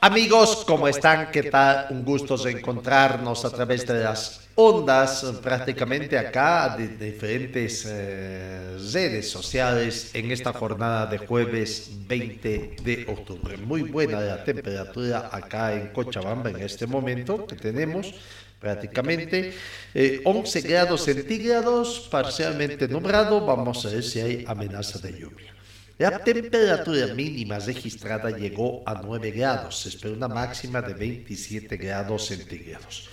Amigos, 0.00 0.64
¿cómo 0.66 0.86
están? 0.86 1.30
¿Qué 1.30 1.44
tal? 1.44 1.86
Un 1.90 2.04
gusto 2.04 2.36
encontrarnos 2.46 3.44
a 3.44 3.50
través 3.50 3.86
de 3.86 4.04
las 4.04 4.48
ondas 4.54 5.24
prácticamente 5.42 6.18
acá 6.18 6.76
de, 6.76 6.88
diferentes 6.88 7.86
eh, 7.88 8.76
redes 8.92 9.30
sociales 9.30 10.10
en 10.14 10.30
esta 10.30 10.52
jornada 10.52 11.06
de 11.06 11.18
jueves 11.18 11.90
20 12.06 12.76
de 12.82 13.06
octubre. 13.08 13.56
Muy 13.56 13.82
buena 13.82 14.20
la 14.20 14.44
temperatura 14.44 15.30
acá 15.32 15.72
en 15.74 15.88
Cochabamba 15.88 16.50
en 16.50 16.60
este 16.60 16.86
momento 16.86 17.46
que 17.46 17.56
tenemos 17.56 18.14
prácticamente 18.60 19.54
11 20.24 20.58
eh, 20.58 20.62
grados 20.62 21.04
centígrados, 21.04 22.06
parcialmente 22.10 22.86
nublado. 22.86 23.44
Vamos 23.44 23.84
a 23.86 23.88
ver 23.88 24.02
si 24.02 24.20
hay 24.20 24.44
amenaza 24.46 24.98
de 24.98 25.18
lluvia. 25.18 25.55
La 25.98 26.18
temperatura 26.18 27.14
mínima 27.14 27.58
registrada 27.58 28.30
llegó 28.36 28.82
a 28.84 29.00
9 29.02 29.30
grados, 29.30 29.80
se 29.80 29.88
espera 29.88 30.12
una 30.12 30.28
máxima 30.28 30.82
de 30.82 30.92
27 30.92 31.74
grados 31.78 32.26
centígrados. 32.26 33.08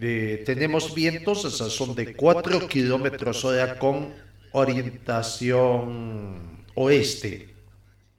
Eh, 0.00 0.44
tenemos 0.46 0.94
vientos, 0.94 1.42
son 1.42 1.96
de 1.96 2.14
4 2.14 2.68
kilómetros 2.68 3.44
hora 3.44 3.76
con 3.76 4.14
orientación 4.52 5.96
oeste. 6.74 7.55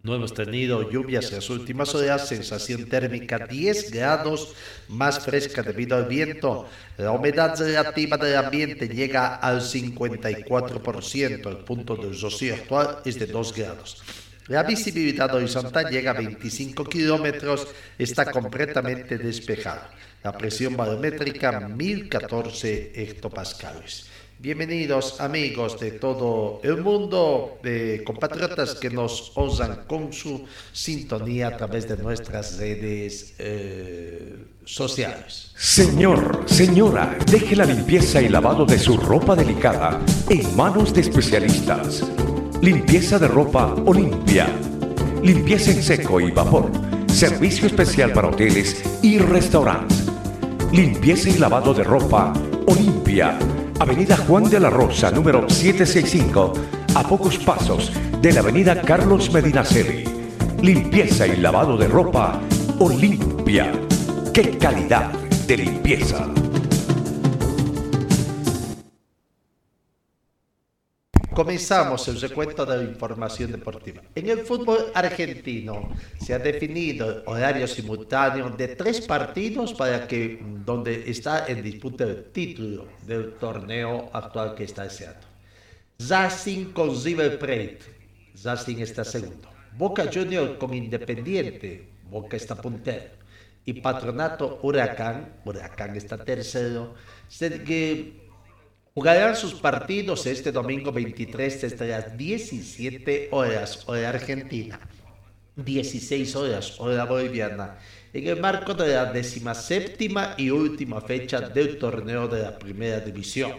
No 0.07 0.15
hemos 0.15 0.33
tenido 0.33 0.89
lluvias 0.89 1.27
en 1.31 1.35
las 1.35 1.49
últimas 1.49 1.93
horas, 1.93 2.29
sensación 2.29 2.85
térmica 2.87 3.39
10 3.39 3.91
grados 3.91 4.53
más 4.87 5.19
fresca 5.19 5.61
debido 5.61 5.97
al 5.97 6.05
viento. 6.05 6.65
La 6.95 7.11
humedad 7.11 7.59
relativa 7.59 8.15
del 8.15 8.37
ambiente 8.37 8.87
llega 8.87 9.35
al 9.35 9.59
54%, 9.59 11.49
el 11.49 11.57
punto 11.57 11.97
del 11.97 12.17
rocío 12.21 12.53
actual 12.55 12.99
es 13.03 13.19
de 13.19 13.25
2 13.25 13.53
grados. 13.53 14.01
La 14.47 14.63
visibilidad 14.63 15.35
horizontal 15.35 15.89
llega 15.89 16.11
a 16.11 16.13
25 16.13 16.85
kilómetros, 16.85 17.67
está 17.99 18.31
completamente 18.31 19.17
despejada. 19.17 19.91
La 20.23 20.31
presión 20.31 20.77
barométrica 20.77 21.67
1014 21.67 22.93
hectopascales. 22.95 24.07
Bienvenidos 24.39 25.19
amigos 25.19 25.79
de 25.79 25.93
todo 25.93 26.59
el 26.61 26.83
mundo, 26.83 27.57
de 27.63 28.03
compatriotas 28.05 28.75
que 28.75 28.91
nos 28.91 29.31
osan 29.33 29.85
con 29.87 30.13
su 30.13 30.45
sintonía 30.71 31.47
a 31.47 31.57
través 31.57 31.89
de 31.89 31.97
nuestras 31.97 32.59
redes 32.59 33.33
eh, 33.39 34.35
sociales. 34.63 35.53
Señor, 35.55 36.43
señora, 36.45 37.17
deje 37.31 37.55
la 37.55 37.65
limpieza 37.65 38.21
y 38.21 38.29
lavado 38.29 38.63
de 38.63 38.77
su 38.77 38.95
ropa 38.97 39.35
delicada 39.35 39.99
en 40.29 40.55
manos 40.55 40.93
de 40.93 41.01
especialistas. 41.01 42.03
Limpieza 42.61 43.17
de 43.17 43.27
ropa 43.27 43.73
Olimpia. 43.87 44.45
Limpieza 45.23 45.71
en 45.71 45.81
seco 45.81 46.21
y 46.21 46.29
vapor. 46.29 46.69
Servicio 47.07 47.65
especial 47.65 48.13
para 48.13 48.27
hoteles 48.27 48.83
y 49.01 49.17
restaurantes. 49.17 50.05
Limpieza 50.71 51.27
y 51.27 51.39
lavado 51.39 51.73
de 51.73 51.83
ropa 51.83 52.33
Olimpia 52.67 53.39
Avenida 53.79 54.17
Juan 54.17 54.49
de 54.49 54.59
la 54.59 54.71
Rosa, 54.71 55.11
número 55.11 55.47
765, 55.47 56.53
a 56.95 57.03
pocos 57.03 57.37
pasos 57.37 57.91
de 58.19 58.33
la 58.33 58.39
Avenida 58.39 58.81
Carlos 58.81 59.31
Medinaceli. 59.31 60.03
Limpieza 60.63 61.27
y 61.27 61.37
lavado 61.37 61.77
de 61.77 61.87
ropa 61.87 62.41
Olimpia. 62.79 63.71
¡Qué 64.33 64.57
calidad 64.57 65.11
de 65.47 65.57
limpieza! 65.57 66.27
Comenzamos 71.37 72.07
el 72.07 72.19
recuento 72.19 72.65
de 72.65 72.77
la 72.77 72.83
información 72.83 73.51
deportiva. 73.51 74.01
En 74.15 74.27
el 74.27 74.39
fútbol 74.39 74.87
argentino 74.95 75.87
se 76.19 76.33
ha 76.33 76.39
definido 76.39 77.21
horario 77.27 77.67
simultáneo 77.67 78.49
de 78.49 78.69
tres 78.69 79.01
partidos 79.01 79.71
para 79.75 80.07
que 80.07 80.43
donde 80.65 81.07
está 81.07 81.45
en 81.45 81.61
disputa 81.61 82.05
el 82.05 82.23
título 82.31 82.87
del 83.05 83.33
torneo 83.33 84.09
actual 84.13 84.55
que 84.55 84.63
está 84.63 84.85
deseando. 84.85 85.27
Racing 86.09 86.71
con 86.73 86.89
River 87.03 87.37
Plate. 87.37 87.81
Racing 88.43 88.77
está 88.77 89.03
segundo. 89.03 89.47
Boca 89.77 90.09
Junior 90.11 90.57
con 90.57 90.73
Independiente. 90.73 91.87
Boca 92.09 92.35
está 92.35 92.55
puntero. 92.55 93.11
Y 93.63 93.73
Patronato 93.73 94.57
Huracán. 94.63 95.33
Huracán 95.45 95.95
está 95.95 96.17
tercero. 96.17 96.95
Se, 97.27 97.47
Jugarán 98.97 99.35
sus 99.35 99.53
partidos 99.53 100.25
este 100.25 100.51
domingo 100.51 100.91
23 100.91 101.61
desde 101.61 101.87
las 101.87 102.17
17 102.17 103.27
horas 103.29 103.83
hora 103.85 104.09
argentina, 104.09 104.79
16 105.55 106.35
horas 106.35 106.79
hora 106.79 107.05
boliviana, 107.05 107.77
en 108.11 108.25
el 108.25 108.41
marco 108.41 108.73
de 108.73 108.95
la 108.95 109.53
séptima 109.53 110.33
y 110.35 110.49
última 110.49 110.99
fecha 110.99 111.41
del 111.41 111.77
torneo 111.77 112.27
de 112.27 112.41
la 112.41 112.57
primera 112.57 112.99
división 112.99 113.51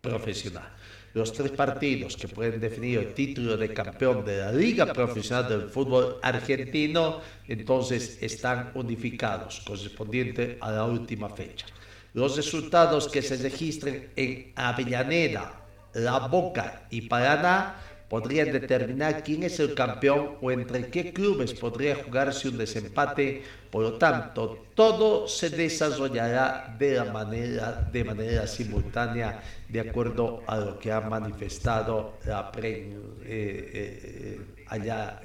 profesional. 0.00 0.70
Los 1.12 1.34
tres 1.34 1.50
partidos 1.50 2.16
que 2.16 2.28
pueden 2.28 2.58
definir 2.58 3.00
el 3.00 3.12
título 3.12 3.58
de 3.58 3.74
campeón 3.74 4.24
de 4.24 4.38
la 4.38 4.50
Liga 4.50 4.90
Profesional 4.94 5.46
del 5.46 5.68
Fútbol 5.68 6.16
Argentino 6.22 7.20
entonces 7.46 8.16
están 8.22 8.70
unificados, 8.72 9.60
correspondiente 9.66 10.56
a 10.62 10.72
la 10.72 10.86
última 10.86 11.28
fecha. 11.28 11.66
Los 12.14 12.36
resultados 12.36 13.08
que 13.08 13.22
se 13.22 13.36
registren 13.36 14.10
en 14.14 14.52
Avellaneda, 14.54 15.66
La 15.94 16.28
Boca 16.28 16.86
y 16.88 17.02
Paraná 17.02 17.74
podrían 18.08 18.52
determinar 18.52 19.24
quién 19.24 19.42
es 19.42 19.58
el 19.58 19.74
campeón 19.74 20.36
o 20.40 20.52
entre 20.52 20.86
qué 20.90 21.12
clubes 21.12 21.52
podría 21.54 21.96
jugarse 21.96 22.48
un 22.48 22.56
desempate. 22.56 23.42
Por 23.68 23.82
lo 23.82 23.92
tanto, 23.94 24.66
todo 24.76 25.26
se 25.26 25.50
desarrollará 25.50 26.76
de, 26.78 26.94
la 26.94 27.06
manera, 27.06 27.72
de 27.92 28.04
manera 28.04 28.46
simultánea 28.46 29.42
de 29.68 29.80
acuerdo 29.80 30.44
a 30.46 30.56
lo 30.58 30.78
que 30.78 30.92
ha 30.92 31.00
manifestado 31.00 32.18
la 32.26 32.52
prensa 32.52 32.96
eh, 33.24 34.38
eh, 34.38 34.40
allá. 34.68 35.20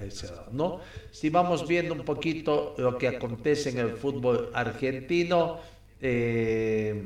¿no? 0.51 0.79
Si 1.11 1.29
vamos 1.29 1.67
viendo 1.67 1.93
un 1.93 2.03
poquito 2.03 2.73
lo 2.79 2.97
que 2.97 3.09
acontece 3.09 3.69
en 3.69 3.77
el 3.77 3.91
fútbol 3.91 4.49
argentino, 4.55 5.59
eh, 6.01 7.03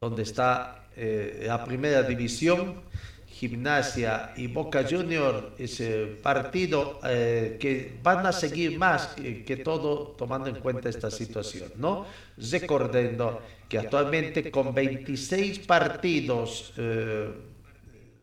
donde 0.00 0.22
está 0.22 0.86
eh, 0.96 1.44
la 1.46 1.64
primera 1.64 2.02
división, 2.02 2.82
Gimnasia 3.26 4.32
y 4.36 4.46
Boca 4.48 4.84
Junior, 4.88 5.52
ese 5.58 6.18
partido 6.22 7.00
eh, 7.04 7.56
que 7.60 7.98
van 8.02 8.26
a 8.26 8.32
seguir 8.32 8.78
más 8.78 9.14
que, 9.16 9.56
todo 9.64 10.14
tomando 10.18 10.48
en 10.48 10.56
cuenta 10.56 10.88
esta 10.88 11.10
situación, 11.10 11.70
¿no? 11.76 12.06
Recordando 12.36 13.42
que 13.68 13.78
actualmente 13.78 14.50
con 14.50 14.74
26 14.74 15.60
partidos, 15.60 16.72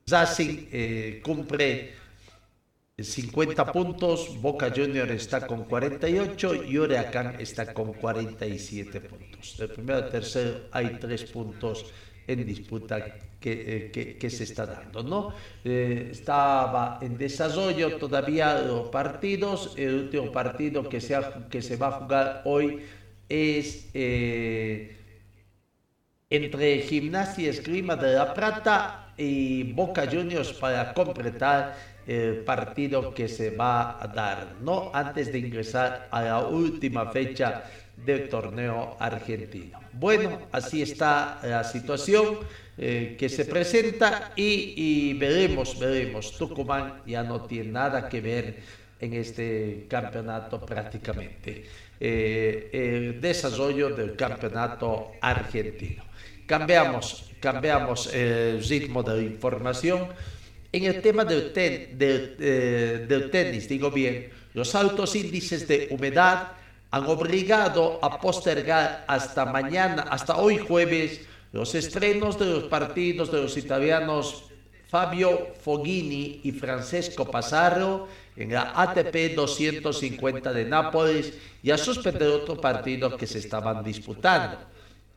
Racing 0.08 1.22
cumple 1.22 2.05
50 2.98 3.74
puntos, 3.74 4.42
Boca 4.42 4.72
Junior 4.74 5.12
está 5.12 5.46
con 5.46 5.66
48 5.66 6.64
y 6.64 6.78
Huracán 6.78 7.36
está 7.40 7.74
con 7.74 7.92
47 7.92 9.02
puntos. 9.02 9.58
Del 9.58 9.70
primero 9.70 9.98
al 10.00 10.10
tercero 10.10 10.62
hay 10.72 10.98
tres 10.98 11.26
puntos 11.26 11.92
en 12.26 12.46
disputa 12.46 13.04
que, 13.38 13.92
eh, 13.94 14.18
que, 14.18 14.30
se 14.30 14.46
está 14.46 14.66
dando. 14.66 15.04
¿no? 15.04 15.34
Eh, 15.66 16.08
estaba 16.12 17.00
en 17.02 17.18
desarrollo 17.18 17.98
todavía 17.98 18.62
los 18.62 18.88
partidos. 18.88 19.74
El 19.76 19.96
último 19.96 20.32
partido 20.32 20.88
que 20.88 21.02
se, 21.02 21.20
que 21.50 21.62
se 21.62 21.76
va 21.76 21.88
a 21.88 21.92
jugar 22.00 22.42
hoy 22.46 22.80
es 23.28 23.90
eh, 23.94 24.96
entre 26.30 26.80
Gimnasia 26.80 27.50
Esgrima 27.50 27.98
de 27.98 28.14
la 28.14 28.34
Plata 28.34 29.14
y 29.18 29.74
Boca 29.74 30.08
Juniors 30.10 30.54
para 30.54 30.94
completar 30.94 31.95
el 32.08 32.38
partido 32.38 33.14
que 33.14 33.28
se 33.28 33.50
va 33.52 34.02
a 34.02 34.08
dar, 34.08 34.56
no 34.62 34.92
antes 34.94 35.32
de 35.32 35.40
ingresar 35.40 36.08
a 36.12 36.22
la 36.22 36.46
última 36.46 37.12
fecha 37.12 37.64
del 37.98 38.30
torneo 38.30 38.96
argentino. 39.00 39.80
Bueno, 39.94 40.42
así 40.52 40.82
está 40.82 41.40
la 41.44 41.64
situación 41.64 42.40
eh, 42.78 43.16
que 43.18 43.30
se 43.30 43.46
presenta 43.46 44.34
y, 44.36 44.74
y, 44.76 45.14
veremos, 45.14 45.80
veremos. 45.80 46.38
Tucumán 46.38 47.02
ya 47.06 47.24
no 47.24 47.42
tiene 47.46 47.72
nada 47.72 48.10
que 48.10 48.22
ver 48.22 48.58
en 49.00 49.14
este 49.14 49.86
campeonato 49.90 50.66
prácticamente. 50.66 51.66
Eh, 52.00 52.70
el 52.74 53.22
desarrollo 53.22 53.90
del 53.96 54.16
campeonato 54.16 55.14
argentino. 55.22 56.04
Cambiamos, 56.46 57.32
cambiamos 57.40 58.14
el 58.14 58.64
ritmo 58.64 59.02
de 59.02 59.24
información. 59.24 60.10
En 60.76 60.84
el 60.84 61.02
tema 61.02 61.26
eh, 61.30 63.06
del 63.08 63.32
tenis, 63.32 63.70
digo 63.70 63.90
bien, 63.90 64.30
los 64.54 64.76
altos 64.76 65.16
índices 65.16 65.66
de 65.70 65.88
humedad 65.90 66.52
han 66.92 67.06
obligado 67.06 67.98
a 68.02 68.20
postergar 68.20 69.06
hasta 69.08 69.46
mañana, 69.46 70.02
hasta 70.10 70.36
hoy 70.36 70.58
jueves, 70.58 71.22
los 71.54 71.74
estrenos 71.76 72.38
de 72.38 72.48
los 72.48 72.64
partidos 72.66 73.32
de 73.32 73.42
los 73.44 73.56
italianos 73.56 74.50
Fabio 74.90 75.54
Foghini 75.62 76.42
y 76.44 76.52
Francesco 76.52 77.24
Passaro 77.24 78.10
en 78.36 78.52
la 78.52 78.74
ATP 78.76 79.34
250 79.34 80.52
de 80.52 80.66
Nápoles 80.66 81.38
y 81.64 81.72
a 81.72 81.78
suspender 81.78 82.28
otro 82.28 82.60
partido 82.60 83.16
que 83.16 83.28
se 83.28 83.38
estaban 83.38 83.82
disputando. 83.82 84.58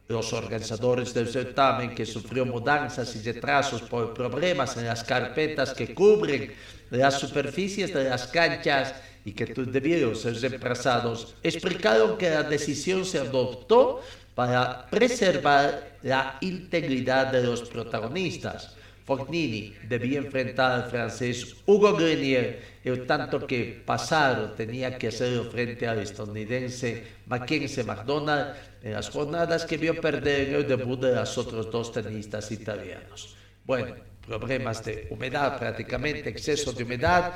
Los 0.08 0.32
organizadores 0.32 1.12
del 1.12 1.28
certamen, 1.28 1.94
que 1.94 2.06
sufrió 2.06 2.46
mudanzas 2.46 3.14
y 3.14 3.20
retrasos 3.20 3.82
por 3.82 4.14
problemas 4.14 4.76
en 4.78 4.87
las 4.87 5.05
carpetas 5.05 5.75
que 5.75 5.94
cubren 5.94 6.55
las 6.88 7.20
superficies 7.20 7.93
de 7.93 8.05
las 8.05 8.26
canchas 8.28 8.94
y 9.26 9.32
que 9.32 9.44
debieron 9.44 10.16
ser 10.16 10.40
reemplazados, 10.40 11.34
explicaron 11.43 12.16
que 12.16 12.31
la 12.31 12.43
decisión 12.43 13.05
se 13.05 13.19
adoptó 13.19 14.00
para 14.34 14.87
preservar 14.87 15.99
la 16.02 16.38
integridad 16.40 17.26
de 17.26 17.43
los 17.43 17.62
protagonistas. 17.69 18.77
Fognini 19.08 19.72
debía 19.88 20.19
enfrentar 20.19 20.72
al 20.72 20.90
francés 20.90 21.56
Hugo 21.64 21.96
Grenier, 21.96 22.60
el 22.84 23.06
tanto 23.06 23.46
que 23.46 23.81
Pasaro 23.82 24.52
tenía 24.52 24.99
que 24.99 25.08
hacerlo 25.08 25.50
frente 25.50 25.88
al 25.88 26.00
estadounidense 26.00 27.05
Mackenzie 27.25 27.84
McDonald 27.84 28.55
en 28.82 28.93
las 28.93 29.08
jornadas 29.08 29.64
que 29.64 29.78
vio 29.78 29.99
perder 29.99 30.50
en 30.50 30.55
el 30.56 30.69
debut 30.69 31.00
de 31.00 31.14
los 31.14 31.38
otros 31.38 31.70
dos 31.70 31.90
tenistas 31.90 32.52
italianos. 32.52 33.34
Bueno, 33.64 33.94
problemas 34.26 34.84
de 34.84 35.06
humedad 35.08 35.58
prácticamente, 35.58 36.28
exceso 36.28 36.75
de 36.75 36.84
humedad, 36.84 37.32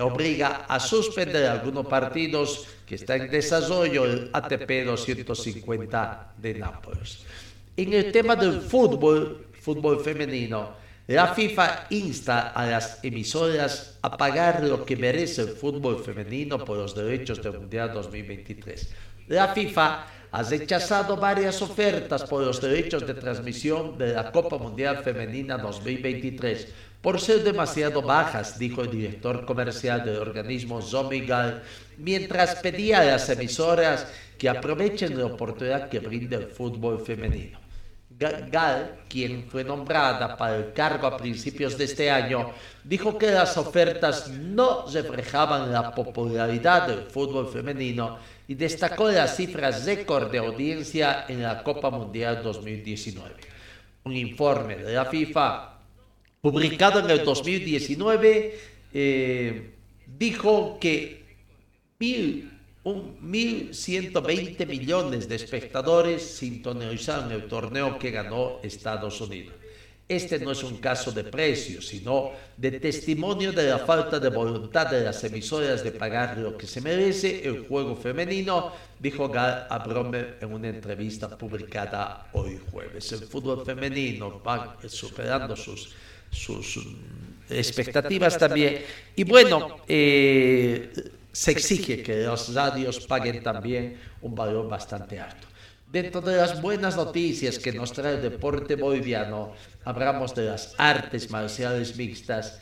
obliga 0.00 0.66
a 0.68 0.78
suspender 0.78 1.46
algunos 1.46 1.88
partidos 1.88 2.68
que 2.86 2.94
está 2.94 3.16
en 3.16 3.28
desarrollo 3.28 4.04
el 4.04 4.30
ATP 4.32 4.86
250 4.86 6.34
de 6.38 6.54
Nápoles. 6.54 7.24
En 7.76 7.92
el 7.92 8.12
tema 8.12 8.36
del 8.36 8.60
fútbol, 8.60 9.48
fútbol 9.60 9.98
femenino, 9.98 10.86
la 11.08 11.34
FIFA 11.34 11.86
insta 11.88 12.48
a 12.48 12.66
las 12.66 13.02
emisoras 13.02 13.98
a 14.02 14.14
pagar 14.14 14.62
lo 14.62 14.84
que 14.84 14.94
merece 14.94 15.40
el 15.40 15.48
fútbol 15.48 16.04
femenino 16.04 16.62
por 16.62 16.76
los 16.76 16.94
derechos 16.94 17.42
del 17.42 17.60
Mundial 17.60 17.94
2023. 17.94 18.90
La 19.28 19.48
FIFA 19.48 20.06
ha 20.30 20.42
rechazado 20.42 21.16
varias 21.16 21.62
ofertas 21.62 22.24
por 22.24 22.44
los 22.44 22.60
derechos 22.60 23.06
de 23.06 23.14
transmisión 23.14 23.96
de 23.96 24.12
la 24.12 24.30
Copa 24.30 24.58
Mundial 24.58 25.02
Femenina 25.02 25.56
2023 25.56 26.68
por 27.00 27.18
ser 27.18 27.42
demasiado 27.42 28.02
bajas, 28.02 28.58
dijo 28.58 28.82
el 28.82 28.90
director 28.90 29.46
comercial 29.46 30.04
del 30.04 30.16
organismo 30.16 30.82
Zomigal, 30.82 31.62
mientras 31.96 32.56
pedía 32.56 33.00
a 33.00 33.04
las 33.04 33.30
emisoras 33.30 34.06
que 34.36 34.50
aprovechen 34.50 35.16
la 35.16 35.24
oportunidad 35.24 35.88
que 35.88 36.00
brinda 36.00 36.36
el 36.36 36.48
fútbol 36.48 37.00
femenino. 37.00 37.67
Gal, 38.18 38.98
quien 39.08 39.48
fue 39.48 39.62
nombrada 39.62 40.36
para 40.36 40.56
el 40.56 40.72
cargo 40.72 41.06
a 41.06 41.16
principios 41.16 41.78
de 41.78 41.84
este 41.84 42.10
año, 42.10 42.50
dijo 42.82 43.16
que 43.16 43.30
las 43.30 43.56
ofertas 43.56 44.28
no 44.28 44.86
reflejaban 44.86 45.70
la 45.70 45.94
popularidad 45.94 46.88
del 46.88 47.02
fútbol 47.02 47.48
femenino 47.48 48.18
y 48.48 48.54
destacó 48.54 49.08
las 49.08 49.36
cifras 49.36 49.84
récord 49.84 50.32
de 50.32 50.38
audiencia 50.38 51.26
en 51.28 51.42
la 51.42 51.62
Copa 51.62 51.90
Mundial 51.90 52.42
2019. 52.42 53.34
Un 54.04 54.16
informe 54.16 54.76
de 54.78 54.94
la 54.94 55.04
FIFA 55.04 55.78
publicado 56.40 57.00
en 57.00 57.10
el 57.10 57.24
2019, 57.24 58.58
eh, 58.94 59.74
dijo 60.06 60.78
que 60.80 61.24
1.120 62.88 64.66
millones 64.66 65.28
de 65.28 65.36
espectadores 65.36 66.22
sintonizaron 66.22 67.30
el 67.32 67.46
torneo 67.46 67.98
que 67.98 68.10
ganó 68.10 68.60
Estados 68.62 69.20
Unidos. 69.20 69.54
Este 70.08 70.38
no 70.38 70.52
es 70.52 70.62
un 70.62 70.78
caso 70.78 71.12
de 71.12 71.24
precio, 71.24 71.82
sino 71.82 72.30
de 72.56 72.80
testimonio 72.80 73.52
de 73.52 73.68
la 73.68 73.78
falta 73.80 74.18
de 74.18 74.30
voluntad 74.30 74.86
de 74.90 75.04
las 75.04 75.22
emisoras 75.22 75.84
de 75.84 75.92
pagar 75.92 76.38
lo 76.38 76.56
que 76.56 76.66
se 76.66 76.80
merece 76.80 77.46
el 77.46 77.66
juego 77.66 77.94
femenino, 77.94 78.72
dijo 78.98 79.28
Gal 79.28 79.66
Abromer 79.68 80.38
en 80.40 80.54
una 80.54 80.68
entrevista 80.68 81.36
publicada 81.36 82.30
hoy 82.32 82.58
jueves. 82.70 83.12
El 83.12 83.20
fútbol 83.20 83.66
femenino 83.66 84.42
va 84.42 84.78
superando 84.88 85.54
sus 85.54 85.94
sus 86.30 86.78
expectativas 87.48 88.38
también. 88.38 88.82
Y 89.16 89.24
bueno, 89.24 89.78
eh, 89.86 90.92
se 91.38 91.52
exige 91.52 92.02
que 92.02 92.24
los 92.24 92.52
radios 92.52 93.06
paguen 93.06 93.40
también 93.44 93.96
un 94.22 94.34
valor 94.34 94.68
bastante 94.68 95.20
alto. 95.20 95.46
Dentro 95.86 96.20
de 96.20 96.36
las 96.36 96.60
buenas 96.60 96.96
noticias 96.96 97.60
que 97.60 97.70
nos 97.70 97.92
trae 97.92 98.14
el 98.16 98.22
deporte 98.22 98.74
boliviano, 98.74 99.52
hablamos 99.84 100.34
de 100.34 100.46
las 100.46 100.74
artes 100.78 101.30
marciales 101.30 101.96
mixtas. 101.96 102.58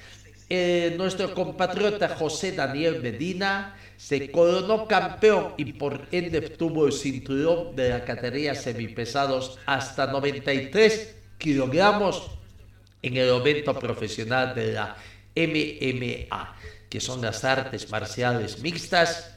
Eh, 0.50 0.94
nuestro 0.99 1.32
compatriota 1.32 2.11
José 2.17 2.52
Daniel 2.52 3.00
Medina 3.00 3.75
se 3.96 4.31
coronó 4.31 4.87
campeón 4.87 5.55
y 5.56 5.73
por 5.73 6.06
ende 6.12 6.43
tuvo 6.43 6.87
el 6.87 6.93
cinturón 6.93 7.75
de 7.75 7.88
la 7.88 8.05
categoría 8.05 8.55
semipesados 8.55 9.58
hasta 9.64 10.06
93 10.08 11.16
kilogramos 11.38 12.30
en 13.00 13.16
el 13.16 13.30
evento 13.30 13.73
profesional 13.78 14.54
de 14.54 14.73
la 14.75 14.97
MMA, 15.35 16.56
que 16.88 17.00
son 17.00 17.21
las 17.23 17.45
artes 17.45 17.90
marciales 17.90 18.61
mixtas, 18.61 19.33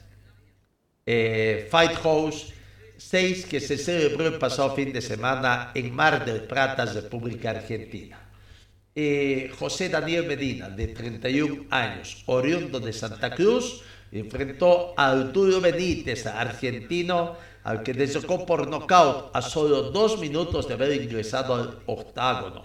eh, 1.06 1.68
Fight 1.70 1.94
House 2.03 2.53
6, 2.98 3.46
que 3.46 3.60
se 3.60 3.77
celebró 3.77 4.27
el 4.27 4.38
pasado 4.38 4.75
fin 4.75 4.91
de 4.91 5.01
semana 5.01 5.72
en 5.74 5.94
Mar 5.96 6.25
del 6.25 6.44
Plata, 6.44 6.86
República 6.86 7.51
Argentina. 7.51 8.20
Eh, 8.94 9.51
José 9.58 9.88
Daniel 9.88 10.25
Medina, 10.27 10.70
de 10.70 10.88
31 10.88 11.65
años, 11.70 12.24
oriundo 12.25 12.79
de 12.79 12.91
Santa 12.91 13.32
Cruz, 13.32 13.82
enfrentó 14.12 14.94
a 14.98 15.12
Arturo 15.12 15.62
Benítez, 15.62 16.25
argentino, 16.25 17.38
al 17.63 17.84
que 17.84 17.94
desocó 17.94 18.46
por 18.46 18.68
nocaut 18.68 19.32
a 19.34 19.41
solo 19.41 19.91
dos 19.91 20.20
minutos 20.20 20.68
de 20.68 20.74
haber 20.74 21.01
ingresado 21.01 21.53
al 21.56 21.79
octágono. 21.86 22.63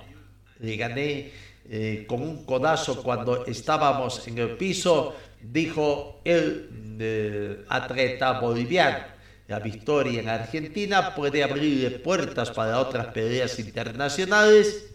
Le 0.58 0.76
gané 0.76 1.32
eh, 1.68 2.04
con 2.06 2.22
un 2.22 2.44
codazo 2.44 3.02
cuando 3.02 3.46
estábamos 3.46 4.26
en 4.28 4.38
el 4.38 4.50
piso, 4.56 5.14
dijo 5.40 6.20
el 6.24 6.96
eh, 7.00 7.64
atleta 7.68 8.40
boliviano. 8.40 9.14
La 9.46 9.58
victoria 9.58 10.20
en 10.20 10.28
Argentina 10.28 11.14
puede 11.14 11.44
abrir 11.44 12.02
puertas 12.02 12.50
para 12.50 12.80
otras 12.80 13.08
peleas 13.08 13.58
internacionales 13.58 14.93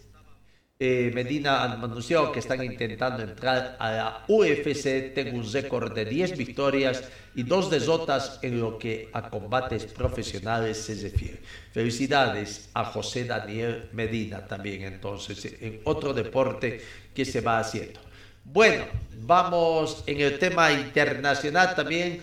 eh, 0.82 1.10
Medina 1.12 1.62
anunció 1.62 2.32
que 2.32 2.38
están 2.38 2.64
intentando 2.64 3.22
entrar 3.22 3.76
a 3.78 3.90
la 3.90 4.24
UFC, 4.26 5.12
tengo 5.14 5.36
un 5.36 5.52
récord 5.52 5.92
de 5.92 6.06
10 6.06 6.38
victorias 6.38 7.04
y 7.34 7.42
dos 7.42 7.68
derrotas 7.68 8.38
en 8.40 8.58
lo 8.58 8.78
que 8.78 9.10
a 9.12 9.28
combates 9.28 9.84
profesionales 9.84 10.78
se 10.78 10.94
refiere. 10.94 11.42
Felicidades 11.70 12.70
a 12.72 12.86
José 12.86 13.26
Daniel 13.26 13.90
Medina 13.92 14.46
también 14.46 14.84
entonces, 14.84 15.54
en 15.60 15.82
otro 15.84 16.14
deporte 16.14 16.80
que 17.14 17.26
se 17.26 17.42
va 17.42 17.58
haciendo. 17.58 18.00
Bueno, 18.42 18.86
vamos 19.18 20.02
en 20.06 20.22
el 20.22 20.38
tema 20.38 20.72
internacional 20.72 21.74
también. 21.74 22.22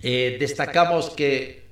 Eh, 0.00 0.36
destacamos 0.38 1.10
que 1.10 1.63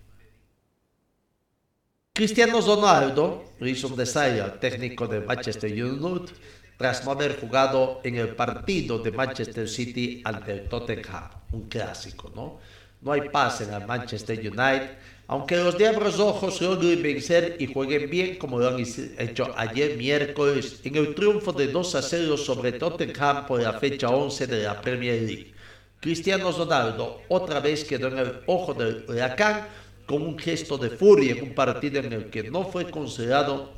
Cristiano 2.15 2.61
Ronaldo 2.61 3.55
desayuno 3.59 4.45
al 4.45 4.61
técnico 4.61 5.07
de 5.07 5.21
Manchester 5.21 5.73
United 5.73 6.35
tras 6.77 7.07
no 7.07 7.13
haber 7.13 7.41
jugado 7.41 8.03
en 8.05 8.17
el 8.17 8.37
partido 8.37 8.99
de 8.99 9.11
Manchester 9.11 9.67
City 9.67 10.21
ante 10.23 10.53
el 10.53 10.69
Tottenham, 10.69 11.31
un 11.53 11.71
clásico, 11.71 12.31
¿no? 12.35 12.59
No 13.01 13.13
hay 13.13 13.31
paz 13.31 13.63
en 13.63 13.73
el 13.73 13.87
Manchester 13.87 14.39
United, 14.39 14.91
Aunque 15.27 15.57
los 15.57 15.79
Diablos 15.79 16.19
Rojos 16.19 16.61
logren 16.61 17.03
vencer 17.03 17.57
y 17.59 17.73
jueguen 17.73 18.11
bien 18.11 18.37
como 18.37 18.59
lo 18.59 18.69
han 18.69 18.85
hecho 19.19 19.51
ayer 19.57 19.97
miércoles 19.97 20.81
en 20.85 20.97
el 20.97 21.15
triunfo 21.15 21.55
de 21.55 21.69
2 21.69 21.95
a 21.95 22.03
0 22.03 22.37
sobre 22.37 22.73
Tottenham 22.73 23.47
por 23.47 23.63
la 23.63 23.73
fecha 23.73 24.11
11 24.11 24.47
de 24.49 24.65
la 24.65 24.79
Premier 24.83 25.23
League. 25.23 25.55
Cristiano 25.99 26.53
Ronaldo 26.53 27.23
otra 27.29 27.61
vez 27.61 27.85
quedó 27.85 28.09
en 28.09 28.19
el 28.19 28.41
ojo 28.47 28.75
del 28.75 29.07
huracán 29.09 29.67
con 30.13 30.21
un 30.21 30.39
gesto 30.39 30.77
de 30.77 30.91
furia 30.91 31.33
en 31.33 31.43
un 31.43 31.55
partido 31.55 31.99
en 31.99 32.13
el 32.13 32.29
que 32.29 32.43
no 32.51 32.67
fue 32.67 32.91
considerado 32.91 33.73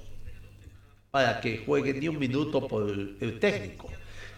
para 1.13 1.41
que 1.41 1.63
juegue 1.65 1.95
ni 1.95 2.09
un 2.09 2.19
minuto 2.19 2.67
por 2.67 2.91
el 2.91 3.39
técnico. 3.39 3.89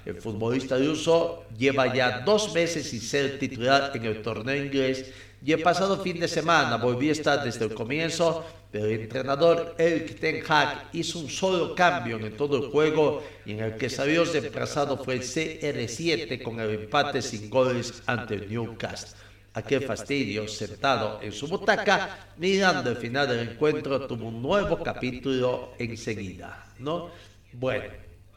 El 0.04 0.16
futbolista 0.16 0.76
ruso 0.76 1.44
lleva 1.56 1.94
ya 1.94 2.20
dos 2.20 2.52
meses 2.52 2.90
sin 2.90 3.00
ser 3.00 3.38
titular 3.38 3.92
en 3.94 4.04
el 4.04 4.20
torneo 4.20 4.62
inglés 4.62 5.10
y 5.42 5.52
el 5.52 5.62
pasado 5.62 6.02
fin 6.02 6.20
de 6.20 6.28
semana 6.28 6.76
volvió 6.76 7.08
a 7.08 7.12
estar 7.12 7.42
desde 7.42 7.64
el 7.64 7.72
comienzo, 7.72 8.44
pero 8.70 8.84
el 8.84 9.00
entrenador 9.00 9.74
Eric 9.78 10.20
Ten 10.20 10.42
Hag 10.46 10.90
hizo 10.92 11.20
un 11.20 11.30
solo 11.30 11.74
cambio 11.74 12.18
en 12.18 12.36
todo 12.36 12.58
el 12.58 12.70
juego 12.70 13.22
y 13.46 13.52
en 13.52 13.60
el 13.60 13.76
que 13.78 13.88
salió 13.88 14.26
reemplazado 14.26 15.02
fue 15.02 15.14
el 15.14 15.22
CR7 15.22 16.42
con 16.42 16.60
el 16.60 16.74
empate 16.74 17.22
sin 17.22 17.48
goles 17.48 18.02
ante 18.04 18.34
el 18.34 18.50
Newcastle. 18.50 19.25
Aquel 19.56 19.84
fastidio, 19.84 20.46
sentado 20.46 21.18
en 21.22 21.32
su 21.32 21.48
butaca, 21.48 22.28
mirando 22.36 22.90
el 22.90 22.96
final 22.96 23.26
del 23.26 23.48
encuentro, 23.48 24.06
tuvo 24.06 24.28
un 24.28 24.42
nuevo 24.42 24.82
capítulo 24.82 25.72
enseguida, 25.78 26.74
¿no? 26.78 27.10
Bueno, 27.54 27.86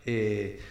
eh, 0.05 0.61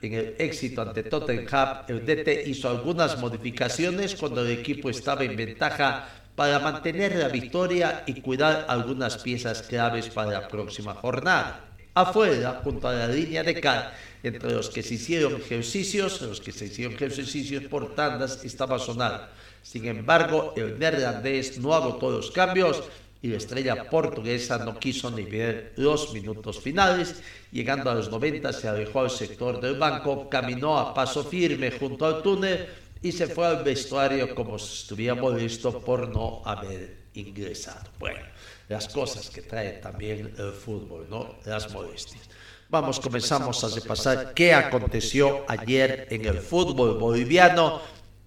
en 0.00 0.12
el 0.12 0.36
éxito 0.38 0.82
ante 0.82 1.02
Tottenham, 1.02 1.82
el 1.88 2.06
DT 2.06 2.46
hizo 2.46 2.68
algunas 2.68 3.18
modificaciones 3.18 4.14
cuando 4.14 4.46
el 4.46 4.52
equipo 4.52 4.90
estaba 4.90 5.24
en 5.24 5.34
ventaja 5.34 6.08
para 6.36 6.60
mantener 6.60 7.16
la 7.16 7.28
victoria 7.28 8.04
y 8.06 8.20
cuidar 8.20 8.66
algunas 8.68 9.18
piezas 9.18 9.62
claves 9.62 10.08
para 10.10 10.30
la 10.30 10.48
próxima 10.48 10.94
jornada. 10.94 11.64
Afuera, 11.94 12.60
junto 12.62 12.86
a 12.86 12.92
la 12.92 13.08
línea 13.08 13.42
de 13.42 13.58
cal, 13.58 13.90
entre 14.22 14.52
los 14.52 14.68
que 14.68 14.82
se 14.82 14.94
hicieron 14.94 15.36
ejercicios, 15.36 16.20
los 16.20 16.40
que 16.40 16.52
se 16.52 16.66
hicieron 16.66 16.94
ejercicios 16.94 17.64
por 17.64 17.94
tandas, 17.94 18.44
estaba 18.44 18.78
Sonar. 18.78 19.32
Sin 19.66 19.84
embargo, 19.86 20.54
el 20.56 20.78
neerlandés 20.78 21.58
no 21.58 21.74
agotó 21.74 22.08
los 22.08 22.30
cambios 22.30 22.84
y 23.20 23.26
la 23.26 23.38
estrella 23.38 23.90
portuguesa 23.90 24.58
no 24.58 24.78
quiso 24.78 25.10
ni 25.10 25.24
ver 25.24 25.72
los 25.74 26.14
minutos 26.14 26.60
finales. 26.60 27.20
Llegando 27.50 27.90
a 27.90 27.96
los 27.96 28.08
90 28.08 28.52
se 28.52 28.68
alejó 28.68 29.00
al 29.00 29.10
sector 29.10 29.60
del 29.60 29.76
banco, 29.76 30.30
caminó 30.30 30.78
a 30.78 30.94
paso 30.94 31.24
firme 31.24 31.72
junto 31.72 32.06
al 32.06 32.22
túnel 32.22 32.68
y 33.02 33.10
se 33.10 33.26
fue 33.26 33.44
al 33.44 33.64
vestuario 33.64 34.36
como 34.36 34.56
si 34.56 34.82
estuviera 34.82 35.16
molesto 35.16 35.80
por 35.80 36.08
no 36.10 36.42
haber 36.44 37.08
ingresado. 37.14 37.90
Bueno, 37.98 38.20
las 38.68 38.86
cosas 38.86 39.28
que 39.30 39.42
trae 39.42 39.72
también 39.72 40.32
el 40.38 40.52
fútbol, 40.52 41.08
¿no? 41.10 41.34
Las 41.44 41.72
molestias. 41.72 42.30
Vamos, 42.68 43.00
comenzamos 43.00 43.64
a 43.64 43.68
repasar 43.74 44.32
qué 44.32 44.54
aconteció 44.54 45.44
ayer 45.48 46.06
en 46.10 46.24
el 46.24 46.38
fútbol 46.38 46.98
boliviano. 46.98 47.80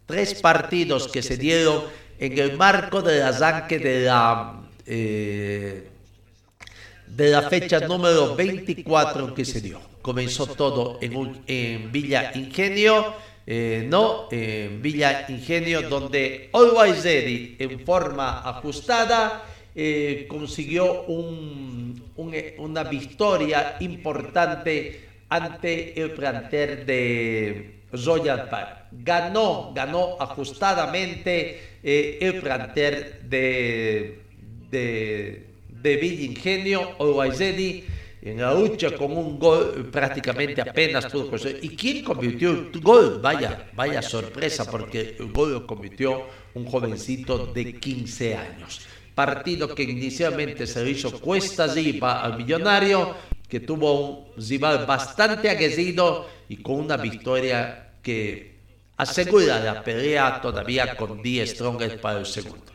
Tres 0.10 0.42
partidos 0.42 1.08
que 1.08 1.22
se 1.22 1.38
dieron 1.38 1.84
en 2.18 2.36
el 2.40 2.58
marco 2.58 3.04
del 3.04 3.22
arranque 3.22 3.78
de 3.78 4.06
la 4.06 4.60
eh, 4.88 5.88
de 7.06 7.30
la 7.30 7.44
fecha 7.44 7.80
número 7.82 8.36
24 8.36 9.36
que 9.36 9.46
se 9.46 9.62
dio. 9.62 9.80
Comenzó 10.02 10.48
todo 10.48 10.98
en, 11.00 11.16
un, 11.16 11.44
en 11.46 11.92
Villa 11.92 12.32
Ingenio, 12.34 13.14
eh, 13.46 13.86
no, 13.88 14.28
en 14.32 14.82
Villa 14.82 15.28
Ingenio, 15.30 15.88
donde 15.88 16.50
Always 16.54 17.04
Ready, 17.04 17.58
en 17.60 17.86
forma 17.86 18.40
ajustada, 18.50 19.44
eh, 19.76 20.26
consiguió 20.28 21.04
un, 21.04 22.04
una 22.58 22.84
victoria 22.86 23.78
importante 23.80 25.08
ante 25.30 26.02
el 26.02 26.14
planter 26.14 26.84
de 26.88 27.79
Royal 27.92 28.50
Park. 28.50 28.88
Ganó, 28.92 29.72
ganó 29.74 30.18
ajustadamente 30.20 31.78
el 31.84 32.42
planter 32.42 33.22
de 33.24 34.30
de, 34.70 35.48
de 35.68 35.96
Villa 35.98 36.24
Ingenio, 36.24 36.96
en 38.22 38.42
la 38.42 38.54
lucha 38.54 38.92
con 38.98 39.16
un 39.16 39.40
gol 39.40 39.90
prácticamente 39.92 40.62
apenas 40.62 41.06
pudo 41.06 41.30
conseguir. 41.30 41.64
¿Y 41.64 41.76
quién 41.76 42.04
convirtió 42.04 42.52
el 42.52 42.82
gol? 42.82 43.20
Vaya, 43.22 43.70
vaya 43.74 44.02
sorpresa, 44.02 44.70
porque 44.70 45.16
el 45.20 45.32
gol 45.32 45.54
lo 45.54 45.68
convirtió 45.68 46.26
un 46.54 46.66
jovencito 46.66 47.48
de 47.48 47.80
15 47.80 48.36
años. 48.36 48.82
Partido 49.16 49.74
que 49.74 49.84
inicialmente 49.84 50.68
se 50.68 50.90
hizo 50.90 51.20
cuesta 51.20 51.64
arriba 51.66 52.22
al 52.22 52.38
millonario, 52.38 53.16
que 53.48 53.62
tuvo 53.62 53.94
un 53.94 54.28
rival 54.38 54.86
bastante 54.86 55.50
aguerrido 55.50 56.28
y 56.50 56.58
con 56.58 56.76
una 56.82 56.98
victoria 56.98 57.92
que 58.02 58.60
asegura 58.98 59.60
la 59.60 59.84
pelea 59.84 60.42
todavía 60.42 60.98
con 60.98 61.22
10 61.22 61.50
strongers 61.52 61.96
para 61.96 62.20
el 62.20 62.26
segundo. 62.26 62.66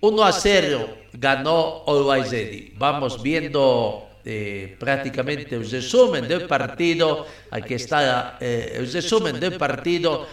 1 0.00 0.24
a 0.24 0.32
0 0.32 0.98
ganó 1.12 1.84
Always 1.86 2.30
Ready. 2.32 2.74
Vamos 2.76 3.22
viendo 3.22 4.08
eh, 4.24 4.76
prácticamente 4.78 5.54
el 5.54 5.70
resumen 5.70 6.26
del 6.26 6.46
partido. 6.48 7.24
Aquí 7.52 7.74
está 7.74 8.36
eh, 8.40 8.74
el 8.74 8.92
resumen 8.92 9.38
del 9.38 9.56
partido. 9.56 10.26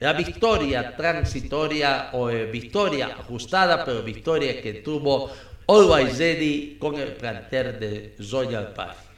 la 0.00 0.12
victoria 0.14 0.96
transitoria 0.96 2.10
o 2.12 2.28
eh, 2.28 2.46
victoria 2.46 3.14
ajustada, 3.18 3.84
pero 3.84 4.02
victoria 4.02 4.60
que 4.60 4.74
tuvo 4.74 5.30
Always 5.68 6.18
Ready 6.18 6.76
con 6.80 6.96
el 6.96 7.12
planter 7.12 7.78
de 7.78 8.16
Royal 8.30 8.72
Party. 8.72 9.09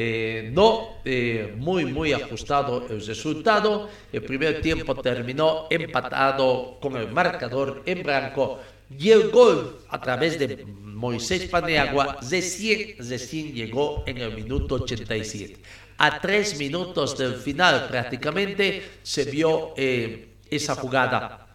Eh, 0.00 0.50
no 0.52 1.00
eh, 1.04 1.54
muy, 1.56 1.84
muy 1.86 2.12
ajustado 2.12 2.86
el 2.88 3.04
resultado. 3.04 3.90
El 4.12 4.22
primer 4.22 4.60
tiempo 4.60 4.94
terminó 4.94 5.66
empatado 5.68 6.78
con 6.80 6.96
el 6.96 7.10
marcador 7.10 7.82
en 7.84 8.04
blanco 8.04 8.60
y 8.96 9.10
el 9.10 9.28
gol 9.30 9.80
a 9.88 10.00
través 10.00 10.38
de 10.38 10.64
Moisés 10.64 11.46
Paneagua 11.48 12.18
recién, 12.30 12.94
recién 13.08 13.52
llegó 13.52 14.04
en 14.06 14.18
el 14.18 14.36
minuto 14.36 14.76
87. 14.76 15.56
A 15.96 16.20
tres 16.20 16.56
minutos 16.60 17.18
del 17.18 17.34
final 17.34 17.88
prácticamente 17.88 19.00
se 19.02 19.24
vio 19.24 19.74
eh, 19.76 20.28
esa 20.48 20.76
jugada 20.76 21.48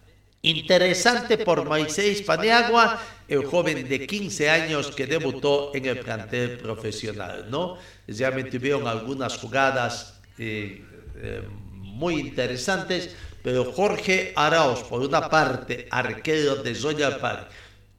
Interesante 0.44 1.38
por 1.38 1.64
Moisés 1.64 2.20
Paneagua, 2.20 3.00
el 3.26 3.46
joven 3.46 3.88
de 3.88 4.06
15 4.06 4.50
años 4.50 4.90
que 4.90 5.06
debutó 5.06 5.72
en 5.74 5.86
el 5.86 6.00
plantel 6.00 6.58
profesional, 6.58 7.46
¿no? 7.48 7.78
Realmente 8.06 8.58
tuvieron 8.58 8.86
algunas 8.86 9.36
jugadas 9.36 10.20
eh, 10.38 10.84
eh, 11.16 11.42
muy 11.78 12.20
interesantes, 12.20 13.14
pero 13.42 13.72
Jorge 13.72 14.32
Arauz, 14.36 14.80
por 14.84 15.02
una 15.02 15.28
parte, 15.28 15.86
arquero 15.90 16.56
de 16.56 16.74
Royal 16.74 17.18
Park, 17.18 17.48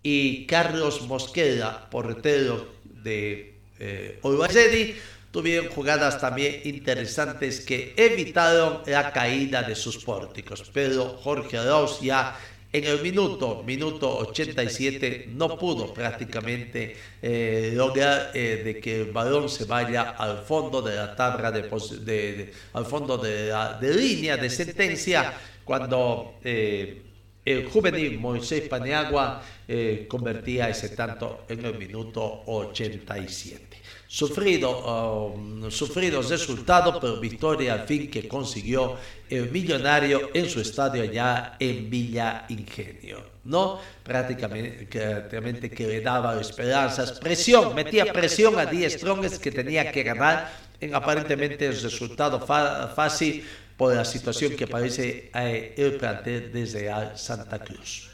y 0.04 0.46
Carlos 0.46 1.02
Mosqueda, 1.02 1.90
portero 1.90 2.76
de 2.84 3.56
eh, 3.80 4.20
tuvieron 5.32 5.68
jugadas 5.70 6.22
también 6.22 6.62
interesantes 6.64 7.60
que 7.60 7.94
evitaron 7.98 8.84
la 8.86 9.12
caída 9.12 9.64
de 9.64 9.76
sus 9.76 9.98
pórticos. 9.98 10.70
Pero 10.74 11.18
Jorge 11.24 11.58
Arauz 11.58 12.00
ya 12.00 12.38
en 12.78 12.84
el 12.84 13.02
minuto, 13.02 13.64
minuto 13.64 14.18
87, 14.18 15.30
no 15.30 15.58
pudo 15.58 15.94
prácticamente 15.94 16.98
eh, 17.22 17.72
lograr 17.74 18.32
eh, 18.34 18.64
de 18.66 18.82
que 18.82 19.02
el 19.02 19.12
balón 19.14 19.48
se 19.48 19.64
vaya 19.64 20.10
al 20.10 20.40
fondo 20.40 20.82
de 20.82 20.96
la 20.96 21.16
tabla 21.16 21.52
de, 21.52 22.52
al 22.74 22.86
fondo 22.86 23.18
de 23.18 23.48
la 23.48 23.80
de 23.80 23.94
línea 23.94 24.36
de 24.36 24.50
sentencia 24.50 25.34
cuando 25.64 26.36
eh, 26.44 27.02
el 27.46 27.68
juvenil 27.68 28.20
Moisés 28.20 28.68
Paniagua 28.68 29.42
convertía 30.08 30.70
ese 30.70 30.90
tanto 30.90 31.46
en 31.48 31.64
el 31.64 31.78
minuto 31.78 32.44
87 32.48 33.76
sufrido, 34.08 35.34
um, 35.34 35.70
sufrido 35.70 36.22
resultado, 36.22 37.00
pero 37.00 37.20
victoria 37.20 37.74
al 37.74 37.86
fin 37.86 38.10
que 38.10 38.28
consiguió 38.28 38.96
el 39.30 39.52
millonario 39.52 40.30
en 40.34 40.50
su 40.50 40.62
estadio 40.62 41.04
allá 41.04 41.58
en 41.60 41.90
Villa 41.90 42.46
Ingenio. 42.50 43.36
¿no? 43.44 43.80
Prácticamente 44.04 44.88
que 44.88 45.88
le 45.88 46.02
daba 46.02 46.40
esperanzas, 46.40 47.12
presión, 47.14 47.76
metía 47.76 48.12
presión 48.12 48.58
a 48.58 48.66
10 48.66 48.94
Strongest 48.94 49.42
que 49.42 49.52
tenía 49.52 49.92
que 49.92 50.04
ganar 50.04 50.52
en 50.80 50.96
aparentemente 50.96 51.66
el 51.66 51.80
resultado 51.80 52.40
fácil 52.40 53.46
por 53.78 53.94
la 53.94 54.06
situación 54.06 54.56
que 54.56 54.68
parece 54.68 55.32
eh, 55.34 55.74
el 55.78 55.98
plantel 55.98 56.52
desde 56.52 56.90
Santa 57.18 57.60
Cruz. 57.60 58.10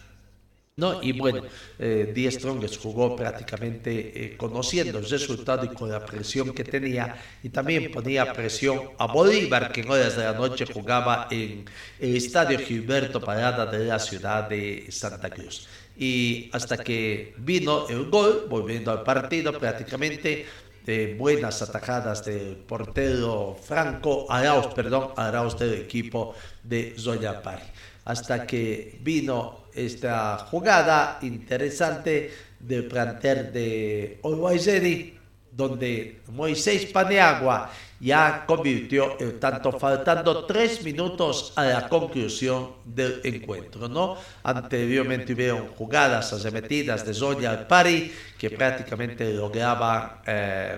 ¿no? 0.78 1.04
Y 1.04 1.12
bueno, 1.12 1.44
eh, 1.78 2.30
Strongest 2.32 2.82
jugó 2.82 3.16
prácticamente 3.16 3.92
eh, 4.26 4.38
conociendo 4.38 5.00
el 5.00 5.10
resultado 5.10 5.66
y 5.66 5.70
con 5.70 5.92
la 5.92 6.04
presión 6.04 6.54
que 6.54 6.64
tenía 6.64 7.16
y 7.44 7.50
también 7.50 7.92
ponía 7.92 8.34
presión 8.34 8.80
a 8.98 9.06
Bolívar 9.08 9.72
que 9.72 9.82
en 9.82 9.92
horas 9.92 10.16
de 10.16 10.24
la 10.24 10.34
noche 10.34 10.66
jugaba 10.66 11.28
en 11.30 11.66
el 12.00 12.16
estadio 12.16 12.58
Gilberto 12.58 13.20
Parada 13.22 13.66
de 13.66 13.86
la 13.86 14.00
ciudad 14.00 14.50
de 14.50 14.88
Santa 14.90 15.30
Cruz. 15.30 15.68
y 15.98 16.50
hasta 16.54 16.78
que 16.78 17.36
vino 17.38 17.88
el 17.90 18.10
gol, 18.10 18.48
volviendo 18.50 18.92
al 18.92 19.04
partido 19.04 19.60
prácticamente 19.60 20.46
de 20.86 21.16
buenas 21.16 21.62
atajadas 21.62 22.26
del 22.26 22.56
portero 22.56 23.58
Franco 23.62 24.26
Arauz, 24.30 24.68
perdón, 24.74 25.12
Arauz 25.16 25.58
del 25.58 25.74
equipo 25.74 26.34
de 26.64 26.96
Zoya 26.98 27.42
Pari. 27.42 27.64
Hasta 28.06 28.48
que 28.48 29.00
vino 29.02 29.66
esta 29.74 30.38
jugada 30.50 31.20
interesante 31.22 32.32
del 32.60 32.86
planter 32.86 33.52
de 33.52 34.20
Olwaizeri, 34.24 35.18
donde 35.52 36.22
Moisés 36.28 36.86
Paneagua 36.88 37.70
ya 38.02 38.46
convirtió 38.48 39.18
el 39.20 39.40
tanto 39.40 39.72
faltando 39.78 40.46
tres 40.46 40.84
minutos 40.84 41.54
a 41.56 41.64
la 41.66 41.88
conclusión 41.88 42.72
del 42.84 43.22
encuentro, 43.24 43.88
¿no? 43.88 44.18
Anteriormente 44.44 45.34
hubieron 45.34 45.68
jugadas 45.70 46.34
arremetidas 46.34 47.06
de 47.06 47.14
Zoya 47.14 47.52
al 47.52 47.68
Pari 47.68 48.12
que 48.38 48.50
prácticamente 48.50 49.32
lograban 49.34 50.14
eh, 50.26 50.78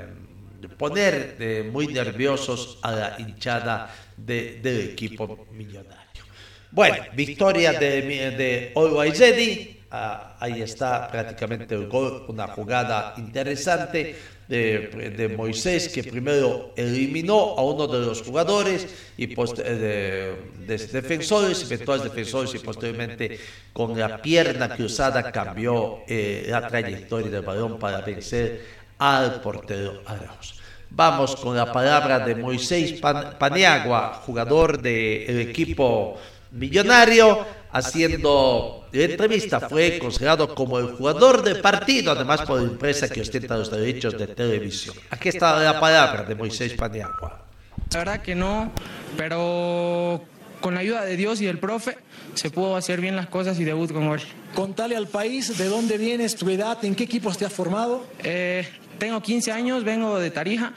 poner 0.77 1.69
muy 1.71 1.87
nerviosos 1.87 2.77
a 2.81 2.91
la 2.91 3.15
hinchada 3.19 3.89
de- 4.17 4.59
del 4.61 4.79
equipo 4.91 5.47
millonario. 5.51 6.23
Bueno, 6.71 6.97
victoria 7.13 7.71
de, 7.73 8.01
de 8.31 8.71
Olwaizedi. 8.75 9.79
Ah, 9.95 10.35
ahí 10.39 10.59
está 10.63 11.07
prácticamente 11.07 11.75
el 11.75 11.87
gol, 11.87 12.25
una 12.27 12.47
jugada 12.47 13.13
interesante 13.17 14.15
de, 14.53 15.09
de 15.17 15.27
Moisés 15.29 15.89
que 15.89 16.03
primero 16.03 16.71
eliminó 16.75 17.55
a 17.57 17.61
uno 17.63 17.87
de 17.87 18.05
los 18.05 18.21
jugadores 18.21 18.87
y 19.17 19.25
eh, 19.33 20.37
de, 20.67 20.77
de 20.77 20.87
defensores, 20.87 21.63
eventuales 21.69 22.03
defensores 22.03 22.53
y 22.55 22.59
posteriormente 22.59 23.39
con 23.73 23.97
la 23.97 24.21
pierna 24.21 24.75
cruzada 24.75 25.31
cambió 25.31 25.99
eh, 26.07 26.45
la 26.47 26.67
trayectoria 26.67 27.31
del 27.31 27.41
balón 27.41 27.79
para 27.79 28.01
vencer 28.01 28.61
al 28.99 29.41
portero 29.41 30.01
Arauz. 30.05 30.55
Vamos 30.95 31.35
con 31.35 31.57
la 31.57 31.71
palabra 31.73 32.19
de 32.19 32.35
Moisés 32.35 32.93
Pan- 33.01 33.35
Paniagua, 33.39 34.21
jugador 34.25 34.79
del 34.79 35.39
equipo 35.49 36.15
millonario, 36.51 37.62
haciendo 37.73 38.87
entrevista. 38.93 39.67
Fue 39.67 39.99
considerado 39.99 40.53
como 40.55 40.79
el 40.79 40.93
jugador 40.93 41.43
del 41.43 41.59
partido, 41.59 42.11
además 42.11 42.41
por 42.41 42.61
la 42.61 42.67
empresa 42.67 43.09
que 43.09 43.21
ostenta 43.21 43.57
los 43.57 43.69
derechos 43.69 44.17
de 44.17 44.27
televisión. 44.27 44.95
Aquí 45.09 45.29
está 45.29 45.59
la 45.59 45.79
palabra 45.79 46.23
de 46.23 46.35
Moisés 46.35 46.73
Paniagua. 46.73 47.43
La 47.91 47.99
verdad 47.99 48.21
que 48.21 48.35
no, 48.35 48.71
pero 49.17 50.21
con 50.61 50.75
la 50.75 50.79
ayuda 50.79 51.03
de 51.03 51.17
Dios 51.17 51.41
y 51.41 51.45
del 51.45 51.59
profe 51.59 51.97
se 52.35 52.49
pudo 52.49 52.75
hacer 52.75 53.01
bien 53.01 53.15
las 53.15 53.27
cosas 53.27 53.59
y 53.59 53.63
debut 53.63 53.91
con 53.91 54.07
gol. 54.07 54.21
Contale 54.55 54.95
al 54.95 55.07
país 55.07 55.57
de 55.57 55.65
dónde 55.65 55.97
vienes, 55.97 56.35
tu 56.35 56.49
edad, 56.49 56.83
en 56.85 56.95
qué 56.95 57.03
equipos 57.03 57.37
te 57.37 57.45
has 57.45 57.53
formado. 57.53 58.05
Eh, 58.23 58.65
tengo 58.97 59.21
15 59.21 59.51
años, 59.51 59.83
vengo 59.83 60.19
de 60.19 60.31
Tarija 60.31 60.73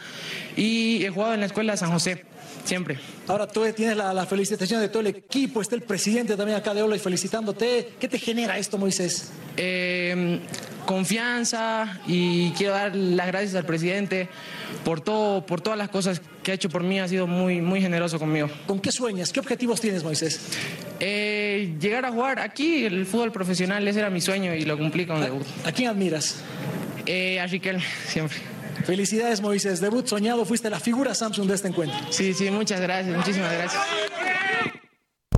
y 0.56 1.04
he 1.04 1.10
jugado 1.10 1.34
en 1.34 1.40
la 1.40 1.46
escuela 1.46 1.74
de 1.74 1.78
San 1.78 1.92
José, 1.92 2.24
siempre. 2.64 2.98
Ahora 3.28 3.46
tú 3.46 3.64
tienes 3.74 3.96
la, 3.96 4.12
la 4.12 4.26
felicitación 4.26 4.80
de 4.80 4.88
todo 4.88 5.00
el 5.00 5.08
equipo, 5.08 5.60
está 5.60 5.74
el 5.74 5.82
presidente 5.82 6.36
también 6.36 6.58
acá 6.58 6.74
de 6.74 6.82
Ola 6.82 6.96
y 6.96 6.98
felicitándote. 6.98 7.92
¿Qué 7.98 8.08
te 8.08 8.18
genera 8.18 8.58
esto, 8.58 8.78
Moisés? 8.78 9.30
Eh, 9.56 10.40
confianza 10.86 12.00
y 12.06 12.50
quiero 12.52 12.72
dar 12.72 12.94
las 12.94 13.26
gracias 13.26 13.54
al 13.54 13.66
presidente 13.66 14.28
por 14.84 15.00
todo, 15.00 15.44
por 15.44 15.60
todas 15.60 15.78
las 15.78 15.88
cosas 15.88 16.22
que 16.42 16.52
ha 16.52 16.54
hecho 16.54 16.68
por 16.68 16.82
mí, 16.82 17.00
ha 17.00 17.08
sido 17.08 17.26
muy, 17.26 17.60
muy 17.60 17.80
generoso 17.80 18.18
conmigo. 18.18 18.48
¿Con 18.66 18.80
qué 18.80 18.92
sueñas? 18.92 19.32
¿Qué 19.32 19.40
objetivos 19.40 19.80
tienes, 19.80 20.04
Moisés? 20.04 20.40
Eh, 21.00 21.74
llegar 21.80 22.04
a 22.04 22.12
jugar 22.12 22.38
aquí, 22.38 22.84
el 22.84 23.04
fútbol 23.04 23.32
profesional, 23.32 23.86
ese 23.86 23.98
era 23.98 24.10
mi 24.10 24.20
sueño 24.20 24.54
y 24.54 24.64
lo 24.64 24.78
cumplí 24.78 25.06
con 25.06 25.20
debut. 25.20 25.44
¿A 25.64 25.72
quién 25.72 25.88
admiras? 25.88 26.36
Eh, 27.04 27.40
a 27.40 27.46
Riquelme, 27.46 27.84
siempre. 28.06 28.55
Felicidades, 28.84 29.40
Moisés. 29.40 29.80
Debut 29.80 30.06
soñado, 30.06 30.44
fuiste 30.44 30.70
la 30.70 30.80
figura 30.80 31.14
Samsung 31.14 31.48
de 31.48 31.54
este 31.54 31.68
encuentro. 31.68 31.98
Sí, 32.10 32.34
sí, 32.34 32.50
muchas 32.50 32.80
gracias, 32.80 33.16
muchísimas 33.16 33.52
gracias. 33.52 33.82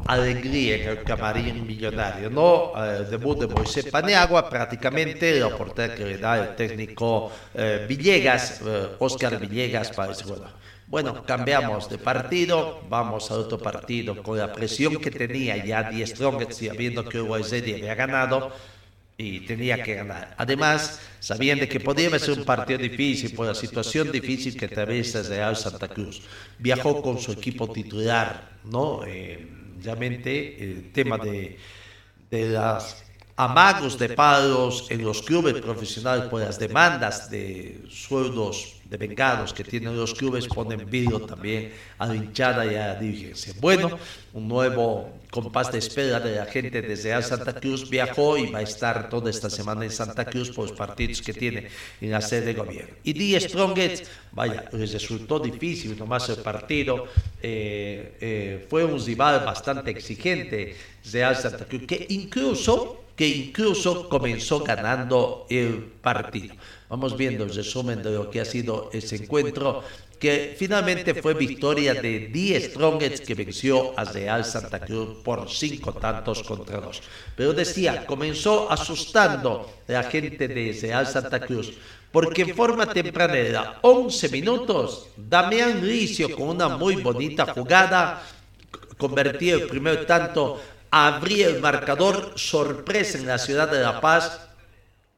alegría 0.06 0.76
en 0.76 0.88
el 0.88 1.02
camarín 1.04 1.66
millonario, 1.66 2.30
¿no? 2.30 2.72
Eh, 2.76 2.98
El 3.00 3.10
debut 3.10 3.38
de 3.40 3.46
Moisés 3.46 3.86
Paniagua, 3.86 4.48
prácticamente 4.48 5.38
la 5.38 5.48
oportunidad 5.48 5.94
que 5.94 6.04
le 6.04 6.16
da 6.18 6.38
el 6.38 6.56
técnico 6.56 7.30
eh, 7.54 7.84
Villegas, 7.86 8.62
eh, 8.64 8.88
Oscar 8.98 9.38
Villegas, 9.38 9.90
para 9.90 10.12
ese 10.12 10.24
juego. 10.24 10.46
Bueno, 10.86 11.22
cambiamos 11.26 11.90
de 11.90 11.98
partido, 11.98 12.80
vamos 12.88 13.30
al 13.30 13.40
otro 13.40 13.58
partido 13.58 14.22
con 14.22 14.38
la 14.38 14.50
presión 14.50 14.96
que 14.96 15.10
tenía 15.10 15.62
ya 15.62 15.90
Die 15.90 16.06
Strongest, 16.06 16.64
sabiendo 16.64 17.04
que 17.04 17.18
Uruguay 17.20 17.42
había 17.44 17.94
ganado 17.94 18.50
y 19.20 19.40
tenía 19.40 19.82
que 19.82 19.96
ganar. 19.96 20.32
Además, 20.38 21.00
sabían 21.18 21.58
de 21.58 21.68
que 21.68 21.80
podía 21.80 22.16
ser 22.20 22.38
un 22.38 22.44
partido 22.44 22.78
difícil 22.78 23.34
por 23.34 23.48
la 23.48 23.54
situación 23.54 24.12
difícil 24.12 24.56
que 24.56 24.66
atraviesa 24.66 25.22
Real 25.24 25.56
Santa 25.56 25.88
Cruz. 25.88 26.22
Viajó 26.56 27.02
con 27.02 27.18
su 27.18 27.32
equipo 27.32 27.68
titular, 27.68 28.58
¿no? 28.64 29.04
Eh, 29.04 29.44
realmente 29.82 30.62
el 30.62 30.92
tema 30.92 31.18
de, 31.18 31.58
de 32.30 32.48
las 32.50 33.02
amagos 33.34 33.98
de 33.98 34.10
pagos 34.10 34.86
en 34.88 35.02
los 35.02 35.22
clubes 35.22 35.54
profesionales 35.54 36.26
por 36.26 36.40
las 36.40 36.56
demandas 36.56 37.28
de 37.28 37.84
sueldos 37.90 38.77
de 38.88 38.96
vengados 38.96 39.52
que 39.52 39.64
tienen 39.64 39.96
los 39.96 40.14
clubes 40.14 40.46
ponen 40.46 40.88
vidrio 40.88 41.20
también 41.20 41.72
a 41.98 42.06
la 42.06 42.16
hinchada 42.16 42.64
y 42.64 42.74
a 42.74 42.88
la 42.88 42.94
dirigencia. 42.94 43.52
Bueno, 43.60 43.98
un 44.32 44.48
nuevo 44.48 45.18
compás 45.30 45.70
de 45.70 45.78
espera 45.78 46.20
de 46.20 46.36
la 46.36 46.46
gente 46.46 46.80
desde 46.80 47.10
Real 47.10 47.22
Santa 47.22 47.52
Cruz 47.52 47.90
viajó 47.90 48.38
y 48.38 48.50
va 48.50 48.60
a 48.60 48.62
estar 48.62 49.10
toda 49.10 49.28
esta 49.28 49.50
semana 49.50 49.84
en 49.84 49.90
Santa 49.90 50.24
Cruz 50.24 50.50
por 50.50 50.68
los 50.68 50.76
partidos 50.76 51.20
que 51.20 51.34
tiene 51.34 51.68
en 52.00 52.10
la 52.10 52.22
sede 52.22 52.46
de 52.46 52.54
gobierno. 52.54 52.94
Y 53.04 53.12
Die 53.12 53.38
Strongest, 53.40 54.06
vaya, 54.32 54.64
les 54.72 54.92
resultó 54.92 55.38
difícil 55.38 55.98
nomás 55.98 56.28
el 56.30 56.38
partido, 56.38 57.06
eh, 57.42 58.16
eh, 58.20 58.66
fue 58.70 58.84
un 58.84 59.04
rival 59.04 59.44
bastante 59.44 59.90
exigente 59.90 60.74
Real 61.12 61.36
Santa 61.36 61.66
Cruz, 61.66 61.82
que 61.86 62.06
incluso 62.08 63.07
que 63.18 63.26
incluso 63.26 64.08
comenzó 64.08 64.60
ganando 64.60 65.44
el 65.50 65.82
partido. 66.00 66.54
Vamos 66.88 67.16
viendo 67.16 67.42
el 67.42 67.52
resumen 67.52 68.00
de 68.00 68.12
lo 68.12 68.30
que 68.30 68.40
ha 68.40 68.44
sido 68.44 68.90
ese 68.92 69.16
encuentro, 69.16 69.82
que 70.20 70.54
finalmente 70.56 71.20
fue 71.20 71.34
victoria 71.34 71.94
de 71.94 72.30
Die 72.32 72.60
Strongest 72.60 73.26
que 73.26 73.34
venció 73.34 73.92
a 73.98 74.04
Real 74.04 74.44
Santa 74.44 74.78
Cruz 74.78 75.18
por 75.24 75.50
cinco 75.50 75.94
tantos 75.94 76.44
contra 76.44 76.80
dos. 76.80 77.02
Pero 77.34 77.52
decía, 77.52 78.06
comenzó 78.06 78.70
asustando 78.70 79.68
a 79.88 79.92
la 79.92 80.04
gente 80.04 80.46
de 80.46 80.78
Real 80.80 81.04
Santa 81.04 81.40
Cruz, 81.40 81.72
porque 82.12 82.42
en 82.42 82.54
forma 82.54 82.86
tempranera, 82.86 83.80
11 83.82 84.28
minutos, 84.28 85.08
Damián 85.16 85.84
Licio 85.84 86.36
con 86.36 86.50
una 86.50 86.68
muy 86.68 86.94
bonita 87.02 87.52
jugada, 87.52 88.22
convertía 88.96 89.54
el 89.54 89.66
primer 89.66 90.06
tanto 90.06 90.60
abría 90.90 91.48
el 91.48 91.60
marcador 91.60 92.32
sorpresa 92.36 93.18
en 93.18 93.26
la 93.26 93.38
ciudad 93.38 93.70
de 93.70 93.80
La 93.80 94.00
Paz 94.00 94.40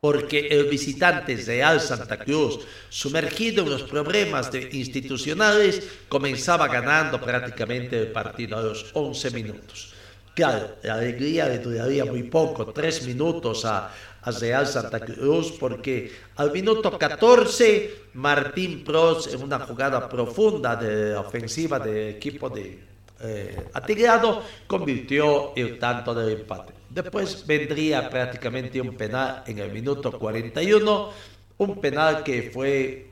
porque 0.00 0.48
el 0.48 0.64
visitante 0.64 1.36
Real 1.36 1.78
Santa 1.78 2.18
Cruz, 2.18 2.60
sumergido 2.88 3.62
en 3.64 3.70
los 3.70 3.82
problemas 3.82 4.50
de- 4.50 4.70
institucionales, 4.72 5.82
comenzaba 6.08 6.68
ganando 6.68 7.20
prácticamente 7.20 7.98
el 7.98 8.10
partido 8.10 8.56
a 8.56 8.62
los 8.62 8.90
11 8.94 9.30
minutos. 9.32 9.92
Claro, 10.34 10.76
la 10.82 10.94
alegría 10.94 11.48
le 11.48 11.58
duraría 11.58 12.06
muy 12.06 12.22
poco, 12.22 12.72
tres 12.72 13.04
minutos 13.06 13.66
a, 13.66 13.92
a 14.22 14.30
Real 14.30 14.66
Santa 14.66 15.00
Cruz, 15.00 15.52
porque 15.60 16.10
al 16.36 16.50
minuto 16.50 16.96
14, 16.96 18.04
Martín 18.14 18.82
Pros, 18.82 19.26
en 19.34 19.42
una 19.42 19.58
jugada 19.60 20.08
profunda 20.08 20.76
de 20.76 21.12
la 21.12 21.20
ofensiva 21.20 21.78
del 21.78 22.14
equipo 22.16 22.48
de 22.48 22.88
eh, 23.22 23.70
convirtió 24.66 25.54
el 25.56 25.78
tanto 25.78 26.14
del 26.14 26.40
empate. 26.40 26.72
Después 26.88 27.46
vendría 27.46 28.08
prácticamente 28.08 28.80
un 28.80 28.96
penal 28.96 29.42
en 29.46 29.58
el 29.58 29.70
minuto 29.70 30.10
41, 30.18 31.10
un 31.58 31.80
penal 31.80 32.22
que 32.22 32.50
fue 32.52 33.10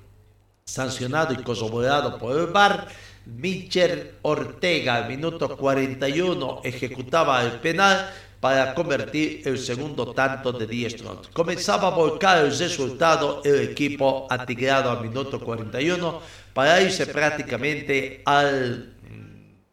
sancionado 0.64 1.32
y 1.32 1.42
corroborado 1.42 2.18
por 2.18 2.36
el 2.38 2.46
VAR. 2.46 2.88
Michel 3.26 4.14
Ortega, 4.22 5.06
minuto 5.06 5.54
41, 5.56 6.62
ejecutaba 6.64 7.42
el 7.42 7.52
penal 7.60 8.10
para 8.40 8.74
convertir 8.74 9.42
el 9.44 9.58
segundo 9.58 10.12
tanto 10.12 10.52
de 10.52 10.66
Diestrón. 10.66 11.20
Comenzaba 11.32 11.88
a 11.88 11.90
volcar 11.90 12.44
el 12.44 12.56
resultado 12.56 13.42
el 13.44 13.70
equipo 13.70 14.26
atigrado 14.30 14.90
al 14.90 15.02
minuto 15.02 15.40
41 15.40 16.20
para 16.54 16.80
irse 16.80 17.06
prácticamente 17.06 18.22
al 18.24 18.94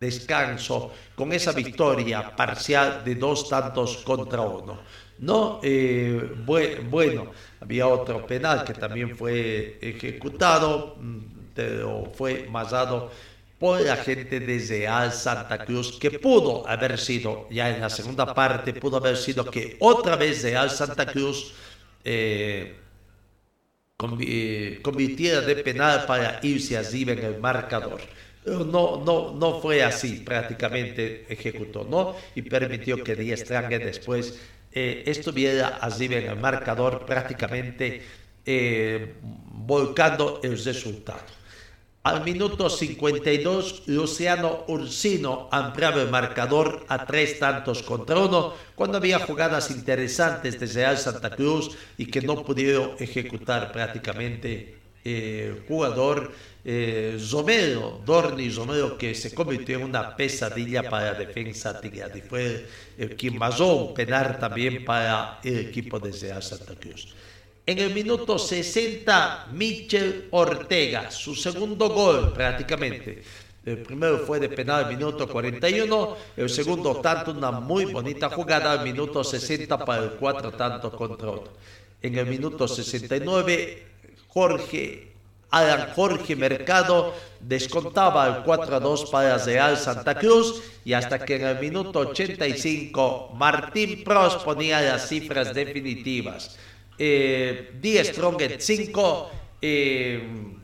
descanso 0.06 0.91
con 1.15 1.32
esa 1.34 1.52
victoria 1.62 2.20
parcial 2.36 3.04
de 3.04 3.15
dos 3.15 3.39
tantos 3.50 3.98
contra 4.10 4.41
uno. 4.41 4.74
No, 5.18 5.60
eh, 5.63 6.20
bue- 6.46 6.78
bueno, 6.89 7.32
había 7.60 7.88
otro 7.88 8.26
penal 8.26 8.63
que 8.65 8.74
también 8.74 9.10
fue 9.20 9.78
ejecutado, 9.82 10.96
mm, 11.00 11.20
pero 11.54 12.12
fue 12.18 12.48
masado 12.50 13.10
por 13.58 13.80
la 13.82 13.96
gente 13.98 14.39
de 14.41 14.60
Real 14.60 15.12
Santa 15.13 15.63
Cruz, 15.65 15.98
que 16.02 16.12
pudo 16.12 16.68
haber 16.68 16.98
sido, 17.00 17.48
ya 17.50 17.70
en 17.74 17.80
la 17.82 17.89
segunda 17.89 18.34
parte, 18.34 18.74
pudo 18.74 18.98
haber 18.98 19.15
sido 19.18 19.50
que 19.50 19.78
otra 19.80 20.15
vez 20.18 20.44
Real 20.44 20.70
Santa 20.70 21.06
Cruz 21.12 21.38
eh, 22.04 22.82
convirtiera 24.82 25.41
de 25.41 25.56
penal 25.68 26.06
para 26.06 26.39
irse 26.44 26.78
arriba 26.78 27.13
en 27.13 27.24
el 27.24 27.39
marcador. 27.39 28.02
No, 28.45 29.03
no, 29.03 29.34
no 29.34 29.60
fue 29.60 29.84
así, 29.84 30.17
prácticamente 30.17 31.25
ejecutó, 31.29 31.84
¿no? 31.84 32.15
Y 32.36 32.43
permitió 32.43 33.03
que 33.03 33.15
Díaz 33.15 33.41
Strange 33.41 33.79
después 33.79 34.39
eh, 34.71 35.03
estuviera 35.08 35.77
arriba 35.77 36.17
en 36.17 36.29
el 36.29 36.36
marcador, 36.38 37.05
prácticamente 37.05 38.03
eh, 38.45 39.15
volcando 39.21 40.39
el 40.43 40.63
resultado. 40.63 41.23
Al 42.03 42.23
minuto 42.23 42.69
52, 42.69 43.88
Luciano 43.88 44.65
Ursino 44.67 45.49
ampliaba 45.51 46.03
el 46.03 46.12
marcador 46.12 46.86
a 46.88 47.03
tres 47.03 47.39
tantos 47.39 47.81
contra 47.81 48.19
uno, 48.19 48.53
cuando 48.75 48.97
había 48.97 49.17
jugadas 49.17 49.71
interesantes 49.71 50.60
de 50.60 50.67
Real 50.67 50.99
Santa 50.99 51.31
Cruz 51.31 51.75
y 51.97 52.05
que 52.05 52.21
no 52.21 52.43
pudieron 52.43 52.91
ejecutar 52.99 53.71
prácticamente 53.71 54.77
el 55.03 55.12
eh, 55.13 55.65
jugador 55.67 56.31
eh, 56.67 57.19
Romero, 57.32 58.01
Dorni 58.04 58.49
Romero, 58.49 58.97
que 58.97 59.13
se 59.13 59.36
convirtió 59.36 59.78
en 59.78 59.84
una 59.84 60.15
pesadilla 60.15 60.89
para 60.89 61.13
la 61.13 61.19
defensa 61.19 61.80
tigre. 61.80 62.12
Y 62.15 62.21
fue 62.21 62.65
el 62.97 63.15
quien 63.15 63.38
basó 63.38 63.75
un 63.75 63.93
penal 63.93 64.39
también 64.39 64.84
para 64.84 65.39
el 65.43 65.60
equipo 65.60 65.99
de 65.99 66.12
Real 66.12 66.41
Santa 66.41 66.73
Cruz. 66.73 67.13
En 67.67 67.78
el 67.78 67.93
minuto 67.93 68.39
60, 68.39 69.49
Michel 69.54 70.28
Ortega, 70.32 71.12
su 71.12 71.36
segundo 71.36 71.89
gol 71.89 72.34
prácticamente. 72.34 73.23
El 73.63 73.80
primero 73.80 74.19
fue 74.19 74.39
de 74.39 74.49
penal 74.49 74.86
al 74.86 74.91
minuto 74.91 75.28
41, 75.28 76.17
el 76.38 76.49
segundo 76.49 76.95
tanto 76.97 77.32
una 77.32 77.51
muy 77.51 77.86
bonita 77.86 78.30
jugada 78.30 78.71
al 78.71 78.84
minuto 78.84 79.23
60 79.23 79.86
para 79.86 80.04
el 80.04 80.12
cuatro 80.12 80.51
tanto 80.51 80.91
contra 80.91 81.30
uno. 81.30 81.49
En 82.01 82.17
el 82.17 82.25
minuto 82.28 82.67
69, 82.67 83.88
Jorge 84.28 85.14
Alan 85.56 85.94
Jorge 85.96 86.36
Mercado 86.36 87.13
descontaba 87.39 88.28
el 88.28 88.44
4 88.44 88.76
a 88.76 88.80
2 88.80 89.10
para 89.10 89.38
Real 89.38 89.78
Santa 89.78 90.15
Cruz 90.15 90.62
y 90.84 90.91
hasta 90.91 91.20
que 91.24 91.38
en 91.38 91.48
el 91.48 91.60
minuto 91.60 92.00
85 92.00 93.32
Martín 93.36 94.04
Pros 94.04 94.36
ponía 94.44 94.82
las 94.82 95.08
cifras 95.08 95.54
definitivas 95.54 96.58
eh, 96.98 97.72
Die 97.82 98.04
Strong 98.04 98.41
5, 98.58 99.32
eh, 99.62 100.58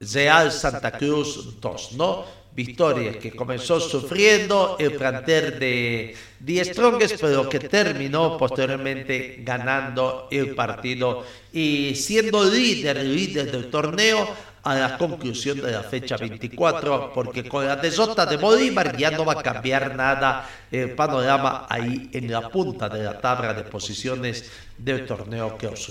Real 0.00 0.52
Santa 0.52 0.92
Cruz 0.92 1.60
2, 1.60 1.92
¿no? 1.92 2.24
Victoria 2.56 3.18
que 3.18 3.32
comenzó 3.32 3.78
sufriendo 3.78 4.76
el 4.78 4.92
planter 4.92 5.58
de 5.58 6.16
Die 6.40 6.64
Strongest, 6.64 7.20
pero 7.20 7.46
que 7.48 7.60
terminó 7.60 8.38
posteriormente 8.38 9.42
ganando 9.44 10.26
el 10.30 10.54
partido 10.54 11.22
y 11.52 11.94
siendo 11.94 12.42
líder, 12.44 13.04
líder 13.04 13.52
del 13.52 13.68
torneo 13.68 14.26
a 14.62 14.74
la 14.74 14.98
conclusión 14.98 15.60
de 15.60 15.70
la 15.70 15.82
fecha 15.82 16.16
24, 16.16 17.12
porque 17.14 17.46
con 17.46 17.66
la 17.66 17.76
desota 17.76 18.24
de 18.24 18.38
Bolívar 18.38 18.96
ya 18.96 19.10
no 19.10 19.24
va 19.24 19.34
a 19.34 19.42
cambiar 19.42 19.94
nada 19.94 20.48
el 20.72 20.92
panorama 20.92 21.66
ahí 21.68 22.08
en 22.12 22.32
la 22.32 22.48
punta 22.48 22.88
de 22.88 23.04
la 23.04 23.20
tabla 23.20 23.52
de 23.52 23.62
posiciones 23.64 24.50
del 24.78 25.06
torneo 25.06 25.56
que 25.58 25.68
os 25.68 25.88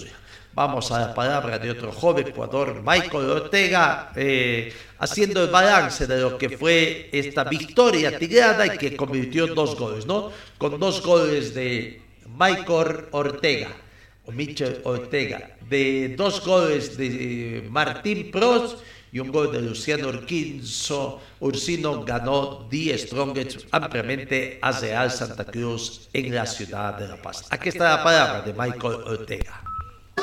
Vamos 0.56 0.90
a 0.94 1.02
la 1.02 1.14
palabra 1.14 1.60
de 1.60 1.70
otro 1.70 1.92
joven 1.92 2.32
jugador, 2.32 2.82
Michael 2.82 3.30
Ortega, 3.30 4.14
eh, 4.16 4.72
haciendo 5.00 5.44
el 5.44 5.50
balance 5.50 6.08
de 6.08 6.22
lo 6.22 6.38
que 6.38 6.58
fue 6.58 7.10
esta 7.12 7.44
victoria 7.44 8.18
tirada 8.18 8.66
y 8.66 8.78
que 8.78 8.96
convirtió 8.96 9.48
en 9.48 9.54
dos 9.54 9.78
goles, 9.78 10.06
¿no? 10.06 10.32
Con 10.58 10.80
dos 10.80 11.06
goles 11.06 11.54
de 11.54 12.02
Michael 12.40 13.08
Ortega, 13.12 13.68
o 14.26 14.32
Michel 14.32 14.80
Ortega, 14.86 15.58
de 15.70 16.16
dos 16.18 16.46
goles 16.46 16.96
de 16.96 17.68
Martín 17.70 18.32
Prost 18.32 18.80
y 19.12 19.20
un 19.20 19.34
gol 19.34 19.52
de 19.52 19.62
Luciano 19.62 20.08
Urquinzo, 20.08 21.20
Ursino 21.42 22.06
ganó 22.06 22.66
10 22.70 23.02
Strongest 23.02 23.68
ampliamente 23.72 24.58
a 24.62 24.72
Real 24.72 25.12
Santa 25.12 25.44
Cruz 25.44 26.08
en 26.14 26.34
la 26.34 26.46
ciudad 26.46 26.98
de 26.98 27.10
La 27.10 27.22
Paz. 27.22 27.46
Aquí 27.50 27.68
está 27.68 27.98
la 27.98 28.04
palabra 28.06 28.42
de 28.42 28.54
Michael 28.54 29.04
Ortega. 29.06 29.65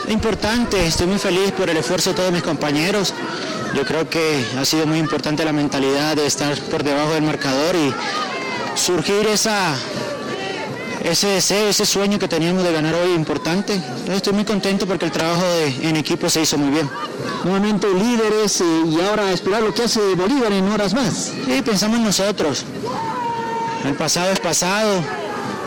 Importante, 0.09 0.87
estoy 0.87 1.07
muy 1.07 1.19
feliz 1.19 1.53
por 1.53 1.71
el 1.71 1.77
esfuerzo 1.77 2.11
de 2.11 2.17
todos 2.17 2.33
mis 2.33 2.43
compañeros. 2.43 3.15
Yo 3.75 3.85
creo 3.85 4.09
que 4.09 4.45
ha 4.59 4.65
sido 4.65 4.87
muy 4.87 4.99
importante 4.99 5.45
la 5.45 5.53
mentalidad 5.53 6.17
de 6.17 6.27
estar 6.27 6.59
por 6.71 6.83
debajo 6.83 7.13
del 7.13 7.23
marcador 7.23 7.77
y 7.77 7.95
surgir 8.75 9.27
esa, 9.29 9.75
ese 11.05 11.29
deseo, 11.29 11.69
ese 11.69 11.87
sueño 11.87 12.19
que 12.19 12.27
teníamos 12.27 12.65
de 12.65 12.73
ganar 12.73 12.95
hoy 12.95 13.15
importante. 13.15 13.81
estoy 14.09 14.33
muy 14.33 14.45
contento 14.45 14.87
porque 14.87 15.05
el 15.05 15.13
trabajo 15.13 15.45
en 15.81 15.97
equipo 15.97 16.29
se 16.29 16.43
hizo 16.43 16.59
muy 16.59 16.71
bien. 16.71 16.91
Nuevamente 17.45 17.87
líderes 17.89 18.61
y 18.61 19.01
ahora 19.01 19.33
esperar 19.33 19.63
lo 19.63 19.73
que 19.73 19.85
hace 19.85 20.01
Bolívar 20.15 20.53
en 20.53 20.69
horas 20.69 20.95
más. 20.95 21.33
Sí, 21.47 21.63
pensamos 21.63 21.99
en 21.99 22.05
nosotros. 22.05 22.65
El 23.85 23.95
pasado 23.95 24.33
es 24.33 24.41
pasado. 24.41 25.01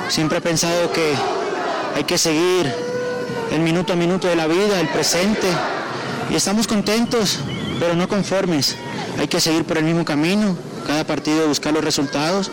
Siempre 0.09 0.37
he 0.39 0.41
pensado 0.41 0.91
que 0.91 1.13
hay 1.95 2.03
que 2.03 2.17
seguir 2.17 2.84
el 3.51 3.59
minuto 3.59 3.93
a 3.93 3.95
minuto 3.95 4.27
de 4.27 4.35
la 4.35 4.47
vida, 4.47 4.79
el 4.79 4.87
presente. 4.89 5.47
Y 6.29 6.35
estamos 6.35 6.67
contentos, 6.67 7.39
pero 7.79 7.95
no 7.95 8.07
conformes. 8.07 8.75
Hay 9.19 9.27
que 9.27 9.39
seguir 9.39 9.63
por 9.63 9.77
el 9.77 9.85
mismo 9.85 10.03
camino, 10.03 10.57
cada 10.85 11.05
partido 11.05 11.47
buscar 11.47 11.73
los 11.73 11.83
resultados. 11.83 12.51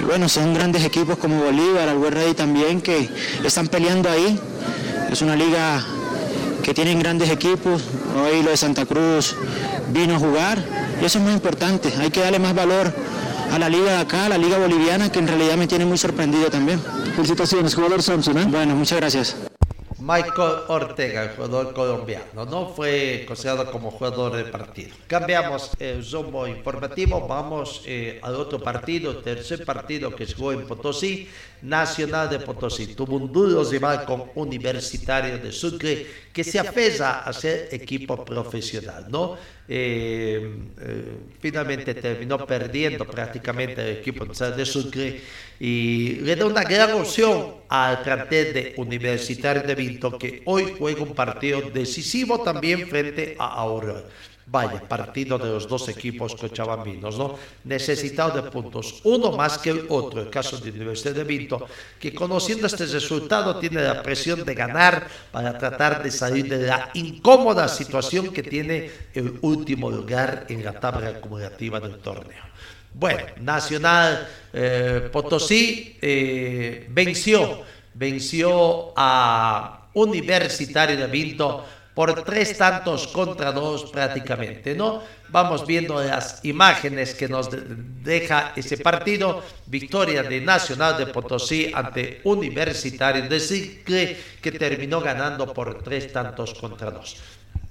Y 0.00 0.04
bueno, 0.04 0.28
son 0.28 0.52
grandes 0.54 0.84
equipos 0.84 1.16
como 1.18 1.42
Bolívar, 1.42 1.88
Always 1.88 2.14
Ready 2.14 2.34
también, 2.34 2.80
que 2.80 3.08
están 3.44 3.68
peleando 3.68 4.10
ahí. 4.10 4.38
Es 5.10 5.22
una 5.22 5.36
liga 5.36 5.84
que 6.62 6.74
tienen 6.74 6.98
grandes 6.98 7.30
equipos. 7.30 7.82
Hoy 8.16 8.42
lo 8.42 8.50
de 8.50 8.56
Santa 8.56 8.84
Cruz 8.86 9.36
vino 9.92 10.16
a 10.16 10.18
jugar 10.18 10.58
y 11.00 11.04
eso 11.04 11.18
es 11.18 11.24
muy 11.24 11.32
importante. 11.32 11.92
Hay 11.98 12.10
que 12.10 12.20
darle 12.20 12.38
más 12.38 12.54
valor 12.54 12.92
a 13.52 13.58
la 13.58 13.68
liga 13.68 13.92
de 13.92 13.98
acá, 13.98 14.26
a 14.26 14.28
la 14.28 14.38
liga 14.38 14.58
boliviana, 14.58 15.10
que 15.10 15.18
en 15.18 15.28
realidad 15.28 15.56
me 15.56 15.66
tiene 15.66 15.84
muy 15.84 15.98
sorprendido 15.98 16.50
también. 16.50 16.80
Felicitaciones, 17.14 17.74
jugador 17.74 18.02
Samson. 18.02 18.38
¿eh? 18.38 18.46
Bueno, 18.48 18.74
muchas 18.74 18.98
gracias. 18.98 19.36
Michael 20.06 20.58
Ortega, 20.68 21.24
el 21.24 21.30
jugador 21.30 21.74
colombiano, 21.74 22.44
no 22.44 22.68
fue 22.68 23.24
considerado 23.26 23.72
como 23.72 23.90
jugador 23.90 24.36
de 24.36 24.44
partido. 24.44 24.94
Cambiamos 25.08 25.72
el 25.80 26.08
rumbo 26.08 26.46
informativo, 26.46 27.26
vamos 27.26 27.82
eh, 27.86 28.20
al 28.22 28.36
otro 28.36 28.60
partido, 28.60 29.16
tercer 29.16 29.64
partido 29.64 30.14
que 30.14 30.32
jugó 30.32 30.52
en 30.52 30.64
Potosí, 30.64 31.28
Nacional 31.62 32.30
de 32.30 32.38
Potosí. 32.38 32.94
Tuvo 32.94 33.16
un 33.16 33.32
duro 33.32 33.64
rival 33.64 34.04
con 34.04 34.30
Universitario 34.36 35.38
de 35.38 35.50
Sucre, 35.50 36.06
que 36.32 36.44
se 36.44 36.60
aferra 36.60 37.24
a 37.24 37.32
ser 37.32 37.68
equipo 37.72 38.24
profesional, 38.24 39.06
¿no? 39.08 39.36
Eh, 39.68 40.58
eh, 40.80 41.04
finalmente 41.40 41.92
terminó 41.94 42.46
perdiendo 42.46 43.04
prácticamente 43.04 43.82
el 43.82 43.96
equipo 43.96 44.24
de 44.24 44.64
Sucre 44.64 45.20
y 45.58 46.20
le 46.20 46.36
da 46.36 46.46
una 46.46 46.62
gran 46.62 46.92
opción 46.92 47.54
al 47.68 48.00
plantel 48.02 48.54
de 48.54 48.74
Universitario 48.76 49.62
de 49.62 49.74
Vinto 49.74 50.16
que 50.18 50.42
hoy 50.44 50.74
juega 50.78 51.02
un 51.02 51.14
partido 51.14 51.62
decisivo 51.62 52.42
también 52.42 52.86
frente 52.86 53.34
a 53.40 53.54
Aurora. 53.54 54.04
Vaya, 54.48 54.80
partido 54.80 55.38
de 55.38 55.48
los 55.48 55.66
dos 55.66 55.88
equipos 55.88 56.36
cochabambinos, 56.36 57.18
¿no? 57.18 57.36
Necesitado 57.64 58.40
de 58.40 58.48
puntos, 58.48 59.00
uno 59.02 59.32
más 59.32 59.58
que 59.58 59.70
el 59.70 59.86
otro, 59.88 60.22
el 60.22 60.30
caso 60.30 60.56
de 60.58 60.70
Universidad 60.70 61.16
de 61.16 61.24
Vinto, 61.24 61.66
que 61.98 62.14
conociendo 62.14 62.68
este 62.68 62.86
resultado 62.86 63.58
tiene 63.58 63.82
la 63.82 64.00
presión 64.04 64.44
de 64.44 64.54
ganar 64.54 65.08
para 65.32 65.58
tratar 65.58 66.00
de 66.00 66.12
salir 66.12 66.48
de 66.48 66.64
la 66.64 66.90
incómoda 66.94 67.66
situación 67.66 68.32
que 68.32 68.44
tiene 68.44 68.88
el 69.14 69.36
último 69.42 69.90
lugar 69.90 70.46
en 70.48 70.64
la 70.64 70.78
tabla 70.78 71.08
acumulativa 71.08 71.80
del 71.80 71.98
torneo. 71.98 72.44
Bueno, 72.94 73.24
Nacional 73.40 74.28
eh, 74.52 75.08
Potosí 75.12 75.98
eh, 76.00 76.86
venció, 76.88 77.62
venció 77.94 78.92
a 78.96 79.88
Universitario 79.92 80.96
de 80.96 81.06
Vinto 81.06 81.64
por 81.96 82.12
tres 82.24 82.58
tantos 82.58 83.08
contra 83.08 83.52
dos 83.52 83.88
prácticamente, 83.88 84.74
¿no? 84.76 85.00
Vamos 85.30 85.66
viendo 85.66 85.98
las 86.04 86.44
imágenes 86.44 87.14
que 87.14 87.26
nos 87.26 87.48
deja 88.04 88.52
ese 88.54 88.76
partido, 88.76 89.42
victoria 89.64 90.22
de 90.22 90.42
Nacional 90.42 90.98
de 90.98 91.06
Potosí 91.06 91.72
ante 91.72 92.20
Universitario 92.24 93.26
de 93.26 93.40
Sicle, 93.40 94.16
que 94.42 94.52
terminó 94.52 95.00
ganando 95.00 95.54
por 95.54 95.82
tres 95.82 96.12
tantos 96.12 96.52
contra 96.52 96.90
dos. 96.90 97.16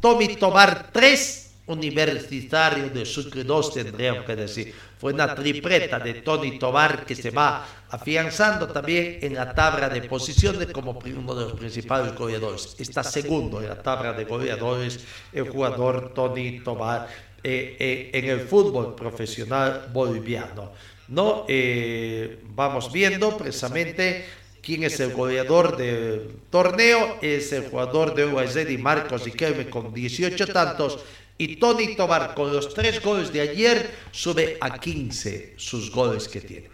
Tommy 0.01 0.35
Tomar 0.35 0.89
tres 0.91 1.44
Universitario 1.67 2.89
de 2.89 3.06
Sucre 3.06 3.43
2, 3.43 3.73
tendríamos 3.73 4.25
que 4.25 4.36
decir. 4.36 4.73
Fue 4.99 5.13
una 5.13 5.34
tripleta 5.34 5.99
de 5.99 6.15
Tony 6.15 6.60
Tobar 6.60 7.06
que 7.06 7.15
se 7.15 7.32
va 7.32 7.65
afianzando 7.89 8.67
también 8.67 9.19
en 9.21 9.34
la 9.34 9.54
tabla 9.54 9.89
de 9.89 10.01
posiciones 10.04 10.67
como 10.67 10.91
uno 10.91 11.36
de 11.36 11.45
los 11.45 11.54
principales 11.54 12.13
goleadores. 12.15 12.75
Está 12.78 13.04
segundo 13.04 13.62
en 13.62 13.69
la 13.69 13.82
tabla 13.82 14.13
de 14.13 14.25
goleadores 14.25 14.99
el 15.34 15.49
jugador 15.49 16.13
Tony 16.13 16.60
Tobar. 16.60 17.08
eh, 17.47 17.78
eh, 17.78 18.10
en 18.12 18.25
el 18.25 18.39
fútbol 18.39 18.95
profesional 18.95 19.89
boliviano. 19.93 20.71
¿no? 21.10 21.45
Eh, 21.47 22.39
vamos 22.56 22.91
viendo 22.91 23.38
precisamente 23.38 24.25
quién 24.63 24.84
es 24.84 24.99
el 24.99 25.13
goleador 25.13 25.78
del 25.78 26.38
torneo, 26.49 27.19
es 27.21 27.51
el 27.54 27.69
jugador 27.69 28.15
de 28.15 28.73
y 28.73 28.78
Marcos 28.80 29.25
Riquelme 29.25 29.69
con 29.69 29.93
18 29.93 30.47
tantos 30.47 31.06
y 31.37 31.57
Tony 31.57 31.95
Tobar 31.95 32.33
con 32.33 32.51
los 32.53 32.73
tres 32.73 33.01
goles 33.01 33.31
de 33.31 33.41
ayer 33.41 33.91
sube 34.11 34.57
a 34.61 34.77
15 34.79 35.55
sus 35.57 35.91
goles 35.91 36.27
que 36.27 36.41
tiene. 36.41 36.69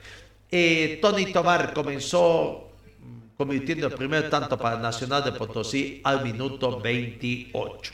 Eh, 0.52 1.00
Tony 1.02 1.32
Tobar 1.32 1.74
comenzó 1.74 2.69
convirtiendo 3.38 3.88
el 3.88 3.93
primer 3.93 4.30
tanto 4.30 4.58
para 4.58 4.78
Nacional 4.78 5.24
de 5.24 5.32
Potosí 5.32 6.00
al 6.04 6.24
minuto 6.24 6.80
28. 6.80 7.91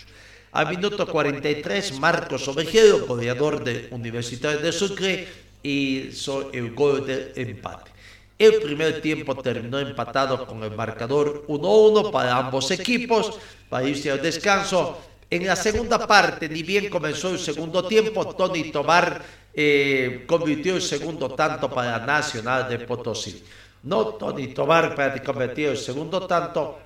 Al 0.52 0.70
minuto 0.70 1.08
43, 1.08 2.00
Marcos 2.00 2.48
Ovejero, 2.48 3.06
goleador 3.06 3.64
de 3.64 3.88
Universitario 3.92 4.60
de 4.60 4.72
Sucre, 4.72 5.28
hizo 5.64 6.52
el 6.52 6.74
gol 6.74 7.06
de 7.06 7.32
empate. 7.36 7.92
El 8.38 8.56
primer 8.56 9.02
tiempo 9.02 9.36
terminó 9.36 9.80
empatado 9.80 10.46
con 10.46 10.64
el 10.64 10.72
marcador 10.76 11.46
1-1 11.48 12.12
para 12.12 12.38
ambos 12.38 12.70
equipos, 12.72 13.38
para 13.70 13.88
irse 13.88 14.12
al 14.12 14.22
descanso. 14.22 14.98
En 15.30 15.46
la 15.46 15.56
segunda 15.56 16.08
parte, 16.08 16.48
ni 16.48 16.64
bien 16.64 16.90
comenzó 16.90 17.32
el 17.32 17.40
segundo 17.40 17.86
tiempo, 17.86 18.34
Tony 18.36 18.72
Tobar 18.72 19.22
eh, 19.54 20.24
convirtió 20.26 20.76
el 20.76 20.82
segundo 20.82 21.30
tanto 21.30 21.70
para 21.70 22.00
Nacional 22.06 22.70
de 22.70 22.80
Potosí. 22.80 23.44
No, 23.84 24.06
Tony 24.16 24.48
Tobar 24.48 24.96
convirtió 25.24 25.72
el 25.72 25.78
segundo 25.78 26.26
tanto 26.26 26.80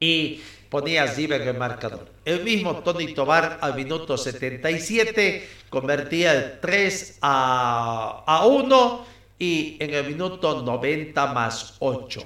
y 0.00 0.40
ponía 0.70 1.02
a 1.02 1.14
en 1.14 1.32
el 1.32 1.58
marcador. 1.58 2.08
El 2.24 2.42
mismo 2.44 2.76
Tony 2.76 3.12
Tobar 3.12 3.58
al 3.60 3.74
minuto 3.74 4.16
77 4.16 5.48
convertía 5.68 6.32
el 6.32 6.60
3 6.60 7.18
a, 7.20 8.24
a 8.26 8.46
1 8.46 9.06
y 9.38 9.76
en 9.78 9.94
el 9.94 10.06
minuto 10.08 10.62
90 10.62 11.26
más 11.32 11.74
8 11.80 12.22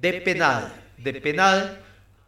de 0.00 0.12
penal. 0.14 0.72
De 0.96 1.14
penal, 1.14 1.80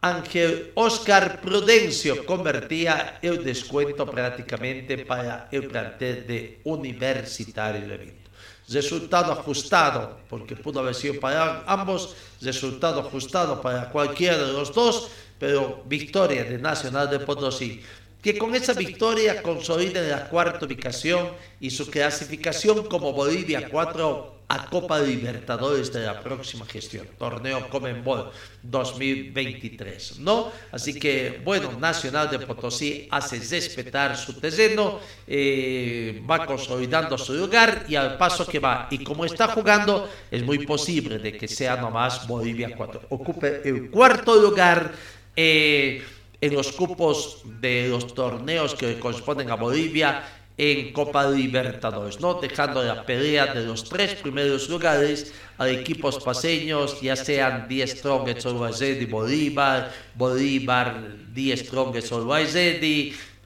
Ángel 0.05 0.73
Oscar 0.75 1.41
Prudencio 1.41 2.27
convertía 2.27 3.21
el 3.23 3.45
descuento 3.45 4.05
prácticamente 4.05 4.99
para 5.07 5.49
el 5.53 5.69
plantel 5.69 6.27
de 6.27 6.61
Universitario 6.65 7.87
de 7.87 7.97
Vinto. 7.97 8.31
Resultado 8.69 9.31
ajustado, 9.31 10.19
porque 10.29 10.57
pudo 10.57 10.81
haber 10.81 10.97
sido 10.97 11.21
para 11.21 11.63
ambos, 11.69 12.17
resultado 12.41 12.99
ajustado 12.99 13.63
para 13.63 13.91
cualquiera 13.91 14.39
de 14.39 14.53
los 14.53 14.75
dos, 14.75 15.09
pero 15.39 15.85
victoria 15.87 16.43
de 16.43 16.59
Nacional 16.59 17.09
de 17.09 17.21
Potosí, 17.21 17.81
que 18.23 18.39
con 18.39 18.55
esa 18.55 18.73
victoria 18.73 19.43
consolida 19.43 20.01
la 20.01 20.29
cuarta 20.29 20.65
ubicación 20.65 21.31
y 21.61 21.71
su 21.71 21.91
clasificación 21.91 22.87
como 22.87 23.13
Bolivia 23.13 23.69
4 23.69 24.43
a 24.49 24.67
Copa 24.67 25.01
Libertadores 25.01 25.93
de 25.93 26.01
la 26.01 26.21
próxima 26.21 26.67
gestión, 26.67 27.09
torneo 27.19 27.69
Comenbol 27.71 28.31
2023, 28.63 30.19
¿no? 30.21 30.53
Así 30.71 31.01
que, 31.01 31.41
bueno, 31.43 31.73
Nacional 31.81 32.31
de 32.31 32.39
Potosí 32.41 33.09
hace 33.11 33.39
respetar 33.39 34.17
su 34.17 34.39
terreno, 34.39 35.01
eh, 35.27 36.23
va 36.31 36.45
consolidando 36.45 37.17
su 37.17 37.33
lugar 37.33 37.87
y 37.89 37.97
al 37.97 38.19
paso 38.19 38.47
que 38.47 38.59
va, 38.59 38.89
y 38.91 39.03
como 39.03 39.25
está 39.25 39.49
jugando, 39.49 40.09
es 40.31 40.43
muy 40.45 40.67
posible 40.67 41.19
de 41.19 41.33
que 41.37 41.49
sea 41.49 41.77
nomás 41.77 42.29
Bolivia 42.29 42.77
4, 42.77 43.07
ocupe 43.09 43.63
el 43.65 43.91
cuarto 43.91 44.37
lugar. 44.37 44.93
Eh, 45.35 46.03
en 46.43 46.55
los 46.55 46.73
cupos 46.73 47.39
de 47.61 47.89
los 47.89 48.15
torneos 48.15 48.75
que 48.75 48.99
corresponden 48.99 49.49
a 49.51 49.55
Bolivia 49.55 50.25
en 50.59 50.93
Copa 50.93 51.31
Libertadores, 51.31 52.21
¿no? 52.21 52.35
Dejando 52.35 52.83
la 52.83 53.07
pelea 53.07 53.55
de 53.55 53.65
los 53.65 53.85
tres 53.85 54.17
primeros 54.17 54.69
lugares 54.69 55.33
a 55.57 55.69
equipos 55.69 56.19
paseños, 56.19 57.01
ya 57.01 57.15
sean 57.15 57.69
10 57.69 57.91
Strongest 57.99 58.47
o 58.47 58.69
y 58.83 59.05
Bolívar, 59.07 59.93
Bolívar 60.15 61.33
10 61.33 61.61
Strongest 61.61 62.13
o 62.13 62.37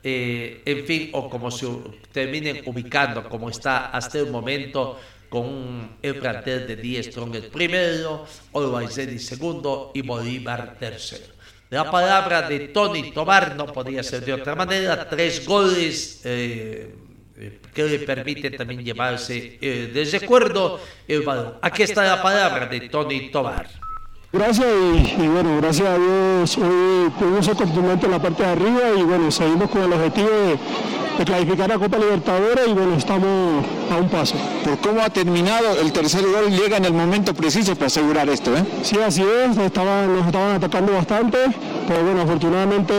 eh, 0.09 0.63
en 0.65 0.87
fin, 0.87 1.11
o 1.13 1.29
como 1.29 1.51
se 1.51 1.67
terminen 2.13 2.63
ubicando, 2.65 3.29
como 3.29 3.51
está 3.51 3.87
hasta 3.87 4.19
el 4.19 4.31
momento, 4.31 4.99
con 5.29 5.99
el 6.01 6.17
plantel 6.17 6.67
de 6.67 6.77
10 6.77 7.07
Strongest 7.07 7.49
primero, 7.53 8.25
Olwaizedi 8.53 9.19
segundo 9.19 9.91
y 9.95 10.01
Bolívar 10.01 10.79
tercero. 10.79 11.36
La 11.71 11.91
palabra 11.91 12.43
de 12.43 12.69
Tony 12.69 13.11
Tobar 13.11 13.57
no 13.57 13.67
podía 13.67 14.03
ser 14.03 14.25
de 14.25 14.33
otra 14.33 14.55
manera. 14.55 15.09
Tres 15.09 15.45
goles 15.45 16.21
eh, 16.25 16.95
que 17.75 17.83
le 17.85 17.99
permiten 18.01 18.57
también 18.57 18.85
llevarse 18.85 19.59
eh, 19.61 19.91
de 19.93 20.19
recuerdo 20.19 20.81
el 21.09 21.23
balón. 21.23 21.55
Aquí 21.61 21.83
está 21.83 22.05
la 22.05 22.23
palabra 22.23 22.67
de 22.67 22.89
Tony 22.89 23.31
Tobar. 23.31 23.69
Gracias 24.33 24.67
y, 25.19 25.27
bueno, 25.29 25.57
gracias 25.61 25.89
a 25.89 25.97
Dios 25.97 26.59
hoy 26.59 27.43
ser 27.43 27.55
contundentes 27.55 28.05
en 28.05 28.11
la 28.11 28.21
parte 28.21 28.43
de 28.43 28.49
arriba 28.51 28.81
y 28.97 29.03
bueno, 29.03 29.31
seguimos 29.31 29.71
con 29.71 29.83
el 29.83 29.93
objetivo 29.93 30.29
de 30.29 30.59
de 31.19 31.25
clasificar 31.25 31.73
a 31.73 31.79
Copa 31.79 31.99
Libertadores 31.99 32.67
y 32.67 32.73
bueno, 32.73 32.95
estamos 32.97 33.65
a 33.91 33.97
un 33.97 34.09
paso. 34.09 34.35
¿Por 34.65 34.79
cómo 34.79 35.01
ha 35.01 35.09
terminado? 35.09 35.81
El 35.81 35.93
tercer 35.93 36.23
gol 36.23 36.51
llega 36.51 36.77
en 36.77 36.85
el 36.85 36.93
momento 36.93 37.33
preciso 37.33 37.75
para 37.75 37.87
asegurar 37.87 38.29
esto, 38.29 38.55
¿eh? 38.57 38.65
Sí, 38.83 38.99
así 38.99 39.23
es, 39.23 39.57
estaban, 39.57 40.15
nos 40.15 40.27
estaban 40.27 40.57
atacando 40.57 40.93
bastante, 40.93 41.39
pero 41.89 42.05
bueno, 42.05 42.23
afortunadamente 42.23 42.95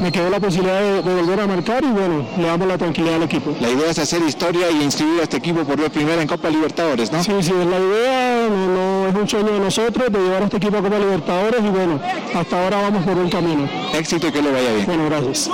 me 0.00 0.10
quedó 0.10 0.30
la 0.30 0.40
posibilidad 0.40 0.80
de, 0.80 1.00
volver 1.00 1.40
a 1.40 1.46
marcar 1.46 1.84
y 1.84 1.88
bueno, 1.88 2.26
le 2.36 2.46
damos 2.46 2.66
la 2.66 2.78
tranquilidad 2.78 3.16
al 3.16 3.22
equipo. 3.22 3.54
La 3.60 3.70
idea 3.70 3.90
es 3.90 3.98
hacer 3.98 4.22
historia 4.22 4.70
y 4.70 4.82
inscribir 4.82 5.20
a 5.20 5.22
este 5.24 5.36
equipo 5.36 5.64
por 5.64 5.78
vez 5.78 5.90
primera 5.90 6.20
en 6.20 6.28
Copa 6.28 6.50
Libertadores, 6.50 7.12
¿no? 7.12 7.22
Sí, 7.22 7.32
sí, 7.40 7.52
es 7.58 7.66
la 7.66 7.78
idea, 7.78 8.48
no, 8.48 9.08
es 9.08 9.14
un 9.14 9.28
sueño 9.28 9.52
de 9.52 9.60
nosotros 9.60 10.10
de 10.10 10.18
llevar 10.18 10.42
a 10.42 10.44
este 10.46 10.56
equipo 10.56 10.78
a 10.78 10.82
Copa 10.82 10.98
Libertadores 10.98 11.60
y 11.60 11.68
bueno, 11.68 12.00
hasta 12.34 12.64
ahora 12.64 12.82
vamos 12.82 13.04
por 13.04 13.16
un 13.16 13.30
camino. 13.30 13.68
Éxito 13.94 14.26
y 14.28 14.32
que 14.32 14.42
le 14.42 14.50
vaya 14.50 14.72
bien. 14.72 14.86
Bueno, 14.86 15.06
gracias 15.06 15.50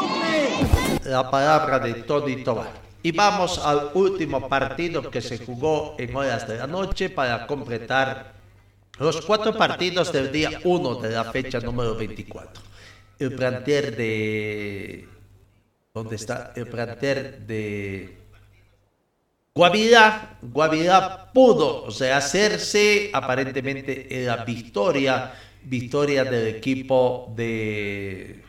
la 1.05 1.31
palabra 1.31 1.79
de 1.79 1.95
Tony 2.03 2.43
Tobar. 2.43 2.71
Y 3.03 3.11
vamos 3.13 3.59
al 3.59 3.91
último 3.95 4.49
partido 4.49 5.11
que 5.11 5.21
se 5.21 5.39
jugó 5.39 5.97
en 5.99 6.15
horas 6.15 6.47
de 6.47 6.59
la 6.59 6.67
noche 6.67 7.11
para 7.11 7.47
completar 7.47 8.33
los 8.99 9.21
cuatro 9.23 9.57
partidos 9.57 10.13
del 10.13 10.31
día 10.31 10.61
1 10.63 10.95
de 10.97 11.11
la 11.11 11.25
fecha 11.25 11.59
número 11.59 11.97
24. 11.97 12.63
El 13.19 13.35
planter 13.35 13.97
de... 13.97 15.09
¿Dónde 15.93 16.17
está? 16.17 16.53
El 16.55 16.69
planter 16.69 17.41
de... 17.41 18.19
Guavirá, 19.55 20.39
Guavirá 20.41 21.31
pudo 21.33 21.89
hacerse 21.89 23.11
aparentemente 23.13 24.25
la 24.25 24.45
victoria, 24.45 25.35
victoria 25.65 26.25
del 26.25 26.47
equipo 26.47 27.33
de 27.37 28.43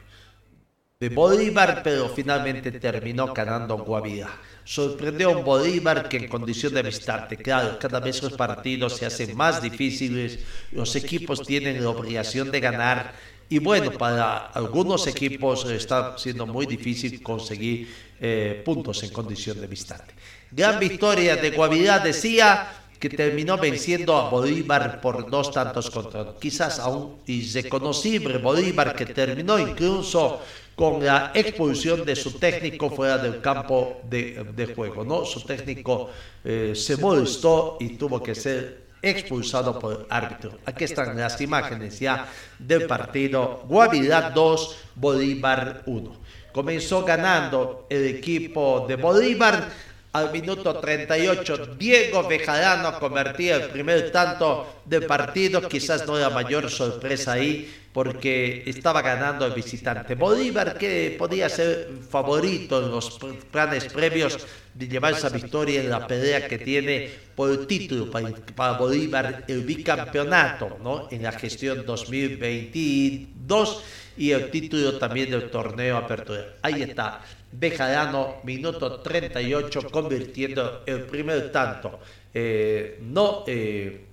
de 1.04 1.10
Bolívar, 1.10 1.82
pero 1.84 2.08
finalmente 2.08 2.72
terminó 2.72 3.34
ganando 3.34 3.78
Guavirá. 3.78 4.39
Sorprendió 4.63 5.32
a 5.32 5.38
un 5.38 5.44
Bolívar 5.44 6.08
que 6.08 6.16
en 6.16 6.30
condición 6.30 6.74
de 6.74 6.82
visitante, 6.82 7.36
claro, 7.36 7.78
cada 7.78 8.00
vez 8.00 8.24
los 8.24 8.32
partidos 8.32 8.96
se 8.96 9.06
hacen 9.06 9.36
más 9.36 9.62
difíciles, 9.62 10.39
los 10.72 10.96
equipos 10.96 11.46
tienen 11.46 11.84
la 11.84 11.89
obligación 11.89 12.50
de 12.52 12.62
ganar 12.62 13.13
y 13.50 13.60
bueno, 13.60 13.92
para 13.92 14.46
algunos 14.48 15.06
equipos 15.06 15.70
está 15.70 16.18
siendo 16.18 16.48
muy 16.48 16.66
difícil 16.66 17.22
conseguir 17.22 17.94
eh, 18.22 18.62
puntos 18.63 19.04
en 19.04 19.10
condición 19.12 19.60
de 19.60 19.68
visitante. 19.68 20.13
Gran 20.52 20.80
victoria 20.80 21.36
de 21.36 21.52
Guavirá, 21.52 22.00
decía, 22.00 22.84
que 23.04 23.10
terminó 23.10 23.58
venciendo 23.58 24.16
a 24.16 24.30
Bolívar 24.30 25.02
por 25.02 25.30
dos 25.30 25.52
tantos 25.52 25.92
contra 25.92 26.36
quizás 26.39 26.80
a 26.80 26.88
un 26.88 27.20
irreconocible 27.28 28.38
Bolívar 28.38 28.96
que 28.96 29.06
terminó 29.08 29.60
incluso 29.60 30.39
con 30.75 31.03
la 31.03 31.31
expulsión 31.33 32.03
de 32.03 32.15
su 32.15 32.31
técnico 32.39 32.89
fuera 32.89 33.17
del 33.17 33.41
campo 33.41 34.01
de, 34.09 34.73
juego. 34.75 35.03
¿no? 35.03 35.25
Su 35.25 35.41
técnico 35.41 36.09
eh, 36.43 36.73
se 36.75 36.97
molestó 36.97 37.77
y 37.79 37.89
tuvo 37.97 38.21
que 38.21 38.33
ser 38.33 38.83
expulsado 39.01 39.77
por 39.77 40.07
árbitro. 40.09 40.57
Aquí 40.65 40.86
están 40.86 41.17
las 41.17 41.39
imágenes 41.41 41.99
ya 41.99 42.27
del 42.57 42.88
partido 42.88 43.63
Guavirá 43.67 44.31
2, 44.31 44.77
Bolívar 44.95 45.83
1. 45.86 46.21
Comenzó 46.53 47.03
ganando 47.03 47.86
el 47.89 48.05
equipo 48.05 48.86
de 48.88 48.95
Bolívar 48.95 49.69
al 50.13 50.32
minuto 50.32 50.80
38, 50.80 51.76
Diego 51.78 52.28
Bejarano 52.28 52.99
convertía 52.99 53.56
el 53.56 53.69
primer 53.69 54.12
tanto 54.12 54.82
del 54.86 55.08
partido. 55.08 55.67
Quizás 55.67 56.06
no 56.06 56.17
era 56.19 56.30
mayor 56.30 56.69
sorpresa 56.69 57.32
ahí, 57.34 57.67
porque 57.91 58.62
estaba 58.67 59.02
ganando 59.02 59.43
el 59.47 59.54
visitante. 59.54 60.13
Bolívar, 60.13 60.78
que 60.78 61.15
podía 61.17 61.49
ser 61.49 61.89
favorito 62.08 62.86
en 62.86 62.91
los 62.91 63.19
planes 63.52 63.86
previos 63.86 64.38
de 64.76 64.88
llevar 64.88 65.13
esa 65.13 65.30
victoria 65.30 65.82
en 65.82 65.89
la 65.89 66.06
pelea 66.06 66.47
que 66.47 66.60
tiene 66.60 67.10
por 67.36 67.49
el 67.49 67.65
título 67.65 68.12
para, 68.12 68.78
Bolívar, 68.78 69.45
el 69.47 69.63
bicampeonato 69.63 70.78
¿no? 70.84 71.08
en 71.10 71.23
la 71.23 71.32
gestión 71.32 71.88
2022 71.88 73.84
y 74.15 74.30
el 74.32 74.52
título 74.52 74.99
también 74.99 75.32
del 75.32 75.49
torneo 75.49 75.97
Apertura. 75.97 76.54
Ahí 76.62 76.84
está, 76.84 77.21
Bejarano, 77.56 78.38
minuto 78.44 79.00
38, 79.00 79.89
convirtiendo 79.92 80.82
el 80.86 81.02
primer 81.04 81.52
tanto. 81.52 82.00
Eh, 82.34 82.98
no 83.02 83.44
eh, 83.46 84.06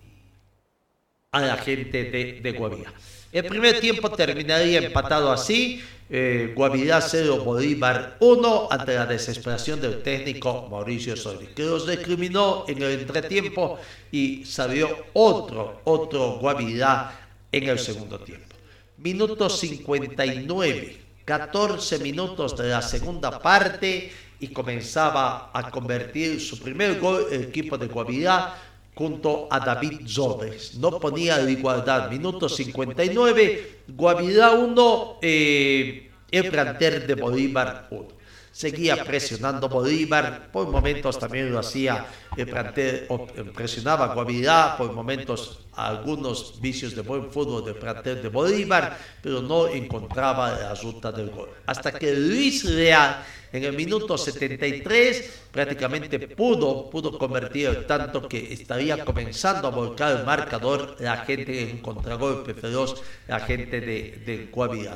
a 1.33 1.40
la 1.40 1.57
gente 1.57 2.05
de, 2.05 2.40
de. 2.42 2.85
El 3.33 3.44
primer 3.44 3.81
tiempo 3.81 4.11
terminaría 4.11 4.81
empatado 4.81 5.33
así. 5.33 5.83
Eh, 6.12 6.53
Guavirá 6.57 7.00
0, 7.00 7.44
Bolívar 7.44 8.16
1 8.18 8.68
ante 8.68 8.94
la 8.96 9.07
desesperación 9.07 9.81
del 9.81 10.03
técnico 10.03 10.66
Mauricio 10.68 11.16
Solís, 11.16 11.50
que 11.50 11.62
los 11.62 11.87
discriminó 11.87 12.64
en 12.66 12.83
el 12.83 13.00
entretiempo 13.00 13.79
y 14.11 14.44
salió 14.44 15.07
otro, 15.12 15.81
otro 15.85 16.38
Guavirá 16.40 17.29
en 17.53 17.68
el 17.68 17.79
segundo 17.79 18.18
tiempo. 18.18 18.57
Minuto 18.96 19.48
59, 19.48 21.09
14 21.24 21.98
minutos 21.98 22.56
de 22.56 22.68
la 22.68 22.83
segunda 22.83 23.38
parte 23.38 24.12
y 24.40 24.48
comenzaba 24.48 25.50
a 25.52 25.70
convertir 25.70 26.40
su 26.40 26.59
primer 26.59 26.98
gol 26.98 27.26
el 27.30 27.44
equipo 27.44 27.76
de 27.76 27.87
Guavirá 27.87 28.56
junto 28.94 29.48
a 29.50 29.61
David 29.61 30.06
Zobres. 30.06 30.74
No 30.76 30.98
ponía 30.98 31.38
la 31.38 31.50
igualdad. 31.50 32.11
Minuto 32.11 32.48
59, 32.48 33.83
Guavirá 33.88 34.52
1, 34.52 35.18
eh, 35.22 36.11
el 36.30 36.50
planter 36.50 37.06
de 37.06 37.14
Bolívar 37.14 37.88
1. 37.90 38.19
Seguía 38.60 39.02
presionando 39.02 39.70
Bolívar, 39.70 40.52
por 40.52 40.68
momentos 40.68 41.18
también 41.18 41.50
lo 41.50 41.60
hacía 41.60 42.04
el 42.36 42.46
plantel, 42.46 43.08
presionaba 43.54 44.12
Guavirá, 44.12 44.76
por 44.76 44.92
momentos 44.92 45.60
algunos 45.72 46.60
vicios 46.60 46.94
de 46.94 47.00
buen 47.00 47.32
fútbol 47.32 47.64
del 47.64 47.76
plantel 47.76 48.20
de 48.20 48.28
Bolívar, 48.28 48.98
pero 49.22 49.40
no 49.40 49.66
encontraba 49.66 50.50
la 50.50 50.74
ruta 50.74 51.10
del 51.10 51.30
gol. 51.30 51.48
Hasta 51.64 51.90
que 51.92 52.12
Luis 52.12 52.70
Real 52.70 53.24
en 53.52 53.64
el 53.64 53.72
minuto 53.72 54.16
73 54.16 55.48
prácticamente 55.50 56.18
pudo, 56.28 56.88
pudo 56.88 57.18
convertir 57.18 57.66
el 57.68 57.86
tanto 57.86 58.28
que 58.28 58.52
estaría 58.52 59.04
comenzando 59.04 59.68
a 59.68 59.70
volcar 59.70 60.18
el 60.18 60.24
marcador 60.24 60.96
la 61.00 61.18
gente 61.18 61.70
en 61.70 61.78
contragolpe 61.78 62.54
feroz, 62.54 63.02
la 63.26 63.40
gente 63.40 63.80
de, 63.80 64.22
de 64.24 64.50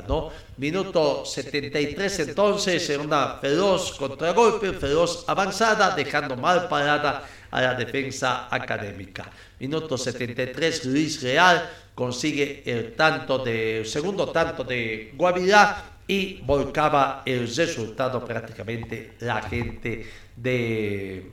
¿no? 0.06 0.30
Minuto 0.56 1.24
73 1.24 2.20
entonces 2.20 2.88
en 2.90 3.00
una 3.00 3.38
feroz 3.40 3.92
contragolpe, 3.98 4.72
feroz 4.72 5.24
avanzada, 5.26 5.94
dejando 5.94 6.36
mal 6.36 6.68
parada 6.68 7.26
a 7.50 7.60
la 7.60 7.74
defensa 7.74 8.48
académica. 8.50 9.30
Minuto 9.58 9.96
73, 9.96 10.84
Luis 10.86 11.22
Real 11.22 11.70
consigue 11.94 12.62
el 12.66 12.94
tanto 12.94 13.38
de, 13.38 13.78
el 13.78 13.86
segundo 13.86 14.30
tanto 14.30 14.64
de 14.64 15.12
Guavirá 15.14 15.93
y 16.06 16.40
volcaba 16.42 17.22
el 17.24 17.54
resultado 17.54 18.24
prácticamente 18.24 19.12
la 19.20 19.42
gente 19.42 20.06
de 20.36 21.30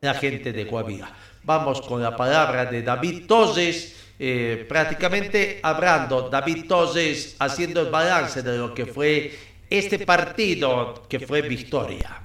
la 0.00 0.14
gente 0.14 0.52
de 0.52 0.64
Guavira. 0.64 1.14
Vamos 1.44 1.80
con 1.82 2.02
la 2.02 2.16
palabra 2.16 2.66
de 2.66 2.82
David 2.82 3.26
Toses, 3.26 3.96
eh, 4.18 4.64
prácticamente 4.68 5.60
hablando, 5.62 6.28
David 6.28 6.66
Toses 6.68 7.36
haciendo 7.38 7.80
el 7.80 7.90
balance 7.90 8.42
de 8.42 8.58
lo 8.58 8.74
que 8.74 8.86
fue 8.86 9.32
este 9.70 10.00
partido 10.00 11.04
que 11.08 11.20
fue 11.20 11.42
victoria. 11.42 12.20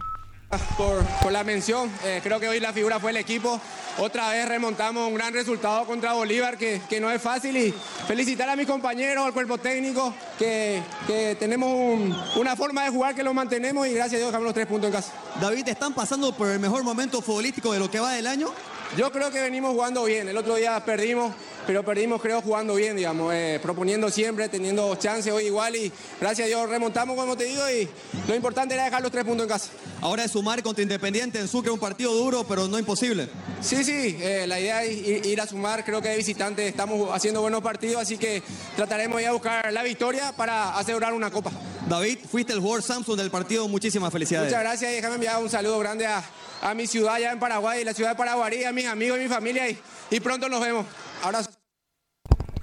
Por, 0.77 1.31
la 1.31 1.43
mención, 1.43 1.91
eh, 2.05 2.21
creo 2.23 2.39
que 2.39 2.47
hoy 2.47 2.61
la 2.61 2.71
figura 2.71 3.01
fue 3.01 3.11
el 3.11 3.17
equipo. 3.17 3.59
Otra 3.97 4.29
vez 4.29 4.47
remontamos 4.47 5.05
un 5.05 5.15
gran 5.15 5.33
resultado 5.33 5.85
contra 5.85 6.13
Bolívar, 6.13 6.57
que, 6.57 6.81
que 6.87 7.01
no 7.01 7.11
es 7.11 7.21
fácil. 7.21 7.57
Y 7.57 7.73
felicitar 8.07 8.47
a 8.47 8.55
mis 8.55 8.65
compañeros, 8.65 9.25
al 9.25 9.33
cuerpo 9.33 9.57
técnico, 9.57 10.13
que, 10.39 10.81
que 11.05 11.35
tenemos 11.37 11.73
un- 11.73 12.15
una 12.37 12.55
forma 12.55 12.85
de 12.85 12.91
jugar 12.91 13.13
que 13.13 13.23
lo 13.23 13.33
mantenemos 13.33 13.87
y 13.87 13.93
gracias 13.93 14.13
a 14.13 14.17
Dios 14.19 14.27
dejamos 14.29 14.45
los 14.45 14.53
tres 14.53 14.67
puntos 14.67 14.87
en 14.87 14.93
casa. 14.93 15.11
David, 15.41 15.67
¿están 15.67 15.93
pasando 15.93 16.31
por 16.31 16.47
el 16.47 16.59
mejor 16.59 16.81
momento 16.83 17.21
futbolístico 17.21 17.73
de 17.73 17.79
lo 17.79 17.91
que 17.91 17.99
va 17.99 18.13
del 18.13 18.27
año? 18.27 18.53
Yo 18.95 19.11
creo 19.11 19.29
que 19.29 19.41
venimos 19.41 19.71
jugando 19.71 20.05
bien. 20.05 20.29
El 20.29 20.37
otro 20.37 20.55
día 20.55 20.83
perdimos, 20.85 21.33
pero 21.65 21.83
perdimos 21.83 22.21
creo 22.21 22.41
jugando 22.41 22.75
bien, 22.75 22.95
digamos, 22.95 23.33
eh, 23.33 23.59
proponiendo 23.61 24.09
siempre, 24.09 24.47
teniendo 24.47 24.95
chances 24.95 25.33
hoy 25.33 25.47
igual 25.47 25.75
y 25.75 25.91
gracias 26.21 26.45
a 26.45 26.47
Dios 26.47 26.69
remontamos, 26.69 27.17
como 27.17 27.35
te 27.35 27.43
digo, 27.43 27.61
y 27.69 27.87
lo 28.27 28.35
importante 28.35 28.75
era 28.75 28.85
dejar 28.85 29.01
los 29.01 29.11
tres 29.11 29.25
puntos 29.25 29.43
en 29.43 29.49
casa. 29.49 29.69
Ahora 29.99 30.23
es 30.23 30.31
sumar 30.31 30.63
contra 30.63 30.83
Independiente 30.83 31.39
en 31.39 31.47
Sucre, 31.47 31.69
un 31.69 31.79
partido 31.79 32.13
duro, 32.13 32.45
pero 32.47 32.67
no 32.67 32.79
imposible. 32.79 33.29
Sí, 33.61 33.83
sí, 33.83 34.17
eh, 34.21 34.45
la 34.47 34.59
idea 34.59 34.83
es 34.83 34.95
ir, 34.95 35.25
ir 35.25 35.41
a 35.41 35.47
sumar, 35.47 35.83
creo 35.83 36.01
que 36.01 36.09
de 36.09 36.17
visitante 36.17 36.67
estamos 36.67 37.09
haciendo 37.13 37.41
buenos 37.41 37.61
partidos, 37.61 38.01
así 38.01 38.17
que 38.17 38.41
trataremos 38.75 39.19
de 39.19 39.29
buscar 39.31 39.71
la 39.73 39.83
victoria 39.83 40.31
para 40.31 40.77
asegurar 40.77 41.13
una 41.13 41.29
copa. 41.29 41.51
David, 41.89 42.19
fuiste 42.29 42.53
el 42.53 42.59
jugador 42.59 42.83
Samsung 42.83 43.17
del 43.17 43.31
partido, 43.31 43.67
muchísimas 43.67 44.11
felicidades. 44.11 44.49
Muchas 44.49 44.61
gracias 44.61 44.91
y 44.91 44.95
déjame 44.95 45.15
enviar 45.15 45.41
un 45.41 45.49
saludo 45.49 45.79
grande 45.79 46.05
a, 46.05 46.23
a 46.61 46.73
mi 46.73 46.87
ciudad 46.87 47.15
allá 47.15 47.31
en 47.31 47.39
Paraguay, 47.39 47.83
la 47.83 47.93
ciudad 47.93 48.11
de 48.11 48.15
Paraguay, 48.15 48.63
a 48.63 48.71
mis 48.71 48.85
amigos 48.85 49.19
y 49.19 49.23
mi 49.23 49.27
familia 49.27 49.69
y, 49.69 49.77
y 50.11 50.19
pronto 50.19 50.49
nos 50.49 50.61
vemos. 50.61 50.85
Abrazo. 51.23 51.49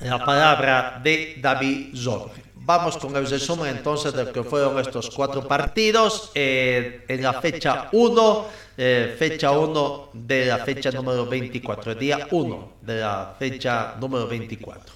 la 0.01 0.25
palabra 0.25 1.01
de 1.03 1.37
David 1.41 1.97
Zorri. 1.97 2.43
Vamos 2.67 2.97
con 2.97 3.15
el 3.15 3.29
resumen 3.29 3.77
entonces 3.77 4.15
de 4.15 4.25
lo 4.25 4.33
que 4.33 4.43
fueron 4.43 4.79
estos 4.79 5.11
cuatro 5.11 5.47
partidos. 5.47 6.31
Eh, 6.35 7.05
en 7.09 7.23
la 7.23 7.35
fecha 7.35 7.91
1, 7.93 8.47
eh, 8.79 9.17
fecha 9.19 9.51
1 9.51 10.09
de 10.15 10.47
la 10.47 10.59
fecha 10.65 10.91
número 10.91 11.27
24, 11.27 11.93
el 11.93 11.99
día 11.99 12.27
1 12.31 12.73
de 12.81 13.01
la 13.01 13.37
fecha 13.39 13.97
número 14.01 14.27
24. 14.27 14.95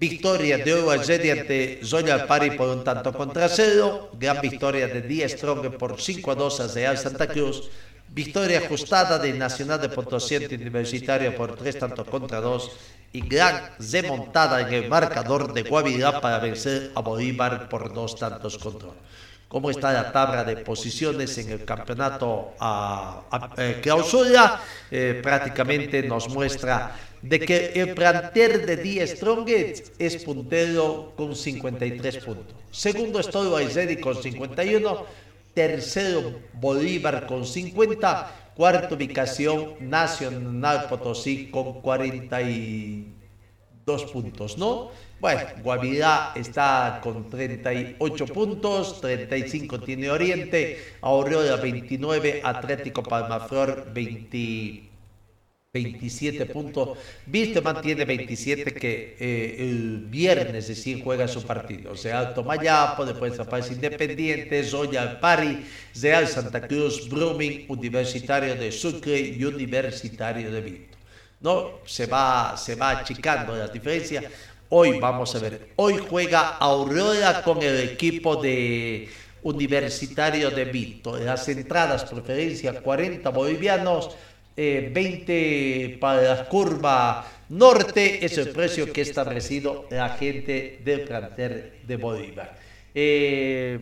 Victoria 0.00 0.56
de 0.56 0.72
Algeri 0.72 1.30
ante 1.30 1.80
Royal 1.90 2.26
Party 2.26 2.52
por 2.52 2.68
un 2.68 2.82
tanto 2.82 3.12
contra 3.12 3.48
cero. 3.48 4.10
Gran 4.14 4.40
victoria 4.40 4.86
de 4.86 5.02
Díaz 5.02 5.32
Strong 5.32 5.76
por 5.76 6.00
5 6.00 6.30
a 6.30 6.34
2 6.36 6.60
a 6.60 6.66
Real 6.68 6.96
Santa 6.96 7.26
Cruz. 7.26 7.68
Victoria 8.12 8.58
ajustada 8.58 9.18
de 9.18 9.32
Nacional 9.32 9.80
de 9.80 9.88
Potosí 9.88 10.36
Universitario 10.36 11.34
por 11.36 11.56
3 11.56 11.78
tantos 11.78 12.08
contra 12.08 12.40
2. 12.40 12.70
Y 13.12 13.20
gran 13.26 13.70
remontada 13.78 14.60
en 14.60 14.72
el 14.72 14.88
marcador 14.88 15.52
de 15.52 15.62
Guavirá 15.62 16.20
para 16.20 16.38
vencer 16.38 16.92
a 16.94 17.00
Bolívar 17.00 17.68
por 17.68 17.92
2 17.92 18.16
tantos 18.16 18.58
contra 18.58 18.88
1 18.88 19.10
cómo 19.50 19.68
está 19.68 19.92
la 19.92 20.12
tabla 20.12 20.44
de 20.44 20.58
posiciones 20.58 21.36
en 21.38 21.50
el 21.50 21.64
campeonato 21.64 22.54
a, 22.60 23.24
a- 23.32 23.50
eh, 23.56 23.80
clausura, 23.82 24.60
eh, 24.92 25.18
prácticamente 25.20 26.04
nos 26.04 26.28
muestra 26.28 26.94
de 27.20 27.40
que 27.40 27.72
el 27.74 27.92
plantel 27.92 28.64
de 28.64 28.76
Die 28.76 29.04
Strongest 29.08 30.00
es 30.00 30.22
puntero 30.22 31.12
con 31.16 31.34
53 31.34 32.18
puntos. 32.18 32.54
Segundo 32.70 33.18
está 33.18 33.40
Aizedi 33.56 33.96
con 33.96 34.14
51, 34.22 35.04
tercero 35.54 36.40
Bolívar 36.52 37.26
con 37.26 37.44
50, 37.44 38.52
cuarta 38.54 38.94
ubicación 38.94 39.74
Nacional 39.80 40.86
Potosí 40.88 41.50
con 41.50 41.80
42 41.80 44.04
puntos, 44.12 44.58
¿no? 44.58 44.90
Bueno, 45.20 45.40
Guavirá 45.62 46.32
está 46.34 47.00
con 47.02 47.28
38 47.28 48.26
puntos, 48.26 49.00
35 49.00 49.80
tiene 49.80 50.10
Oriente, 50.10 50.78
Aurora 51.02 51.56
29, 51.56 52.40
Atlético 52.42 53.02
Palmaflor 53.02 53.92
20, 53.92 54.89
27 55.72 56.46
puntos. 56.46 56.98
Vístema 57.26 57.80
tiene 57.80 58.04
27 58.04 58.74
que 58.74 59.16
eh, 59.20 59.56
el 59.60 59.98
viernes 60.08 60.66
recién 60.66 61.00
juega 61.00 61.28
su 61.28 61.44
partido. 61.44 61.92
O 61.92 61.96
sea, 61.96 62.18
Alto 62.18 62.42
Mayapo, 62.42 63.06
después 63.06 63.38
aparece 63.38 63.74
Independiente, 63.74 64.68
Royal 64.72 65.20
Pari, 65.20 65.64
Real 66.02 66.26
Santa 66.26 66.66
Cruz, 66.66 67.08
Brumming, 67.08 67.66
Universitario 67.68 68.56
de 68.56 68.72
Sucre 68.72 69.20
y 69.20 69.44
Universitario 69.44 70.50
de 70.50 70.60
Vito. 70.60 70.98
No, 71.40 71.78
se 71.86 72.06
va, 72.06 72.56
se 72.56 72.74
va 72.74 72.90
achicando 72.90 73.54
la 73.54 73.68
diferencia. 73.68 74.28
Hoy 74.70 74.98
vamos 74.98 75.36
a 75.36 75.38
ver, 75.38 75.68
hoy 75.76 75.98
juega 75.98 76.56
Aurora 76.56 77.42
con 77.42 77.62
el 77.62 77.78
equipo 77.90 78.34
de 78.42 79.08
Universitario 79.44 80.50
de 80.50 80.64
Vito. 80.64 81.16
Las 81.16 81.48
entradas, 81.48 82.04
preferencia 82.04 82.80
40 82.82 83.30
bolivianos, 83.30 84.10
eh, 84.62 84.90
20 84.92 85.96
para 85.98 86.20
la 86.20 86.44
curva 86.46 87.26
norte, 87.48 88.22
es 88.22 88.36
el 88.36 88.50
precio 88.50 88.92
que 88.92 89.00
ha 89.00 89.04
establecido 89.04 89.86
la 89.90 90.10
gente 90.10 90.82
del 90.84 91.00
plantel 91.04 91.78
de 91.86 91.96
Bolívar. 91.96 92.58
Eh, 92.94 93.80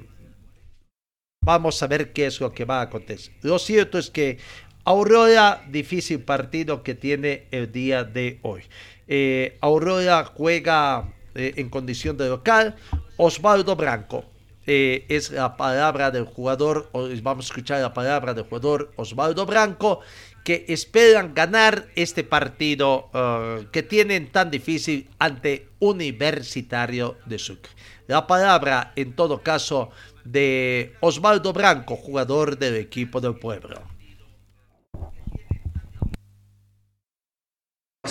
vamos 1.44 1.82
a 1.82 1.88
ver 1.88 2.12
qué 2.12 2.26
es 2.26 2.40
lo 2.40 2.52
que 2.52 2.64
va 2.64 2.78
a 2.78 2.82
acontecer. 2.82 3.34
Lo 3.42 3.58
cierto 3.58 3.98
es 3.98 4.08
que 4.08 4.38
Aurora, 4.84 5.64
difícil 5.68 6.20
partido 6.20 6.84
que 6.84 6.94
tiene 6.94 7.48
el 7.50 7.72
día 7.72 8.04
de 8.04 8.38
hoy. 8.42 8.62
Eh, 9.08 9.58
Aurora 9.60 10.26
juega 10.26 11.12
eh, 11.34 11.54
en 11.56 11.70
condición 11.70 12.16
de 12.16 12.28
local. 12.28 12.76
Osvaldo 13.16 13.74
Branco 13.74 14.24
eh, 14.70 15.06
es 15.08 15.30
la 15.30 15.56
palabra 15.56 16.10
del 16.10 16.26
jugador, 16.26 16.90
vamos 17.22 17.46
a 17.46 17.48
escuchar 17.48 17.80
la 17.80 17.94
palabra 17.94 18.34
del 18.34 18.44
jugador 18.44 18.92
Osvaldo 18.96 19.46
Branco, 19.46 20.00
que 20.48 20.64
esperan 20.68 21.34
ganar 21.34 21.88
este 21.94 22.24
partido 22.24 23.10
eh, 23.12 23.66
que 23.70 23.82
tienen 23.82 24.32
tan 24.32 24.50
difícil 24.50 25.10
ante 25.18 25.68
Universitario 25.78 27.18
de 27.26 27.38
Sucre. 27.38 27.70
La 28.06 28.26
palabra, 28.26 28.94
en 28.96 29.12
todo 29.12 29.42
caso, 29.42 29.90
de 30.24 30.94
Osvaldo 31.00 31.52
Branco, 31.52 31.96
jugador 31.96 32.56
del 32.56 32.76
equipo 32.76 33.20
del 33.20 33.34
pueblo. 33.34 33.82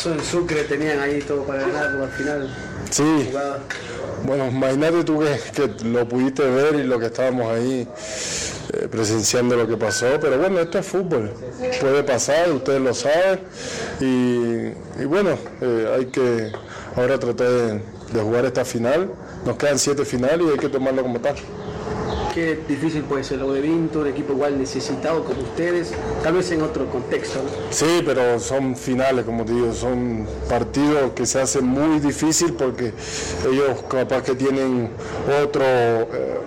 En 0.05 0.23
Sucre, 0.23 0.63
tenían 0.63 0.99
ahí 0.99 1.19
todo 1.21 1.43
para 1.43 1.61
ganarlo 1.61 2.03
al 2.03 2.11
final. 2.11 2.55
Sí. 2.91 3.29
Bueno, 4.25 4.47
imagínate 4.47 5.03
tú 5.03 5.19
que, 5.19 5.39
que, 5.53 5.83
lo 5.85 6.07
pudiste 6.07 6.43
ver 6.43 6.75
y 6.75 6.83
lo 6.83 6.99
que 6.99 7.07
estábamos 7.07 7.51
ahí 7.51 7.87
eh, 8.73 8.87
presenciando 8.89 9.55
lo 9.55 9.67
que 9.67 9.77
pasó, 9.77 10.07
pero 10.19 10.37
bueno, 10.37 10.59
esto 10.59 10.79
es 10.79 10.85
fútbol, 10.85 11.31
puede 11.79 12.03
pasar, 12.03 12.51
ustedes 12.51 12.81
lo 12.81 12.93
saben, 12.93 13.39
y, 13.99 15.01
y 15.01 15.05
bueno, 15.05 15.37
eh, 15.61 15.93
hay 15.95 16.05
que 16.07 16.51
ahora 16.95 17.19
tratar 17.19 17.47
de, 17.47 17.81
de 18.13 18.21
jugar 18.21 18.45
esta 18.45 18.65
final, 18.65 19.11
nos 19.45 19.57
quedan 19.57 19.79
siete 19.79 20.03
finales 20.03 20.41
y 20.47 20.51
hay 20.51 20.57
que 20.57 20.69
tomarlo 20.69 21.03
como 21.03 21.19
tal 21.19 21.35
qué 22.37 22.59
difícil 22.67 23.01
puede 23.01 23.23
ser 23.23 23.39
lo 23.39 23.51
de 23.51 23.61
Vinto, 23.61 24.01
un 24.01 24.07
equipo 24.07 24.33
igual 24.33 24.59
necesitado 24.59 25.23
como 25.23 25.41
ustedes, 25.41 25.91
tal 26.21 26.33
vez 26.35 26.51
en 26.51 26.61
otro 26.61 26.85
contexto. 26.85 27.39
¿no? 27.39 27.49
Sí, 27.71 28.03
pero 28.05 28.39
son 28.39 28.75
finales, 28.75 29.25
como 29.25 29.43
te 29.43 29.53
digo, 29.53 29.73
son 29.73 30.27
partidos 30.47 31.13
que 31.15 31.25
se 31.25 31.41
hacen 31.41 31.65
muy 31.65 31.99
difícil 31.99 32.53
porque 32.53 32.93
ellos 33.49 33.83
capaz 33.89 34.21
que 34.21 34.35
tienen 34.35 34.91
otro 35.43 35.63
eh, 35.63 36.37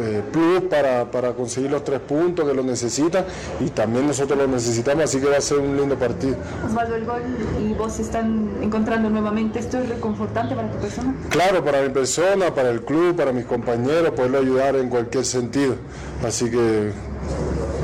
eh, 0.00 0.22
plus 0.30 0.64
para, 0.68 1.10
para, 1.10 1.32
conseguir 1.32 1.70
los 1.70 1.82
tres 1.82 2.00
puntos 2.00 2.46
que 2.46 2.54
lo 2.54 2.62
necesitan 2.62 3.24
y 3.58 3.70
también 3.70 4.06
nosotros 4.06 4.38
lo 4.38 4.46
necesitamos, 4.46 5.04
así 5.04 5.18
que 5.18 5.28
va 5.28 5.38
a 5.38 5.40
ser 5.40 5.60
un 5.60 5.78
lindo 5.78 5.96
partido. 5.96 6.36
Osvaldo, 6.66 6.94
el 6.94 7.06
gol 7.06 7.22
y 7.58 7.72
vos 7.72 7.94
se 7.94 8.02
están 8.02 8.50
encontrando 8.60 9.08
nuevamente, 9.08 9.60
¿esto 9.60 9.78
es 9.78 9.88
reconfortante 9.88 10.54
para 10.54 10.70
tu 10.70 10.78
persona? 10.78 11.14
Claro, 11.30 11.64
para 11.64 11.80
mi 11.80 11.88
persona, 11.88 12.54
para 12.54 12.68
el 12.68 12.82
club, 12.82 13.16
para 13.16 13.32
mis 13.32 13.46
compañeros, 13.46 14.10
poderlo 14.10 14.38
ayudar 14.38 14.76
en 14.76 14.90
cualquier 14.90 15.24
sentido. 15.40 15.76
Así 16.24 16.50
que 16.50 16.92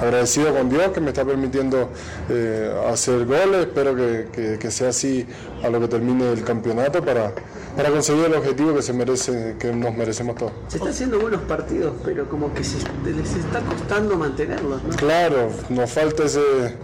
agradecido 0.00 0.54
con 0.54 0.68
Dios 0.68 0.88
que 0.92 1.00
me 1.00 1.08
está 1.08 1.24
permitiendo 1.24 1.88
eh, 2.28 2.72
hacer 2.90 3.24
goles, 3.26 3.66
espero 3.66 3.94
que, 3.94 4.28
que, 4.32 4.58
que, 4.58 4.70
sea 4.70 4.88
así 4.88 5.26
a 5.62 5.68
lo 5.68 5.80
que 5.80 5.88
termine 5.88 6.32
el 6.32 6.42
campeonato 6.42 7.02
para, 7.02 7.32
para 7.76 7.90
conseguir 7.90 8.26
el 8.26 8.34
objetivo 8.34 8.74
que 8.74 8.82
se 8.82 8.92
merece, 8.92 9.56
que 9.58 9.72
nos 9.72 9.94
merecemos 9.94 10.36
todos. 10.36 10.52
Se 10.68 10.76
están 10.76 10.92
haciendo 10.92 11.20
buenos 11.20 11.42
partidos, 11.42 11.94
pero 12.04 12.28
como 12.28 12.52
que 12.54 12.64
se, 12.64 12.78
les 13.04 13.34
está 13.34 13.60
costando 13.60 14.16
mantenerlos, 14.16 14.82
¿no? 14.82 14.96
Claro, 14.96 15.50
nos 15.68 15.90
falta 15.90 16.24
ese, 16.24 16.74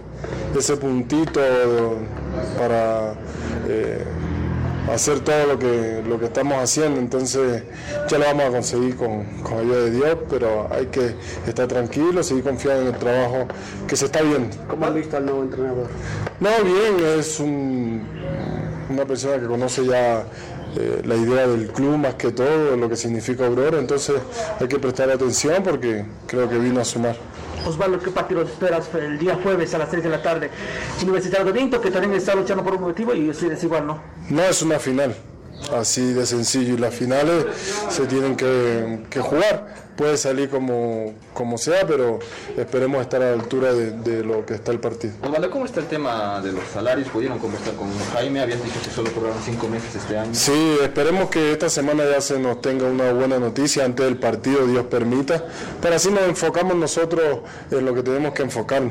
ese 0.57 0.77
puntito 0.77 1.39
para 2.57 3.13
eh, 3.67 4.03
hacer 4.89 5.19
todo 5.19 5.45
lo 5.45 5.59
que, 5.59 6.01
lo 6.07 6.19
que 6.19 6.25
estamos 6.25 6.57
haciendo, 6.57 6.99
entonces 6.99 7.63
ya 8.07 8.17
lo 8.17 8.25
vamos 8.25 8.45
a 8.45 8.49
conseguir 8.49 8.95
con, 8.95 9.23
con 9.43 9.59
ayuda 9.59 9.77
de 9.83 9.91
Dios, 9.91 10.17
pero 10.29 10.67
hay 10.71 10.87
que 10.87 11.15
estar 11.47 11.67
tranquilos, 11.67 12.27
seguir 12.27 12.43
confiando 12.43 12.81
en 12.81 12.87
el 12.93 12.99
trabajo 12.99 13.47
que 13.87 13.95
se 13.95 14.05
está 14.05 14.21
viendo. 14.21 14.55
¿Cómo 14.67 14.85
han 14.85 14.95
visto 14.95 15.17
al 15.17 15.25
nuevo 15.25 15.43
entrenador? 15.43 15.87
No, 16.39 16.49
bien, 16.63 17.19
es 17.19 17.39
un, 17.39 18.07
una 18.89 19.05
persona 19.05 19.39
que 19.39 19.47
conoce 19.47 19.85
ya 19.85 20.25
eh, 20.77 21.01
la 21.05 21.15
idea 21.15 21.47
del 21.47 21.67
club 21.67 21.97
más 21.97 22.15
que 22.15 22.31
todo, 22.31 22.75
lo 22.75 22.89
que 22.89 22.95
significa 22.95 23.45
Aurora, 23.45 23.77
entonces 23.77 24.15
hay 24.59 24.67
que 24.67 24.79
prestar 24.79 25.09
atención 25.11 25.63
porque 25.63 26.05
creo 26.27 26.49
que 26.49 26.57
vino 26.57 26.81
a 26.81 26.85
sumar. 26.85 27.15
Osvaldo, 27.65 27.99
¿qué 27.99 28.11
partido 28.11 28.41
esperas 28.41 28.89
el 28.95 29.19
día 29.19 29.39
jueves 29.41 29.73
a 29.73 29.77
las 29.77 29.89
3 29.89 30.03
de 30.03 30.09
la 30.09 30.21
tarde? 30.21 30.49
Universitario 31.01 31.45
de 31.45 31.51
Vinto, 31.51 31.79
que 31.79 31.91
también 31.91 32.13
está 32.13 32.35
luchando 32.35 32.63
por 32.63 32.75
un 32.75 32.83
objetivo 32.83 33.13
y 33.13 33.29
ustedes 33.29 33.63
igual, 33.63 33.87
¿no? 33.87 34.01
No, 34.29 34.43
es 34.43 34.61
una 34.61 34.79
final, 34.79 35.15
así 35.75 36.13
de 36.13 36.25
sencillo, 36.25 36.73
y 36.73 36.77
las 36.77 36.93
finales 36.93 37.45
se 37.89 38.05
tienen 38.07 38.35
que 38.35 39.19
jugar. 39.19 39.90
Puede 39.95 40.17
salir 40.17 40.49
como, 40.49 41.13
como 41.33 41.57
sea, 41.57 41.85
pero 41.85 42.19
esperemos 42.57 43.01
estar 43.01 43.21
a 43.21 43.27
la 43.27 43.33
altura 43.33 43.73
de, 43.73 43.91
de, 43.91 44.23
lo 44.23 44.45
que 44.45 44.55
está 44.55 44.71
el 44.71 44.79
partido. 44.79 45.13
Osvaldo, 45.21 45.51
¿cómo 45.51 45.65
está 45.65 45.79
el 45.79 45.87
tema 45.87 46.41
de 46.41 46.53
los 46.53 46.63
salarios? 46.73 47.09
¿Pudieron 47.09 47.39
conversar 47.39 47.75
con 47.75 47.87
Jaime? 48.13 48.39
Habían 48.39 48.63
dicho 48.63 48.79
que 48.83 48.89
solo 48.89 49.11
cobraron 49.11 49.37
cinco 49.43 49.67
meses 49.67 49.95
este 49.95 50.17
año. 50.17 50.33
Sí, 50.33 50.77
esperemos 50.81 51.29
que 51.29 51.51
esta 51.51 51.69
semana 51.69 52.03
ya 52.09 52.21
se 52.21 52.39
nos 52.39 52.61
tenga 52.61 52.85
una 52.85 53.11
buena 53.11 53.37
noticia 53.37 53.85
antes 53.85 54.05
del 54.05 54.17
partido, 54.17 54.65
Dios 54.65 54.85
permita. 54.85 55.45
Pero 55.81 55.95
así 55.95 56.09
nos 56.09 56.23
enfocamos 56.23 56.75
nosotros 56.75 57.39
en 57.69 57.85
lo 57.85 57.93
que 57.93 58.03
tenemos 58.03 58.33
que 58.33 58.43
enfocar. 58.43 58.83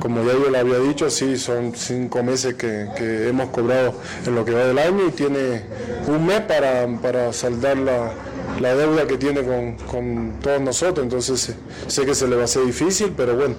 Como 0.00 0.22
ya 0.22 0.32
yo 0.34 0.50
le 0.50 0.58
había 0.58 0.78
dicho, 0.78 1.08
sí, 1.08 1.38
son 1.38 1.74
cinco 1.74 2.22
meses 2.22 2.54
que, 2.54 2.88
que 2.96 3.28
hemos 3.28 3.48
cobrado 3.48 3.94
en 4.26 4.34
lo 4.34 4.44
que 4.44 4.52
va 4.52 4.64
del 4.64 4.78
año 4.78 5.06
y 5.08 5.10
tiene 5.12 5.62
un 6.06 6.26
mes 6.26 6.40
para, 6.42 6.86
para 7.00 7.32
saldar 7.32 7.78
la 7.78 8.12
la 8.60 8.74
deuda 8.74 9.06
que 9.06 9.16
tiene 9.18 9.42
con, 9.42 9.76
con, 9.90 10.34
todos 10.40 10.60
nosotros, 10.60 11.04
entonces 11.04 11.54
sé 11.86 12.06
que 12.06 12.14
se 12.14 12.28
le 12.28 12.36
va 12.36 12.42
a 12.42 12.44
hacer 12.44 12.64
difícil, 12.64 13.12
pero 13.16 13.36
bueno, 13.36 13.54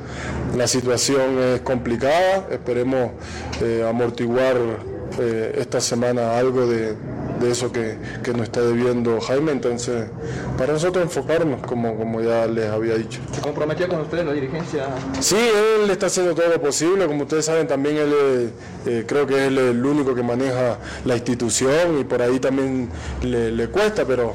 la 0.56 0.68
situación 0.68 1.40
es 1.40 1.62
complicada, 1.62 2.48
esperemos 2.52 3.12
eh, 3.62 3.86
amortiguar 3.88 4.58
eh, 5.20 5.56
esta 5.58 5.80
semana 5.82 6.38
algo 6.38 6.66
de, 6.66 6.96
de 7.40 7.52
eso 7.52 7.72
que, 7.72 7.98
que, 8.24 8.32
nos 8.32 8.44
está 8.44 8.62
debiendo 8.62 9.20
Jaime, 9.22 9.52
entonces 9.52 10.08
para 10.58 10.74
nosotros 10.74 11.04
enfocarnos, 11.04 11.62
como, 11.66 11.96
como 11.96 12.22
ya 12.22 12.48
les 12.48 12.70
había 12.70 12.96
dicho. 12.96 13.20
¿Se 13.32 13.42
comprometió 13.42 13.88
con 13.88 14.02
ustedes 14.02 14.26
la 14.26 14.34
dirigencia? 14.34 14.88
Sí, 15.20 15.38
él 15.38 15.90
está 15.90 16.08
haciendo 16.08 16.34
todo 16.34 16.48
lo 16.48 16.62
posible, 16.62 17.06
como 17.08 17.24
ustedes 17.24 17.46
saben 17.46 17.68
también 17.68 17.98
él 17.98 18.14
eh, 18.86 19.04
creo 19.08 19.28
que 19.28 19.36
es 19.36 19.48
el, 19.48 19.58
el, 19.58 19.86
único 19.86 20.16
que 20.16 20.24
maneja 20.24 20.78
la 21.06 21.16
institución 21.16 22.00
y 22.00 22.04
por 22.04 22.22
ahí 22.22 22.40
también 22.40 22.90
le, 23.22 23.52
le 23.52 23.68
cuesta, 23.68 24.06
pero 24.06 24.34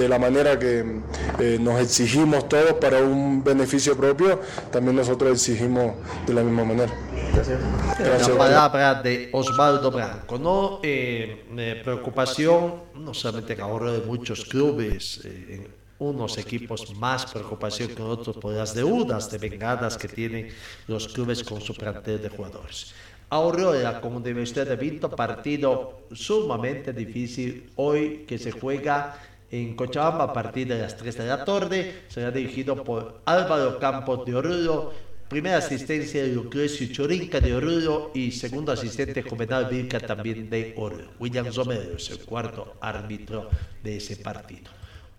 de 0.00 0.08
la 0.08 0.18
manera 0.18 0.58
que 0.58 1.02
eh, 1.38 1.58
nos 1.60 1.78
exigimos 1.80 2.48
todos 2.48 2.72
para 2.74 3.02
un 3.02 3.44
beneficio 3.44 3.96
propio, 3.96 4.40
también 4.72 4.96
nosotros 4.96 5.32
exigimos 5.32 5.94
de 6.26 6.34
la 6.34 6.42
misma 6.42 6.64
manera. 6.64 6.92
Gracias. 7.34 7.60
Gracias. 7.98 8.28
La 8.28 8.38
palabra 8.38 9.02
de 9.02 9.28
Osvaldo 9.32 9.90
Branco, 9.90 10.38
¿no? 10.38 10.80
Eh, 10.82 11.44
eh, 11.56 11.80
preocupación, 11.84 12.74
no 12.94 13.12
solamente 13.12 13.52
en 13.52 13.60
ahorro 13.60 13.92
de 13.92 14.00
muchos 14.00 14.44
clubes, 14.46 15.20
en 15.24 15.68
unos 15.98 16.38
equipos 16.38 16.94
más 16.96 17.26
preocupación 17.26 17.94
que 17.94 18.02
otros 18.02 18.38
por 18.38 18.54
las 18.54 18.74
deudas 18.74 19.30
de 19.30 19.36
vengadas 19.36 19.98
que 19.98 20.08
tienen 20.08 20.48
los 20.86 21.08
clubes 21.08 21.44
con 21.44 21.60
su 21.60 21.74
plantel 21.74 22.22
de 22.22 22.30
jugadores. 22.30 22.94
Aurora 23.32 24.00
con 24.00 24.16
Universidad 24.16 24.66
de 24.66 24.74
Vinto, 24.74 25.08
partido 25.08 26.00
sumamente 26.10 26.92
difícil 26.92 27.70
hoy 27.76 28.24
que 28.26 28.38
se 28.38 28.50
juega 28.50 29.14
en 29.50 29.74
Cochabamba 29.74 30.24
a 30.24 30.32
partir 30.32 30.68
de 30.68 30.78
las 30.78 30.96
3 30.96 31.18
de 31.18 31.26
la 31.26 31.44
tarde. 31.44 32.02
Será 32.08 32.30
dirigido 32.30 32.84
por 32.84 33.20
Álvaro 33.24 33.78
Campos 33.78 34.24
de 34.24 34.34
Oruro, 34.34 34.92
primera 35.28 35.58
asistencia 35.58 36.22
de 36.22 36.28
Lucrecio 36.28 36.86
Chorinca 36.92 37.40
de 37.40 37.54
Oruro 37.54 38.12
y 38.14 38.30
segundo 38.30 38.72
asistente 38.72 39.22
Juvenal 39.22 39.66
Vilca 39.66 40.00
también 40.00 40.48
de 40.48 40.74
Oruro. 40.76 41.10
William 41.18 41.46
Romero 41.54 41.96
es 41.96 42.10
el 42.10 42.20
cuarto 42.20 42.76
árbitro 42.80 43.48
de 43.82 43.96
ese 43.96 44.16
partido. 44.16 44.70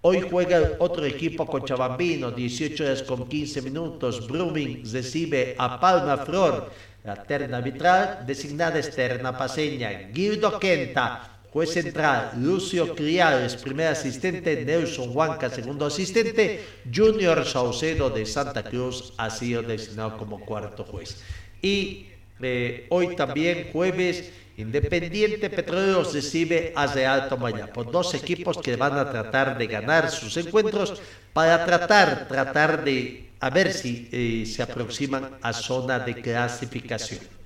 Hoy 0.04 0.22
juega 0.22 0.78
otro 0.80 1.06
equipo 1.06 1.46
cochabambino, 1.46 2.32
18 2.32 2.84
horas 2.84 3.04
con 3.04 3.28
15 3.30 3.62
minutos. 3.62 4.28
Brumming 4.28 4.82
recibe 4.92 5.56
a 5.60 5.80
Palma 5.80 6.18
Flor. 6.18 6.72
La 7.04 7.24
terna 7.24 7.58
arbitral 7.58 8.26
designada 8.26 8.80
externa 8.80 9.38
paseña. 9.38 10.10
Guido 10.12 10.60
Quenta 10.60 11.41
Juez 11.52 11.74
central, 11.74 12.32
Lucio 12.38 12.96
Criales, 12.96 13.58
primer 13.58 13.88
asistente, 13.88 14.64
Nelson 14.64 15.12
Huanca, 15.14 15.50
segundo 15.50 15.86
asistente, 15.86 16.64
Junior 16.94 17.46
Saucedo 17.46 18.10
de 18.10 18.26
Santa 18.26 18.64
Cruz 18.64 19.14
ha 19.18 19.30
sido 19.30 19.62
designado 19.62 20.18
como 20.18 20.40
cuarto 20.40 20.86
juez. 20.86 21.22
Y 21.62 22.08
eh, 22.42 22.88
hoy 22.90 23.18
también, 23.18 23.70
jueves, 23.74 24.32
Independiente 24.56 25.50
Petróleo 25.50 26.04
recibe 26.04 26.72
a 26.76 26.88
Real 26.88 27.28
Tomayapo, 27.28 27.84
dos 27.84 28.14
equipos 28.14 28.58
que 28.58 28.76
van 28.76 28.98
a 28.98 29.10
tratar 29.10 29.58
de 29.58 29.68
ganar 29.68 30.10
sus 30.10 30.38
encuentros 30.38 31.02
para 31.34 31.66
tratar, 31.66 32.28
tratar 32.28 32.84
de 32.84 33.30
a 33.40 33.50
ver 33.50 33.74
si 33.74 34.08
eh, 34.12 34.46
se 34.46 34.62
aproximan 34.62 35.38
a 35.42 35.52
zona 35.52 36.00
de 36.00 36.22
clasificación. 36.22 37.41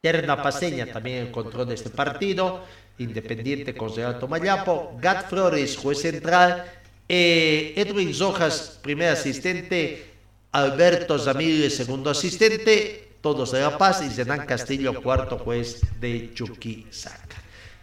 Terna 0.00 0.42
Paseña 0.42 0.86
también 0.86 1.30
en 1.34 1.70
este 1.72 1.90
partido. 1.90 2.64
Independiente 2.98 3.74
con 3.74 3.94
Real 3.94 4.18
Tomayapo, 4.18 4.96
Gat 5.00 5.28
Flores, 5.28 5.76
juez 5.76 6.00
central, 6.00 6.64
eh, 7.08 7.74
Edwin 7.76 8.18
Rojas, 8.18 8.78
primer 8.82 9.10
asistente, 9.10 10.06
Alberto 10.52 11.18
Zamírez, 11.18 11.76
segundo 11.76 12.10
asistente, 12.10 13.16
todos 13.20 13.52
de 13.52 13.60
La 13.60 13.76
Paz, 13.76 14.02
y 14.02 14.10
Zenán 14.10 14.46
Castillo, 14.46 15.02
cuarto 15.02 15.38
juez 15.38 15.80
de 15.98 16.32
Chuquisaca. 16.34 17.36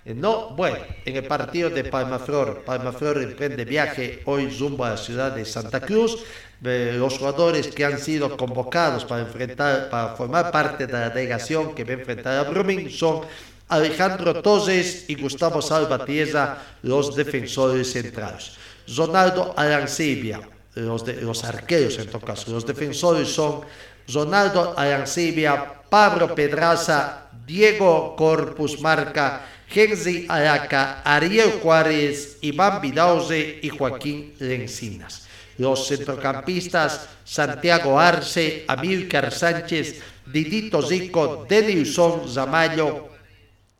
Eh, 0.05 0.13
No, 0.13 0.51
bueno, 0.51 0.77
en 1.05 1.15
el 1.17 1.25
partido 1.25 1.69
de 1.69 1.83
Palmaflor, 1.83 2.63
Palmaflor 2.63 3.21
emprende 3.23 3.65
viaje 3.65 4.21
hoy 4.25 4.49
rumbo 4.57 4.85
a 4.85 4.91
la 4.91 4.97
ciudad 4.97 5.31
de 5.33 5.45
Santa 5.45 5.81
Cruz. 5.81 6.23
Los 6.61 7.19
jugadores 7.19 7.67
que 7.67 7.85
han 7.85 7.99
sido 7.99 8.35
convocados 8.35 9.05
para 9.05 9.21
enfrentar, 9.21 9.89
para 9.89 10.15
formar 10.15 10.51
parte 10.51 10.87
de 10.87 10.93
la 10.93 11.09
delegación 11.09 11.75
que 11.75 11.83
va 11.83 11.91
a 11.91 11.93
enfrentar 11.93 12.33
a 12.45 12.49
Brumming 12.49 12.89
son 12.89 13.21
Alejandro 13.67 14.41
Torres 14.41 15.05
y 15.07 15.15
Gustavo 15.15 15.61
Salvatierra, 15.61 16.57
los 16.81 17.15
defensores 17.15 17.91
centrales. 17.91 18.53
Ronaldo 18.95 19.53
Arancibia, 19.55 20.39
los, 20.75 21.05
de- 21.05 21.21
los 21.21 21.43
arqueros 21.43 21.99
en 21.99 22.07
todo 22.07 22.21
caso. 22.21 22.49
Los 22.51 22.65
defensores 22.65 23.27
son 23.29 23.61
Ronaldo 24.07 24.73
Arancibia, 24.77 25.73
Pablo 25.89 26.33
Pedraza, 26.33 27.27
Diego 27.45 28.15
Corpus 28.15 28.79
Marca, 28.81 29.45
Henry 29.69 30.25
Araca, 30.29 31.01
Ariel 31.03 31.59
Juárez, 31.61 32.37
Iván 32.41 32.81
Vidauze 32.81 33.59
y 33.61 33.69
Joaquín 33.69 34.33
Lencinas. 34.39 35.26
Los 35.57 35.87
centrocampistas 35.87 37.07
Santiago 37.23 37.99
Arce, 37.99 38.65
Amílcar 38.67 39.31
Sánchez, 39.31 40.01
Didito 40.25 40.81
Zico, 40.81 41.45
Denilson 41.49 42.27
Zamayo, 42.27 43.09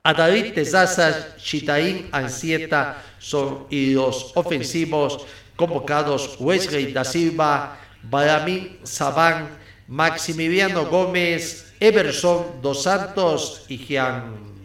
a 0.04 0.14
David 0.14 0.54
Tezaza, 0.54 1.36
Chitaín 1.38 2.08
Ansieta 2.12 3.04
son 3.20 3.68
y 3.70 3.94
los 3.94 4.32
ofensivos 4.36 5.26
convocados 5.56 6.38
Wesley 6.40 6.94
da 6.94 7.04
Silva, 7.04 7.78
Balamín 8.04 8.80
Sabán, 8.84 9.50
Maximiliano 9.88 10.86
Gómez, 10.86 11.74
Everson 11.80 12.62
dos 12.62 12.84
Santos 12.84 13.66
y 13.68 13.78
Jean 13.78 14.57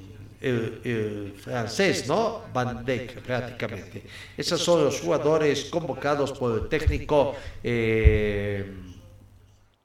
francés, 1.39 2.07
¿no? 2.09 2.43
Van 2.53 2.85
Dijk 2.85 3.21
prácticamente. 3.21 4.03
Esos 4.37 4.61
son 4.61 4.85
los 4.85 5.01
jugadores 5.01 5.65
convocados 5.67 6.33
por 6.33 6.59
el 6.59 6.69
técnico 6.69 7.35
eh, 7.63 8.65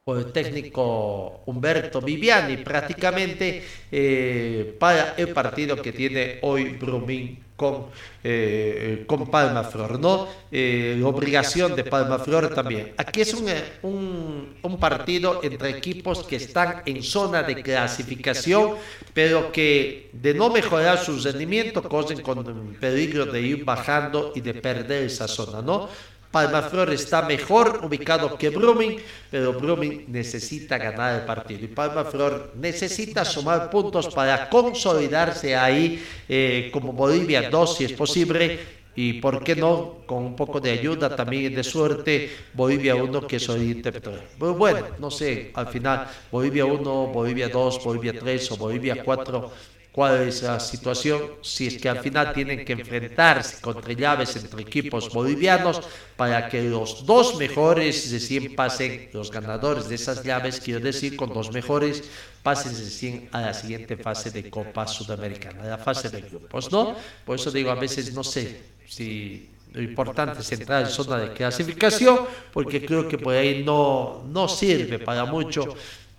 por 0.03 0.19
el 0.19 0.31
técnico 0.31 1.41
Humberto 1.45 1.99
Viviani 1.99 2.57
prácticamente 2.57 3.61
eh, 3.91 4.75
para 4.79 5.15
el 5.17 5.29
partido 5.33 5.81
que 5.81 5.91
tiene 5.91 6.39
hoy 6.43 6.77
Brumming 6.79 7.46
con, 7.57 7.87
eh, 8.23 9.03
con 9.07 9.29
Palma 9.29 9.67
¿no? 9.99 10.27
Eh, 10.51 11.01
obligación 11.03 11.75
de 11.75 11.83
Palma 11.83 12.19
Flor 12.19 12.53
también. 12.53 12.93
Aquí 12.95 13.21
es 13.21 13.33
un, 13.33 13.49
eh, 13.49 13.79
un, 13.81 14.57
un 14.61 14.79
partido 14.79 15.41
entre 15.43 15.71
equipos 15.71 16.23
que 16.23 16.35
están 16.37 16.83
en 16.85 17.01
zona 17.01 17.41
de 17.41 17.61
clasificación, 17.61 18.75
pero 19.13 19.51
que 19.51 20.11
de 20.13 20.35
no 20.35 20.49
mejorar 20.51 20.99
su 21.03 21.19
rendimiento 21.19 21.81
corren 21.81 22.21
con 22.21 22.77
peligro 22.79 23.25
de 23.25 23.41
ir 23.41 23.65
bajando 23.65 24.31
y 24.35 24.41
de 24.41 24.53
perder 24.53 25.03
esa 25.03 25.27
zona, 25.27 25.61
¿no? 25.61 25.89
Palmaflor 26.37 26.93
está 26.93 27.23
mejor 27.23 27.81
ubicado 27.83 28.37
que 28.37 28.49
Brumming, 28.49 28.97
pero 29.31 29.53
Brumming 29.53 30.05
necesita 30.07 30.77
ganar 30.77 31.19
el 31.19 31.25
partido. 31.25 31.65
Y 31.65 31.69
Palmaflor 31.69 32.51
necesita 32.55 33.25
sumar 33.25 33.71
puntos 33.71 34.13
para 34.13 34.47
consolidarse 34.47 35.55
ahí 35.55 36.03
eh, 36.29 36.69
como 36.71 36.93
Bolivia 36.93 37.49
2 37.49 37.77
si 37.77 37.85
es 37.85 37.93
posible 37.93 38.77
y 38.95 39.13
por 39.13 39.43
qué 39.43 39.55
no 39.55 39.97
con 40.05 40.23
un 40.25 40.35
poco 40.35 40.59
de 40.59 40.71
ayuda 40.71 41.15
también 41.15 41.55
de 41.55 41.63
suerte 41.63 42.31
Bolivia 42.53 42.95
1 42.95 43.27
que 43.27 43.37
es 43.37 43.49
Oriente 43.49 43.91
Petrolero. 43.91 44.27
Pero 44.37 44.53
bueno, 44.53 44.85
no 44.99 45.09
sé, 45.09 45.51
al 45.55 45.67
final 45.67 46.07
Bolivia 46.31 46.65
1, 46.65 47.07
Bolivia 47.07 47.49
2, 47.49 47.83
Bolivia 47.83 48.13
3 48.19 48.51
o 48.51 48.57
Bolivia 48.57 49.03
4 49.03 49.51
cuál 49.97 50.27
es 50.27 50.43
la 50.43 50.59
situación, 50.59 51.19
si 51.41 51.65
es 51.65 51.81
que 51.81 51.89
al 51.89 51.97
final 52.01 52.31
tienen 52.31 52.63
que 52.63 52.73
enfrentarse 52.73 53.59
contra 53.59 53.93
llaves 53.93 54.35
entre 54.35 54.61
equipos 54.61 55.11
bolivianos 55.11 55.81
para 56.15 56.47
que 56.47 56.61
los 56.61 57.03
dos 57.03 57.35
mejores 57.37 58.11
recién 58.11 58.53
pasen, 58.53 59.09
los 59.11 59.31
ganadores 59.31 59.89
de 59.89 59.95
esas 59.95 60.23
llaves, 60.23 60.59
quiero 60.59 60.81
decir, 60.81 61.15
con 61.15 61.33
los 61.33 61.51
mejores 61.51 62.03
pasen 62.43 62.73
recién 62.73 63.27
a 63.31 63.41
la 63.41 63.55
siguiente 63.55 63.97
fase 63.97 64.29
de 64.29 64.51
Copa 64.51 64.85
Sudamericana, 64.85 65.63
la 65.65 65.79
fase 65.79 66.09
de 66.09 66.21
grupos, 66.21 66.71
¿no? 66.71 66.95
Por 67.25 67.39
eso 67.39 67.49
digo, 67.49 67.71
a 67.71 67.75
veces 67.75 68.13
no 68.13 68.23
sé 68.23 68.61
si 68.85 69.49
lo 69.73 69.81
importante 69.81 70.41
es 70.41 70.51
entrar 70.51 70.83
en 70.83 70.91
zona 70.91 71.17
de 71.17 71.33
clasificación, 71.33 72.19
porque 72.53 72.85
creo 72.85 73.07
que 73.07 73.17
por 73.17 73.33
ahí 73.33 73.63
no, 73.63 74.23
no 74.29 74.47
sirve 74.47 74.99
para 74.99 75.25
mucho 75.25 75.73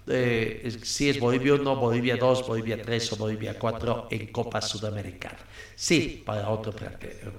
eh, 0.09 0.79
si 0.83 1.11
es 1.11 1.21
Bolivia 1.21 1.55
1, 1.55 1.77
Bolivia 1.77 2.17
2, 2.17 2.47
Bolivia 2.47 2.81
3 2.81 3.13
o 3.13 3.17
Bolivia 3.17 3.59
4 3.59 4.09
en 4.11 4.27
Copa 4.29 4.61
Sudamericana. 4.61 5.39
Sí, 5.75 6.23
para 6.25 6.49
otro 6.51 6.73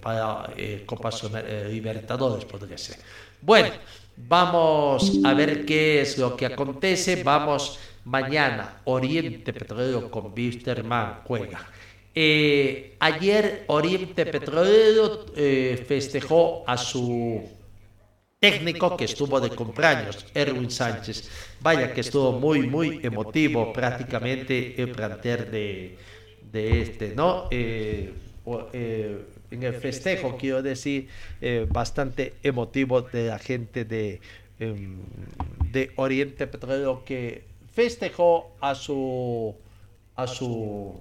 para 0.02 0.54
eh, 0.56 0.84
Copa 0.86 1.10
eh, 1.36 1.68
Libertadores 1.72 2.46
podría 2.46 2.78
ser. 2.78 2.98
Bueno, 3.42 3.70
vamos 4.16 5.20
a 5.24 5.34
ver 5.34 5.66
qué 5.66 6.02
es 6.02 6.18
lo 6.18 6.38
que 6.38 6.46
acontece. 6.46 7.24
Vamos 7.24 7.80
mañana, 8.06 8.82
Oriente 8.86 9.52
Petrolero 9.52 10.10
con 10.10 10.32
Wisterman 10.36 11.22
juega. 11.26 11.68
Eh, 12.16 12.96
ayer 13.00 13.66
Oriente 13.68 14.26
Petrolero 14.26 15.26
festejó 15.86 16.64
a 16.66 16.78
su 16.78 17.59
técnico 18.40 18.96
que 18.96 19.06
estuvo 19.06 19.40
de 19.42 19.50
cumpleaños, 19.50 20.26
Erwin 20.34 20.72
Sánchez. 20.72 21.30
Vaya 21.60 21.94
que 21.94 22.02
estuvo 22.02 22.32
muy, 22.40 22.68
muy 22.68 23.00
emotivo 23.04 23.74
prácticamente 23.74 24.82
el 24.82 24.92
planter 24.92 25.52
de, 25.52 25.98
de 26.52 26.82
este, 26.82 27.16
¿no? 27.16 27.48
Eh, 27.52 28.14
eh, 28.74 29.26
en 29.52 29.64
el 29.64 29.74
festejo, 29.76 30.38
quiero 30.38 30.62
decir, 30.62 31.10
eh, 31.42 31.68
bastante 31.70 32.34
emotivo 32.42 33.02
de 33.02 33.28
la 33.28 33.40
gente 33.40 33.84
de, 33.84 34.22
em, 34.60 35.00
de 35.72 35.92
Oriente 35.98 36.48
Petrolero 36.48 37.04
que 37.04 37.44
festejó 37.74 38.56
a 38.62 38.74
su, 38.74 39.56
a 40.16 40.28
su 40.28 41.00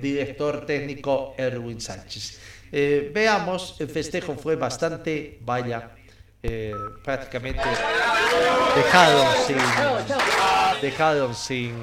director 0.00 0.66
técnico 0.66 1.34
Erwin 1.36 1.80
Sánchez. 1.80 2.40
Veamos, 2.70 3.80
el 3.80 3.88
festejo 3.88 4.34
fue 4.34 4.56
bastante, 4.56 5.38
vaya, 5.42 5.95
eh, 6.48 6.74
prácticamente 7.02 7.62
dejaron 8.74 9.26
sin, 9.46 9.58
sin 11.34 11.74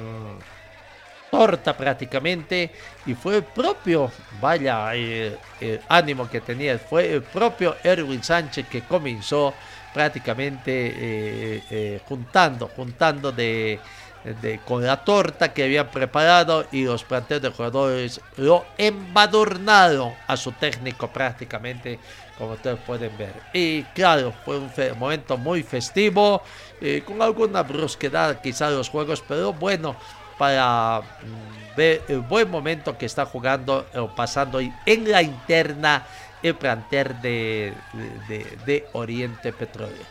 torta 1.30 1.76
prácticamente 1.76 2.70
y 3.06 3.14
fue 3.14 3.36
el 3.38 3.42
propio, 3.42 4.10
vaya, 4.40 4.94
eh, 4.94 5.36
el 5.60 5.80
ánimo 5.88 6.30
que 6.30 6.40
tenía, 6.40 6.78
fue 6.78 7.12
el 7.14 7.22
propio 7.22 7.76
Erwin 7.82 8.22
Sánchez 8.22 8.66
que 8.68 8.82
comenzó 8.82 9.52
prácticamente 9.92 10.72
eh, 10.72 11.62
eh, 11.70 12.00
juntando, 12.06 12.68
juntando 12.68 13.32
de, 13.32 13.78
de- 14.24 14.64
con 14.64 14.84
la 14.84 15.04
torta 15.04 15.52
que 15.52 15.64
habían 15.64 15.90
preparado 15.90 16.66
y 16.72 16.84
los 16.84 17.04
planteos 17.04 17.42
de 17.42 17.50
jugadores 17.50 18.20
lo 18.36 18.74
embadurnaron 18.78 20.18
a 20.26 20.36
su 20.36 20.54
técnico 20.54 21.12
prácticamente, 21.12 22.00
como 22.34 22.52
ustedes 22.54 22.78
pueden 22.80 23.16
ver. 23.16 23.44
Y 23.52 23.84
claro, 23.92 24.32
fue 24.32 24.58
un 24.58 24.72
momento 24.98 25.36
muy 25.38 25.62
festivo, 25.62 26.42
eh, 26.80 27.04
con 27.04 27.20
alguna 27.22 27.62
brusquedad 27.62 28.40
quizás 28.40 28.72
los 28.72 28.88
juegos, 28.90 29.22
pero 29.22 29.52
bueno, 29.52 29.98
para 30.36 31.16
mm, 31.20 31.74
ver 31.74 32.04
el 32.08 32.20
buen 32.20 32.50
momento 32.50 32.98
que 32.98 33.06
está 33.06 33.24
jugando 33.26 33.90
o 33.94 34.14
pasando 34.14 34.58
en 34.60 35.10
la 35.10 35.22
interna 35.22 36.06
el 36.42 36.56
planter 36.58 37.16
de, 37.16 37.84
de- 37.92 38.56
de- 38.64 38.90
Oriente 38.92 39.52
Petróleo. 39.52 40.08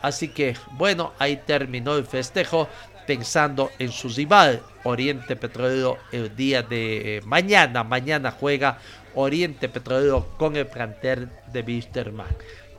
Así 0.00 0.32
que 0.32 0.56
bueno, 0.70 1.14
ahí 1.18 1.38
terminó 1.38 1.96
el 1.96 2.06
festejo 2.06 2.70
pensando 3.10 3.72
en 3.80 3.90
su 3.90 4.08
rival 4.08 4.62
Oriente 4.84 5.34
Petrolero 5.34 5.98
el 6.12 6.36
día 6.36 6.62
de 6.62 7.16
eh, 7.16 7.20
mañana. 7.22 7.82
Mañana 7.82 8.30
juega 8.30 8.78
Oriente 9.16 9.68
Petrolero 9.68 10.28
con 10.38 10.54
el 10.54 10.68
planter 10.68 11.26
de 11.52 11.60
Wisterman. 11.62 12.28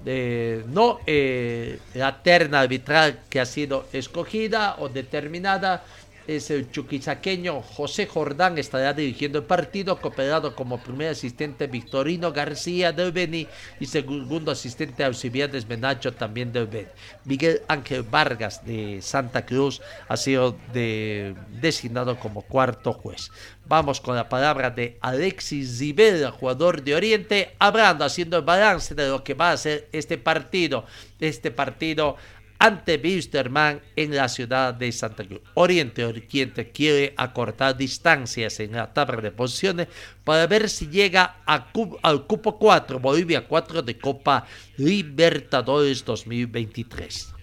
Eh, 0.06 0.64
no 0.68 1.02
eh, 1.06 1.80
la 1.96 2.24
terna 2.24 2.62
arbitral 2.62 3.20
que 3.30 3.42
ha 3.42 3.46
sido 3.46 3.88
escogida 3.92 4.78
o 4.80 4.88
determinada 4.88 5.84
es 6.28 6.51
el 6.51 6.72
chuquisaqueño 6.72 7.61
José 7.61 8.05
Jordán, 8.07 8.57
estará 8.57 8.93
dirigiendo 8.93 9.39
el 9.39 9.45
partido, 9.45 9.99
cooperado 9.99 10.55
como 10.55 10.82
primer 10.82 11.09
asistente 11.09 11.67
Victorino 11.67 12.32
García 12.32 12.91
del 12.91 13.11
Beni 13.11 13.47
y 13.80 13.86
segundo 13.86 14.51
asistente 14.51 15.03
Alcibiades 15.03 15.67
Menacho 15.67 16.13
también 16.13 16.51
del 16.51 16.67
Beni. 16.67 16.88
Miguel 17.26 17.61
Ángel 17.67 18.03
Vargas 18.03 18.65
de 18.65 19.01
Santa 19.01 19.45
Cruz 19.45 19.82
ha 20.07 20.17
sido 20.17 20.57
de- 20.74 21.36
designado 21.61 22.17
como 22.19 22.41
cuarto 22.41 22.93
juez. 22.93 23.32
Vamos 23.65 24.01
con 24.01 24.15
la 24.15 24.28
palabra 24.28 24.69
de 24.69 24.97
Alexis 25.01 25.80
Rivera, 25.80 26.32
jugador 26.32 26.84
de 26.84 26.95
Oriente, 26.95 27.55
hablando, 27.57 28.03
haciendo 28.03 28.38
el 28.38 28.43
balance 28.43 28.95
de 28.95 29.07
lo 29.07 29.24
que 29.24 29.34
va 29.34 29.51
a 29.51 29.57
ser 29.57 29.88
este 29.91 30.17
partido. 30.17 30.86
Este 31.19 31.51
partido 31.51 32.17
ante 32.62 33.01
Wisterman 33.03 33.82
en 33.95 34.16
la 34.16 34.30
ciudad 34.30 34.74
de 34.76 34.91
Santa 34.91 35.26
Cruz. 35.26 35.41
Oriente 35.55 36.05
Oriente 36.05 36.70
quiere 36.72 37.14
acortar 37.18 37.76
distancias 37.76 38.59
en 38.59 38.74
la 38.74 38.93
tabla 38.93 39.20
de 39.20 39.32
posiciones 39.32 39.88
para 40.24 40.45
ver 40.45 40.70
si 40.70 40.88
llega 40.88 41.38
a 41.45 41.72
cu- 41.72 41.97
al 42.03 42.28
cupo 42.28 42.59
4, 42.59 42.99
Bolivia 42.99 43.47
4 43.47 43.82
de 43.82 43.97
Copa 43.97 44.45
Libertadores 44.78 46.05
2023. 46.05 47.34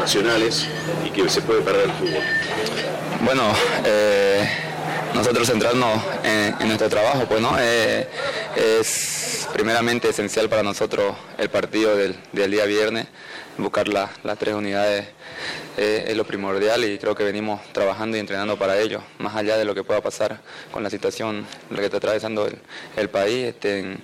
nacionales 0.00 0.66
y 1.06 1.10
que 1.10 1.28
se 1.28 1.40
puede 1.42 1.62
perder 1.62 1.84
el 1.84 1.92
fútbol. 1.92 2.22
Bueno, 3.24 3.52
eh, 3.84 4.46
nosotros 5.14 5.46
centrarnos 5.48 6.02
en, 6.24 6.54
en 6.60 6.66
nuestro 6.66 6.88
trabajo, 6.88 7.24
pues 7.28 7.40
no, 7.40 7.56
Eh, 7.60 8.08
es 8.56 9.33
primeramente 9.54 10.08
esencial 10.08 10.48
para 10.48 10.64
nosotros 10.64 11.14
el 11.38 11.48
partido 11.48 11.96
del, 11.96 12.16
del 12.32 12.50
día 12.50 12.64
viernes, 12.64 13.06
buscar 13.56 13.86
la- 13.86 14.10
las 14.24 14.36
tres 14.36 14.52
unidades 14.52 15.06
eh, 15.76 16.06
es 16.08 16.16
lo 16.16 16.24
primordial 16.24 16.84
y 16.84 16.98
creo 16.98 17.14
que 17.14 17.22
venimos 17.22 17.60
trabajando 17.72 18.16
y 18.16 18.20
entrenando 18.20 18.58
para 18.58 18.76
ello, 18.80 19.00
más 19.18 19.36
allá 19.36 19.56
de 19.56 19.64
lo 19.64 19.72
que 19.72 19.84
pueda 19.84 20.00
pasar 20.00 20.40
con 20.72 20.82
la 20.82 20.90
situación, 20.90 21.46
que 21.78 21.84
está 21.84 21.98
atravesando 21.98 22.46
el, 22.48 22.58
el 22.96 23.08
país, 23.08 23.46
este, 23.46 23.96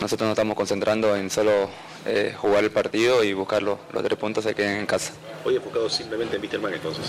nosotros 0.00 0.28
nos 0.28 0.30
estamos 0.38 0.56
concentrando 0.56 1.16
en 1.16 1.30
solo 1.30 1.68
eh, 2.06 2.32
jugar 2.38 2.62
el 2.62 2.70
partido 2.70 3.24
y 3.24 3.32
buscar 3.32 3.64
los, 3.64 3.80
los 3.92 4.04
tres 4.04 4.16
puntos 4.16 4.46
que 4.46 4.54
queden 4.54 4.76
en 4.76 4.86
casa. 4.86 5.12
Hoy 5.44 5.56
enfocado 5.56 5.90
simplemente 5.90 6.36
en 6.36 6.42
Wisterman 6.42 6.74
entonces. 6.74 7.06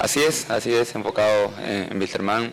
Así 0.00 0.20
es, 0.22 0.50
así 0.50 0.74
es, 0.74 0.92
enfocado 0.96 1.52
en, 1.64 2.02
en 2.02 2.52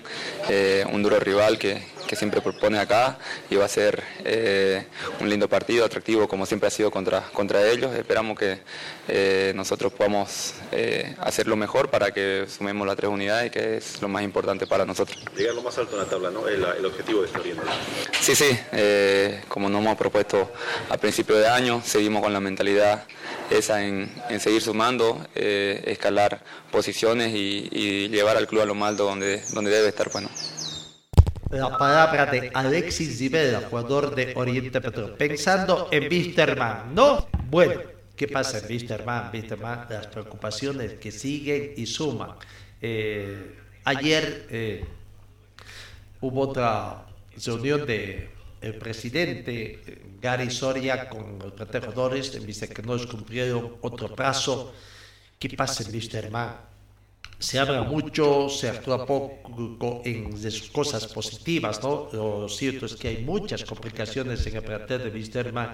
eh, 0.49 0.85
un 0.91 1.01
duro 1.01 1.19
rival 1.19 1.57
que, 1.57 1.83
que 2.07 2.15
siempre 2.15 2.41
propone 2.41 2.79
acá 2.79 3.19
y 3.49 3.55
va 3.55 3.65
a 3.65 3.67
ser 3.69 4.01
eh, 4.23 4.87
un 5.19 5.29
lindo 5.29 5.47
partido, 5.47 5.85
atractivo 5.85 6.27
como 6.27 6.45
siempre 6.45 6.67
ha 6.67 6.71
sido 6.71 6.89
contra, 6.89 7.21
contra 7.33 7.67
ellos. 7.69 7.93
Esperamos 7.95 8.39
que 8.39 8.59
eh, 9.07 9.51
nosotros 9.55 9.93
podamos 9.93 10.53
eh, 10.71 11.15
hacerlo 11.19 11.55
mejor 11.55 11.89
para 11.89 12.11
que 12.11 12.45
sumemos 12.47 12.87
las 12.87 12.95
tres 12.95 13.11
unidades, 13.11 13.51
que 13.51 13.77
es 13.77 14.01
lo 14.01 14.07
más 14.07 14.23
importante 14.23 14.65
para 14.65 14.85
nosotros. 14.85 15.17
Llegar 15.35 15.53
lo 15.53 15.61
más 15.61 15.77
alto 15.77 15.93
en 15.93 15.99
la 15.99 16.09
tabla, 16.09 16.31
¿no? 16.31 16.47
El, 16.47 16.63
el 16.63 16.85
objetivo 16.85 17.21
de 17.21 17.27
este 17.27 17.39
oriente. 17.39 17.63
Sí, 18.19 18.35
sí, 18.35 18.57
eh, 18.71 19.41
como 19.47 19.69
nos 19.69 19.81
hemos 19.81 19.97
propuesto 19.97 20.51
a 20.89 20.97
principio 20.97 21.35
de 21.35 21.47
año, 21.47 21.81
seguimos 21.85 22.23
con 22.23 22.33
la 22.33 22.39
mentalidad 22.39 23.05
esa 23.49 23.83
en, 23.83 24.11
en 24.29 24.39
seguir 24.39 24.61
sumando, 24.61 25.25
escalar 25.35 26.41
posiciones 26.71 27.33
y, 27.33 27.69
y 27.71 28.09
llevar 28.09 28.35
al 28.37 28.47
club 28.47 28.61
a 28.61 28.65
lo 28.65 28.75
más 28.75 28.97
donde, 28.97 29.41
donde 29.53 29.71
debe 29.71 29.89
estar. 29.89 30.09
Bueno. 30.11 30.29
La 31.49 31.77
palabra 31.77 32.25
de 32.25 32.51
Alexis 32.53 33.19
Rivera, 33.19 33.61
jugador 33.69 34.13
de 34.13 34.33
Oriente 34.35 34.81
Petróleo. 34.81 35.15
Pensando 35.15 35.87
en 35.91 36.11
Wisterman, 36.11 36.93
¿no? 36.93 37.27
Bueno, 37.49 37.81
¿qué 38.17 38.27
pasa 38.27 38.59
en 38.59 38.65
Wisterman? 38.69 39.31
Wisterman, 39.31 39.87
las 39.89 40.07
preocupaciones 40.07 40.93
que 40.93 41.11
siguen 41.11 41.73
y 41.77 41.85
suman. 41.85 42.31
Eh, 42.81 43.55
ayer 43.85 44.45
eh, 44.49 44.85
hubo 46.19 46.41
otra 46.41 47.05
reunión 47.45 47.85
de 47.85 48.29
presidente 48.79 50.01
Gary 50.19 50.51
Soria 50.51 51.07
con 51.07 51.39
los 51.39 51.53
protegidos, 51.53 52.45
dice 52.45 52.67
que 52.67 52.81
no 52.81 52.97
cumplieron 53.07 53.77
otro 53.81 54.13
plazo. 54.13 54.73
¿Qué 55.39 55.49
pasa 55.51 55.83
en 55.83 55.93
Wisterman? 55.93 56.76
Se 57.39 57.59
habla 57.59 57.83
mucho, 57.83 58.49
se 58.49 58.69
actúa 58.69 59.05
poco 59.05 60.01
en 60.03 60.31
cosas 60.71 61.05
positivas, 61.07 61.81
¿no? 61.83 62.09
Lo 62.11 62.49
cierto 62.49 62.87
es 62.87 62.95
que 62.95 63.09
hay 63.09 63.23
muchas 63.23 63.63
complicaciones 63.63 64.45
en 64.47 64.55
el 64.55 64.63
plantel 64.63 65.03
de 65.03 65.09
Wisterman 65.11 65.71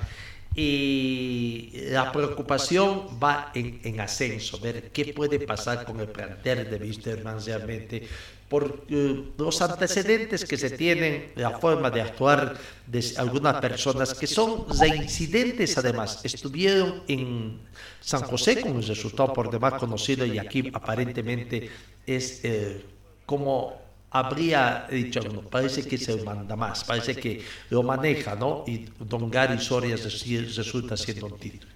y 0.56 1.72
la 1.90 2.12
preocupación 2.12 3.18
va 3.22 3.52
en, 3.56 3.80
en 3.84 4.00
ascenso, 4.02 4.60
ver 4.60 4.92
qué 4.92 5.14
puede 5.14 5.40
pasar 5.40 5.86
con 5.86 6.00
el 6.00 6.10
plantel 6.10 6.70
de 6.70 6.78
Wisterman 6.78 7.44
realmente, 7.44 8.08
por 8.54 8.86
eh, 8.88 9.32
los 9.36 9.64
antecedentes 9.64 10.46
que 10.46 10.58
se 10.58 10.70
tienen, 10.70 11.32
la 11.36 11.58
forma 11.58 11.90
de 11.90 12.04
actuar 12.04 12.56
de 12.86 13.04
algunas 13.18 13.56
personas 13.56 14.14
que 14.14 14.28
son 14.28 14.68
reincidentes 14.80 15.76
además, 15.80 16.20
estuvieron 16.24 17.02
en 17.08 17.62
San 18.00 18.22
José 18.22 18.62
con 18.62 18.74
un 18.74 18.84
resultado 18.84 19.34
por 19.34 19.50
demás 19.50 19.74
conocido 19.80 20.24
y 20.24 20.38
aquí 20.38 20.70
aparentemente 20.72 21.68
es 22.06 22.42
eh, 22.44 22.86
como 23.26 23.74
habría 24.12 24.86
dicho, 24.88 25.22
no, 25.22 25.42
parece 25.42 25.88
que 25.88 25.98
se 25.98 26.24
manda 26.24 26.56
más, 26.56 26.84
parece 26.84 27.16
que 27.16 27.42
lo 27.72 27.82
maneja, 27.82 28.36
¿no? 28.36 28.66
Y 28.68 28.86
Don 29.00 29.32
Gary 29.32 29.58
Soria 29.58 29.96
resulta 29.96 30.96
siendo 30.96 31.26
un 31.26 31.40
título. 31.40 31.73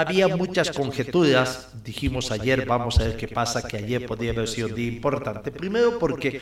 Había 0.00 0.28
muchas 0.28 0.70
conjeturas, 0.70 1.70
dijimos 1.82 2.30
ayer, 2.30 2.64
vamos 2.64 3.00
a 3.00 3.04
ver 3.04 3.16
qué 3.16 3.26
pasa, 3.26 3.66
que 3.66 3.76
ayer 3.78 4.06
podía 4.06 4.30
haber 4.30 4.46
sido 4.46 4.68
un 4.68 4.74
día 4.76 4.86
importante. 4.96 5.50
Primero 5.50 5.98
porque 5.98 6.40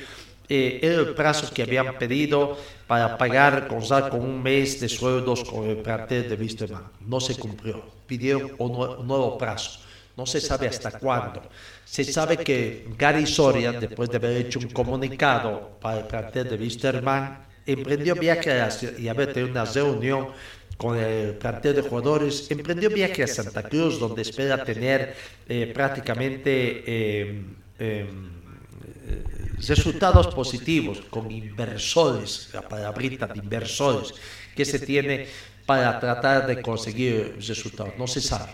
eh, 0.49 0.79
era 0.83 0.97
el 1.01 1.15
plazo 1.15 1.51
que 1.55 1.63
habían 1.63 1.97
pedido 1.99 2.59
para 2.87 3.17
pagar, 3.17 3.67
contar 3.67 4.11
con 4.11 4.21
un 4.21 4.43
mes 4.43 4.79
de 4.81 4.89
sueldos 4.91 5.43
con 5.43 5.65
el 5.71 5.79
plantel 5.79 6.29
de 6.29 6.35
Wisterman. 6.37 6.85
No 7.01 7.19
se 7.19 7.35
cumplió. 7.37 7.83
Pidieron 8.07 8.53
un, 8.59 8.73
nue- 8.73 8.99
un 9.01 9.07
nuevo 9.07 9.39
plazo. 9.39 9.81
No 10.19 10.27
se 10.27 10.41
sabe 10.41 10.69
hasta 10.69 10.91
cuándo. 10.99 11.43
Se 11.85 12.05
sabe 12.05 12.37
que 12.37 12.87
Gary 12.99 13.27
Soria, 13.27 13.73
después 13.73 14.11
de 14.11 14.17
haber 14.19 14.37
hecho 14.37 14.59
un 14.59 14.69
comunicado 14.69 15.79
para 15.81 16.01
el 16.01 16.07
plantel 16.07 16.49
de 16.51 16.57
Wisterman, 16.57 17.47
emprendió 17.67 18.15
viaje 18.15 18.53
y 18.99 19.09
haber 19.09 19.33
tenido 19.33 19.51
una 19.51 19.65
reunión 19.65 20.29
con 20.77 20.99
el 20.99 21.35
plantel 21.35 21.77
de 21.77 21.83
jugadores, 21.83 22.51
emprendió 22.51 22.91
viaje 22.91 23.23
a 23.23 23.27
Santa 23.27 23.63
Cruz, 23.63 23.99
donde 23.99 24.23
espera 24.23 24.63
tener 24.63 25.15
eh, 25.49 25.71
prácticamente 25.75 26.85
eh, 26.87 27.43
eh, 27.79 28.07
resultados 29.67 30.35
positivos 30.35 31.01
con 31.09 31.31
inversores, 31.31 32.51
la 32.53 32.63
palabrita 32.63 33.27
de 33.27 33.39
inversores 33.39 34.13
que 34.55 34.65
se 34.65 34.79
tiene 34.79 35.27
para 35.65 35.99
tratar 35.99 36.47
de 36.47 36.61
conseguir 36.61 37.37
resultados. 37.37 37.95
No 37.99 38.07
se 38.07 38.21
sabe. 38.21 38.53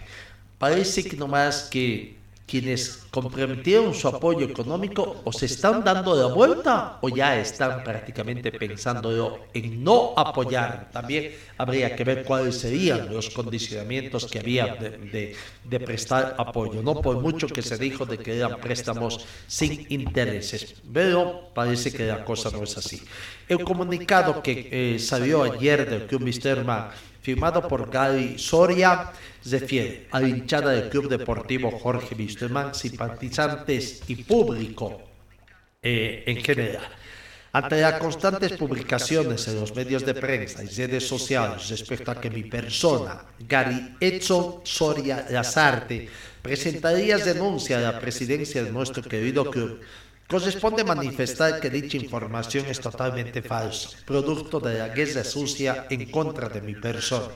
Parece 0.59 1.03
que 1.03 1.17
nomás 1.17 1.69
que 1.71 2.22
quienes 2.53 3.05
comprometieron 3.11 3.95
su 3.95 4.07
apoyo 4.09 4.45
económico 4.45 5.23
o 5.25 5.33
se 5.33 5.47
están 5.47 5.83
dando 5.83 6.15
la 6.15 6.27
vuelta 6.27 6.99
o 7.01 7.09
ya 7.09 7.39
están 7.41 7.83
prácticamente 7.83 8.53
pensando 8.53 9.09
en 9.55 9.83
no 9.83 10.13
apoyar. 10.15 10.91
También 10.93 11.33
habría 11.57 11.97
que 11.97 12.05
ver 12.05 12.25
cuáles 12.25 12.59
serían 12.59 13.09
los 13.11 13.31
condicionamientos 13.31 14.27
que 14.27 14.39
había 14.41 14.67
de, 14.77 14.91
de- 15.15 15.37
de 15.65 15.81
prestar 15.81 16.35
apoyo. 16.37 16.83
No 16.83 17.01
por 17.01 17.23
mucho 17.23 17.47
que 17.49 17.63
se 17.63 17.79
dijo 17.79 18.05
de 18.05 18.19
que 18.19 18.37
eran 18.37 18.61
préstamos 18.61 19.25
sin 19.47 19.87
intereses, 19.89 20.75
pero 20.93 21.49
parece 21.55 21.91
que 21.91 22.05
la 22.07 22.23
cosa 22.23 22.51
no 22.51 22.65
es 22.65 22.77
así. 22.77 23.01
El 23.49 23.65
comunicado 23.65 24.43
que 24.43 24.69
eh, 24.71 24.99
salió 24.99 25.43
ayer 25.45 25.89
del 25.89 26.07
Club 26.07 26.21
Misterma 26.21 26.91
firmado 27.23 27.67
por 27.67 27.89
Gary 27.91 28.39
Soria, 28.39 29.13
refiere 29.45 30.09
a 30.11 30.21
hinchada 30.23 30.73
del 30.73 30.91
Club 30.91 31.09
Deportivo 31.09 31.71
Jorge 31.71 32.15
Wisterman, 32.15 32.75
simpatizantes 32.75 34.03
y 34.09 34.17
público 34.17 35.01
eh, 35.81 36.25
en 36.27 36.37
general. 36.43 36.89
Ante 37.55 37.83
las 37.83 38.01
constantes 38.01 38.53
publicaciones 38.53 39.47
en 39.47 39.61
los 39.61 39.75
medios 39.77 40.07
de 40.07 40.15
prensa 40.15 40.65
y 40.65 40.69
redes 40.69 41.07
sociales 41.07 41.69
respecto 41.69 42.11
a 42.11 42.19
que 42.19 42.31
mi 42.31 42.45
persona, 42.45 43.27
Gary 43.41 43.95
Edson 44.01 44.63
Soria 44.65 45.27
Lazarte, 45.29 46.09
presentaría 46.41 47.19
denuncia 47.19 47.77
a 47.77 47.93
la 47.93 48.01
presidencia 48.01 48.65
de 48.65 48.73
nuestro 48.73 49.03
querido 49.03 49.51
club, 49.51 49.81
corresponde 50.33 50.83
manifestar 50.83 51.61
que 51.61 51.69
dicha 51.69 51.99
información 51.99 52.65
es 52.65 52.81
totalmente 52.81 53.43
falsa, 53.43 53.91
producto 54.07 54.59
de 54.61 54.79
la 54.79 54.89
guerra 54.89 55.25
sucia 55.25 55.85
en 55.91 56.11
contra 56.11 56.49
de 56.49 56.63
mi 56.63 56.75
persona. 56.75 57.35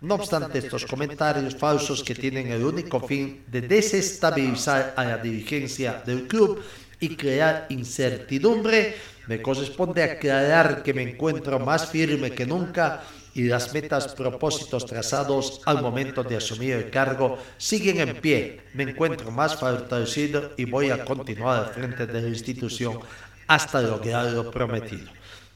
No 0.00 0.14
obstante 0.14 0.56
estos 0.56 0.86
comentarios 0.86 1.54
falsos 1.54 2.02
que 2.02 2.14
tienen 2.14 2.50
el 2.50 2.64
único 2.64 3.00
fin 3.00 3.44
de 3.48 3.60
desestabilizar 3.60 4.94
a 4.96 5.04
la 5.04 5.18
dirigencia 5.18 6.02
del 6.06 6.26
club 6.26 6.64
y 6.98 7.16
crear 7.16 7.66
incertidumbre, 7.68 8.96
me 9.26 9.42
corresponde 9.42 10.02
aclarar 10.02 10.82
que 10.82 10.94
me 10.94 11.02
encuentro 11.02 11.60
más 11.60 11.90
firme 11.90 12.30
que 12.30 12.46
nunca 12.46 13.04
y 13.38 13.44
las 13.44 13.72
metas, 13.72 14.08
propósitos 14.08 14.84
trazados 14.84 15.60
al 15.64 15.80
momento 15.80 16.24
de 16.24 16.38
asumir 16.38 16.72
el 16.72 16.90
cargo 16.90 17.38
siguen 17.56 18.00
en 18.00 18.16
pie. 18.16 18.62
Me 18.74 18.82
encuentro 18.82 19.30
más 19.30 19.54
fortalecido 19.54 20.54
y 20.56 20.64
voy 20.64 20.90
a 20.90 21.04
continuar 21.04 21.64
al 21.64 21.72
frente 21.72 22.08
de 22.08 22.20
la 22.20 22.28
institución 22.28 22.98
hasta 23.46 23.80
lograr 23.80 24.32
lo 24.32 24.50
prometido. 24.50 25.06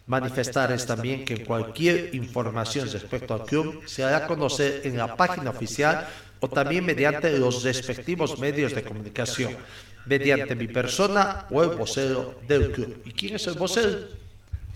Manifestar 0.07 0.71
es 0.71 0.87
también 0.87 1.25
que 1.25 1.45
cualquier 1.45 2.15
información 2.15 2.89
respecto 2.89 3.35
al 3.35 3.47
club 3.47 3.83
se 3.87 4.05
hará 4.05 4.29
conocer 4.29 4.83
en 4.85 4.97
la 4.97 5.17
página 5.17 5.51
oficial 5.51 6.07
o 6.39 6.49
también 6.49 6.87
mediante 6.87 7.37
los 7.37 7.65
respectivos 7.65 8.39
medios 8.39 8.77
de 8.77 8.85
comunicación, 8.85 9.57
mediante 10.07 10.55
mi 10.55 10.69
persona 10.69 11.47
o 11.51 11.65
el 11.65 11.71
vocero 11.71 12.39
del 12.47 12.71
club. 12.71 13.03
¿Y 13.05 13.11
quién 13.11 13.35
es 13.35 13.47
el 13.49 13.55
vocero? 13.55 14.22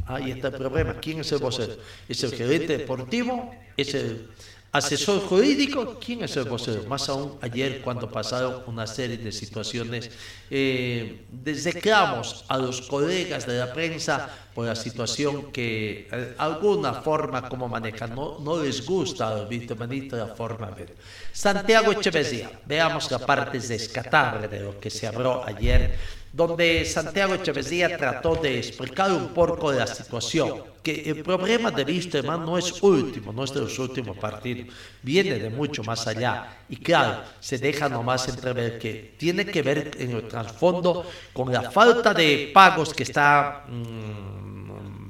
Ahí 0.06 0.30
está 0.30 0.48
el 0.48 0.54
problema. 0.54 0.94
¿Quién 0.94 1.20
es 1.20 1.32
el 1.32 1.38
vocero? 1.38 1.76
¿Es 2.08 2.22
el 2.22 2.32
gerente 2.32 2.78
deportivo? 2.78 3.54
¿Es 3.76 3.94
el 3.94 4.28
asesor 4.76 5.20
jurídico, 5.20 5.98
¿quién 5.98 6.24
es 6.24 6.36
el 6.36 6.44
vocero? 6.44 6.84
Más 6.84 7.08
aún 7.08 7.38
ayer 7.40 7.80
cuando 7.80 8.10
pasaron 8.10 8.62
una 8.66 8.86
serie 8.86 9.16
de 9.16 9.32
situaciones, 9.32 10.10
eh, 10.50 11.24
desecramos 11.30 12.44
a 12.48 12.58
los 12.58 12.82
colegas 12.82 13.46
de 13.46 13.58
la 13.58 13.72
prensa 13.72 14.28
por 14.54 14.66
la 14.66 14.76
situación 14.76 15.52
que 15.52 16.08
eh, 16.10 16.34
alguna 16.38 16.94
forma 16.94 17.48
como 17.48 17.68
manejan, 17.68 18.14
no, 18.14 18.38
no 18.38 18.62
les 18.62 18.84
gusta 18.84 19.28
a 19.28 19.44
Víctor 19.44 19.78
Manito 19.78 20.16
la 20.16 20.28
forma 20.28 20.70
de. 20.70 20.94
Santiago 21.32 21.92
Echeverría, 21.92 22.50
veamos 22.64 23.10
la 23.10 23.18
parte 23.18 23.58
descatable 23.58 24.48
de 24.48 24.60
lo 24.60 24.80
que 24.80 24.90
se 24.90 25.06
habló 25.06 25.44
ayer 25.44 25.98
donde 26.36 26.84
Santiago 26.84 27.34
Echeverría 27.34 27.96
trató 27.96 28.34
de 28.36 28.58
explicar 28.58 29.10
un 29.10 29.28
poco 29.28 29.72
la 29.72 29.86
situación, 29.86 30.64
que 30.82 31.02
el 31.06 31.22
problema 31.22 31.70
de 31.70 31.82
Wisterman 31.82 32.44
no 32.44 32.58
es 32.58 32.82
último, 32.82 33.32
no 33.32 33.42
es 33.44 33.54
de 33.54 33.60
los 33.60 33.78
últimos 33.78 34.18
partidos, 34.18 34.68
viene 35.02 35.38
de 35.38 35.48
mucho 35.48 35.82
más 35.82 36.06
allá. 36.06 36.58
Y 36.68 36.76
claro, 36.76 37.22
se 37.40 37.56
deja 37.56 37.88
nomás 37.88 38.28
entrever 38.28 38.78
que 38.78 39.14
tiene 39.16 39.46
que 39.46 39.62
ver 39.62 39.92
en 39.98 40.10
el 40.10 40.28
trasfondo 40.28 41.06
con 41.32 41.50
la 41.50 41.70
falta 41.70 42.12
de 42.12 42.50
pagos 42.52 42.92
que 42.92 43.04
está... 43.04 43.64
Mmm, 43.68 44.45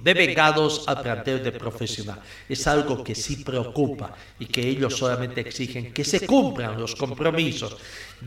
devengados 0.06 0.86
al 0.86 1.02
plantel 1.02 1.42
de 1.42 1.50
profesional. 1.50 2.20
Es 2.48 2.64
algo 2.68 3.02
que 3.02 3.16
sí 3.16 3.42
preocupa 3.42 4.14
y 4.38 4.46
que 4.46 4.62
ellos 4.62 4.96
solamente 4.96 5.40
exigen 5.40 5.92
que 5.92 6.04
se 6.04 6.24
cumplan 6.24 6.78
los 6.78 6.94
compromisos. 6.94 7.76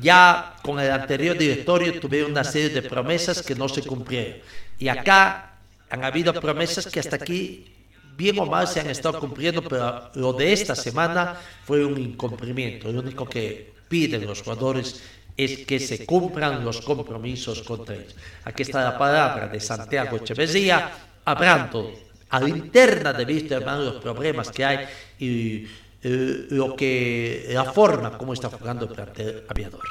Ya 0.01 0.55
con 0.61 0.77
el 0.81 0.91
anterior 0.91 1.37
directorio 1.37 1.97
tuvieron 1.97 2.31
una 2.31 2.43
serie 2.43 2.69
de 2.69 2.81
promesas 2.81 3.41
que 3.41 3.55
no 3.55 3.69
se 3.69 3.81
cumplieron. 3.83 4.39
Y 4.77 4.89
acá 4.89 5.53
han 5.89 6.03
habido 6.03 6.33
promesas 6.33 6.87
que 6.87 6.99
hasta 6.99 7.15
aquí 7.15 7.71
bien 8.17 8.37
o 8.39 8.45
mal 8.45 8.67
se 8.67 8.81
han 8.81 8.89
estado 8.89 9.17
cumpliendo, 9.17 9.63
pero 9.63 10.11
lo 10.15 10.33
de 10.33 10.51
esta 10.51 10.75
semana 10.75 11.39
fue 11.63 11.85
un 11.85 11.97
incumplimiento. 11.97 12.91
Lo 12.91 12.99
único 12.99 13.23
que 13.23 13.71
piden 13.87 14.27
los 14.27 14.41
jugadores 14.41 15.01
es 15.37 15.65
que 15.65 15.79
se 15.79 16.05
cumplan 16.05 16.65
los 16.65 16.81
compromisos 16.81 17.61
contra 17.61 17.95
ellos. 17.95 18.13
Aquí 18.43 18.63
está 18.63 18.83
la 18.83 18.97
palabra 18.97 19.47
de 19.47 19.61
Santiago 19.61 20.17
Echeverría, 20.17 20.91
hablando 21.31 21.91
a 22.29 22.39
la 22.39 22.49
interna 22.49 23.13
de 23.13 23.25
vista 23.25 23.55
hermano 23.55 23.83
los 23.83 23.95
problemas 23.95 24.49
que 24.51 24.65
hay 24.65 24.85
y 25.19 25.67
eh, 26.01 26.47
lo 26.49 26.75
que 26.75 27.49
la 27.49 27.65
forma 27.65 28.17
como 28.17 28.33
está 28.33 28.49
jugando 28.49 28.85
el 28.85 28.91
plantel 28.91 29.43
aviador. 29.47 29.81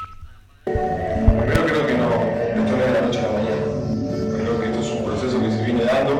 Primero 0.64 1.66
creo 1.66 1.86
que 1.86 1.95
no, 1.95 2.09
esto 2.09 2.76
no 2.76 2.84
es 2.84 2.86
de 2.86 2.93
la 2.93 3.01
noche 3.07 3.18
a 3.20 3.22
la 3.22 3.32
mañana. 3.32 3.62
Creo 4.36 4.61
que 4.61 4.66
esto 4.66 4.80
es 4.80 4.89
un 4.89 5.05
proceso 5.05 5.41
que 5.41 5.51
se 5.51 5.64
viene 5.64 5.84
dando 5.84 6.14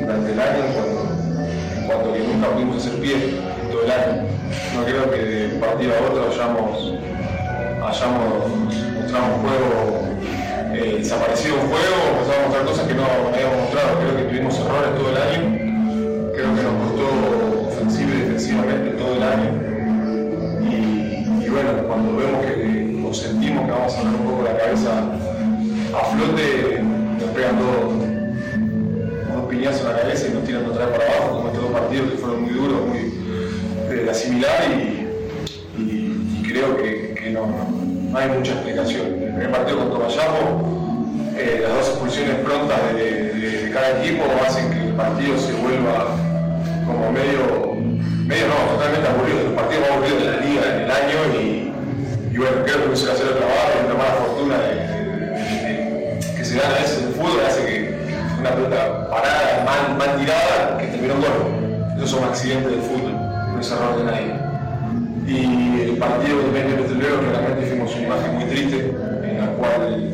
durante 0.00 0.32
el 0.32 0.40
año 0.40 0.62
cuando, 0.74 1.86
cuando 1.86 2.12
que 2.12 2.18
nunca 2.20 2.50
pudimos 2.50 2.76
hacer 2.76 3.00
pie 3.00 3.16
todo 3.70 3.84
el 3.84 3.90
año. 3.90 4.28
No 4.74 4.84
creo 4.84 5.10
que 5.10 5.18
de 5.18 5.54
un 5.54 5.60
partido 5.60 5.92
a 5.94 6.10
otro 6.10 6.30
hayamos, 6.30 6.94
hayamos 7.82 8.48
mostrado 8.94 9.34
un 9.34 9.40
juego 9.42 10.02
eh, 10.74 10.96
desaparecido 10.98 11.56
un 11.56 11.68
juego, 11.68 11.96
empezamos 12.12 12.38
a 12.38 12.48
mostrar 12.48 12.64
cosas 12.64 12.86
que 12.86 12.94
no 12.94 13.31
todo 14.72 15.10
el 15.10 15.16
año. 15.16 16.32
Creo 16.34 16.54
que 16.56 16.62
nos 16.62 16.74
costó 16.82 17.68
ofensivo 17.68 18.10
y 18.10 18.20
defensivamente 18.20 18.90
todo 18.96 19.16
el 19.16 19.22
año. 19.22 19.50
Y, 21.44 21.48
bueno, 21.50 21.86
cuando 21.86 22.16
vemos 22.16 22.46
que 22.46 23.04
o 23.06 23.12
sentimos 23.12 23.66
que 23.66 23.70
vamos 23.70 23.94
a 23.94 23.98
poner 23.98 24.14
un 24.14 24.26
poco 24.26 24.42
la 24.42 24.56
cabeza 24.56 24.90
a 25.94 26.04
flote, 26.16 26.82
nos 27.20 27.30
pegan 27.30 27.58
todos 27.58 27.92
unos 29.30 29.50
piñazos 29.50 29.82
en 29.82 29.88
la 29.88 30.00
cabeza 30.00 30.26
y 30.28 30.34
nos 30.34 30.44
tiran 30.44 30.64
otra 30.64 30.86
vez 30.86 30.98
para 30.98 31.12
abajo, 31.12 31.36
como 31.36 31.48
estos 31.48 31.62
dos 31.62 31.72
partidos 31.72 32.10
que 32.10 32.16
fueron 32.16 32.42
muy 32.42 32.52
duros, 32.52 32.86
muy 32.86 33.12
de 33.94 34.10
asimilar 34.10 34.64
y, 35.76 36.42
creo 36.42 36.76
que, 36.76 37.30
no, 37.32 38.18
hay 38.18 38.28
mucha 38.30 38.52
explicación. 38.52 39.06
El 39.06 39.34
primer 39.34 39.50
partido 39.52 39.78
contra 39.78 39.98
Vallamo, 39.98 41.34
eh, 41.36 41.60
las 41.62 41.74
dos 41.74 41.88
expulsiones 41.88 42.36
prontas 42.36 42.94
de, 42.94 43.21
cada 43.72 44.02
equipo 44.02 44.24
hacen 44.46 44.70
que 44.70 44.78
el 44.88 44.92
partido 44.94 45.38
se 45.38 45.52
vuelva 45.54 46.16
como 46.86 47.12
medio, 47.12 47.76
medio 48.26 48.46
no, 48.48 48.74
totalmente 48.74 49.08
aburrido. 49.08 49.40
El 49.40 49.54
partido 49.54 49.80
más 49.82 49.90
aburrido 49.90 50.16
de 50.18 50.24
la 50.24 50.36
liga 50.40 50.62
en 50.74 50.80
el 50.82 50.90
año 50.90 51.18
y, 52.32 52.36
bueno, 52.38 52.56
creo 52.64 52.90
que 52.90 52.96
se 52.96 53.10
hacer 53.10 53.26
el 53.26 53.36
trabajo 53.36 53.70
y 53.74 53.86
una 53.86 53.94
mala 53.94 54.14
fortuna 54.14 54.56
que 56.36 56.44
se 56.44 56.56
gana 56.56 56.74
a 56.74 56.80
veces 56.80 56.98
en 56.98 57.08
el 57.08 57.14
fútbol 57.14 57.40
hace 57.46 57.66
que 57.66 57.94
una 58.40 58.50
pelota 58.50 59.10
parada, 59.10 59.64
mal, 59.64 59.96
mal 59.98 60.18
tirada, 60.18 60.78
que 60.78 60.86
terminó 60.86 61.14
gol. 61.14 61.96
Esos 61.96 62.10
son 62.10 62.24
accidentes 62.24 62.72
del 62.72 62.82
fútbol, 62.82 63.12
no 63.12 63.60
es 63.60 63.70
error 63.70 63.98
de 63.98 64.04
nadie 64.04 64.52
y 65.26 65.80
el 65.82 65.96
partido 65.98 66.38
de 66.38 66.50
20 66.50 66.76
minutos 66.76 66.96
luego 66.96 67.20
claramente 67.20 67.66
fuimos 67.66 67.94
una 67.94 68.02
imagen 68.02 68.34
muy 68.34 68.44
triste 68.44 68.94
en 69.22 69.38
la 69.38 69.46
cual 69.52 70.10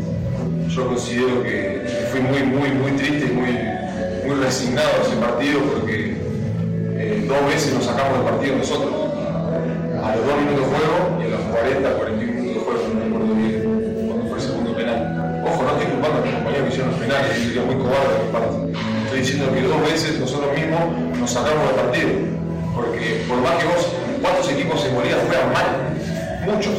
yo 0.69 0.87
considero 0.87 1.43
que 1.43 1.78
fui 2.11 2.21
muy, 2.21 2.43
muy, 2.43 2.71
muy 2.71 2.93
triste 2.93 3.27
y 3.27 3.35
muy, 3.35 3.53
muy 4.27 4.45
resignado 4.45 4.89
a 4.89 5.07
ese 5.07 5.17
partido 5.17 5.61
porque 5.61 6.17
eh, 6.97 7.27
dos 7.29 7.53
veces 7.53 7.75
nos 7.75 7.85
sacamos 7.85 8.19
del 8.19 8.33
partido 8.33 8.57
nosotros, 8.57 8.93
a 10.03 10.17
los 10.17 10.27
dos 10.27 10.37
minutos 10.39 10.61
de 10.61 10.77
juego 10.77 10.97
y 11.21 11.27
a 11.27 11.29
los 11.29 11.41
40, 11.41 11.91
41 11.99 12.33
minutos 12.33 12.55
de 12.55 12.61
juego, 12.61 12.83
no 12.89 12.95
me 12.95 13.07
acuerdo 13.07 13.35
bien 13.35 14.09
cuando 14.09 14.27
fue 14.27 14.39
el 14.39 14.45
segundo 14.45 14.75
penal. 14.75 15.43
Ojo, 15.47 15.63
no 15.63 15.71
estoy 15.71 15.87
culpando 15.93 16.19
a 16.19 16.25
mis 16.25 16.35
compañeros 16.35 16.65
que 16.65 16.71
hicieron 16.73 16.91
los 16.91 17.01
penales, 17.01 17.37
sería 17.37 17.63
muy 17.63 17.77
cobarde 17.77 18.13
de 18.13 18.25
mi 18.25 18.33
parte. 18.33 18.57
Estoy 19.05 19.21
diciendo 19.21 19.45
que 19.55 19.63
dos 19.63 19.81
veces 19.83 20.21
nosotros 20.21 20.51
mismos 20.57 20.83
nos 21.19 21.31
sacamos 21.31 21.63
del 21.69 21.77
partido, 21.77 22.11
porque 22.75 23.25
por 23.29 23.39
más 23.39 23.55
que 23.57 23.67
vos 23.67 23.99
¿Cuántos 24.21 24.51
equipos 24.51 24.85
en 24.85 24.95
Bolivia 24.95 25.17
juegan 25.27 25.53
mal? 25.53 25.67
Muchos. 26.45 26.75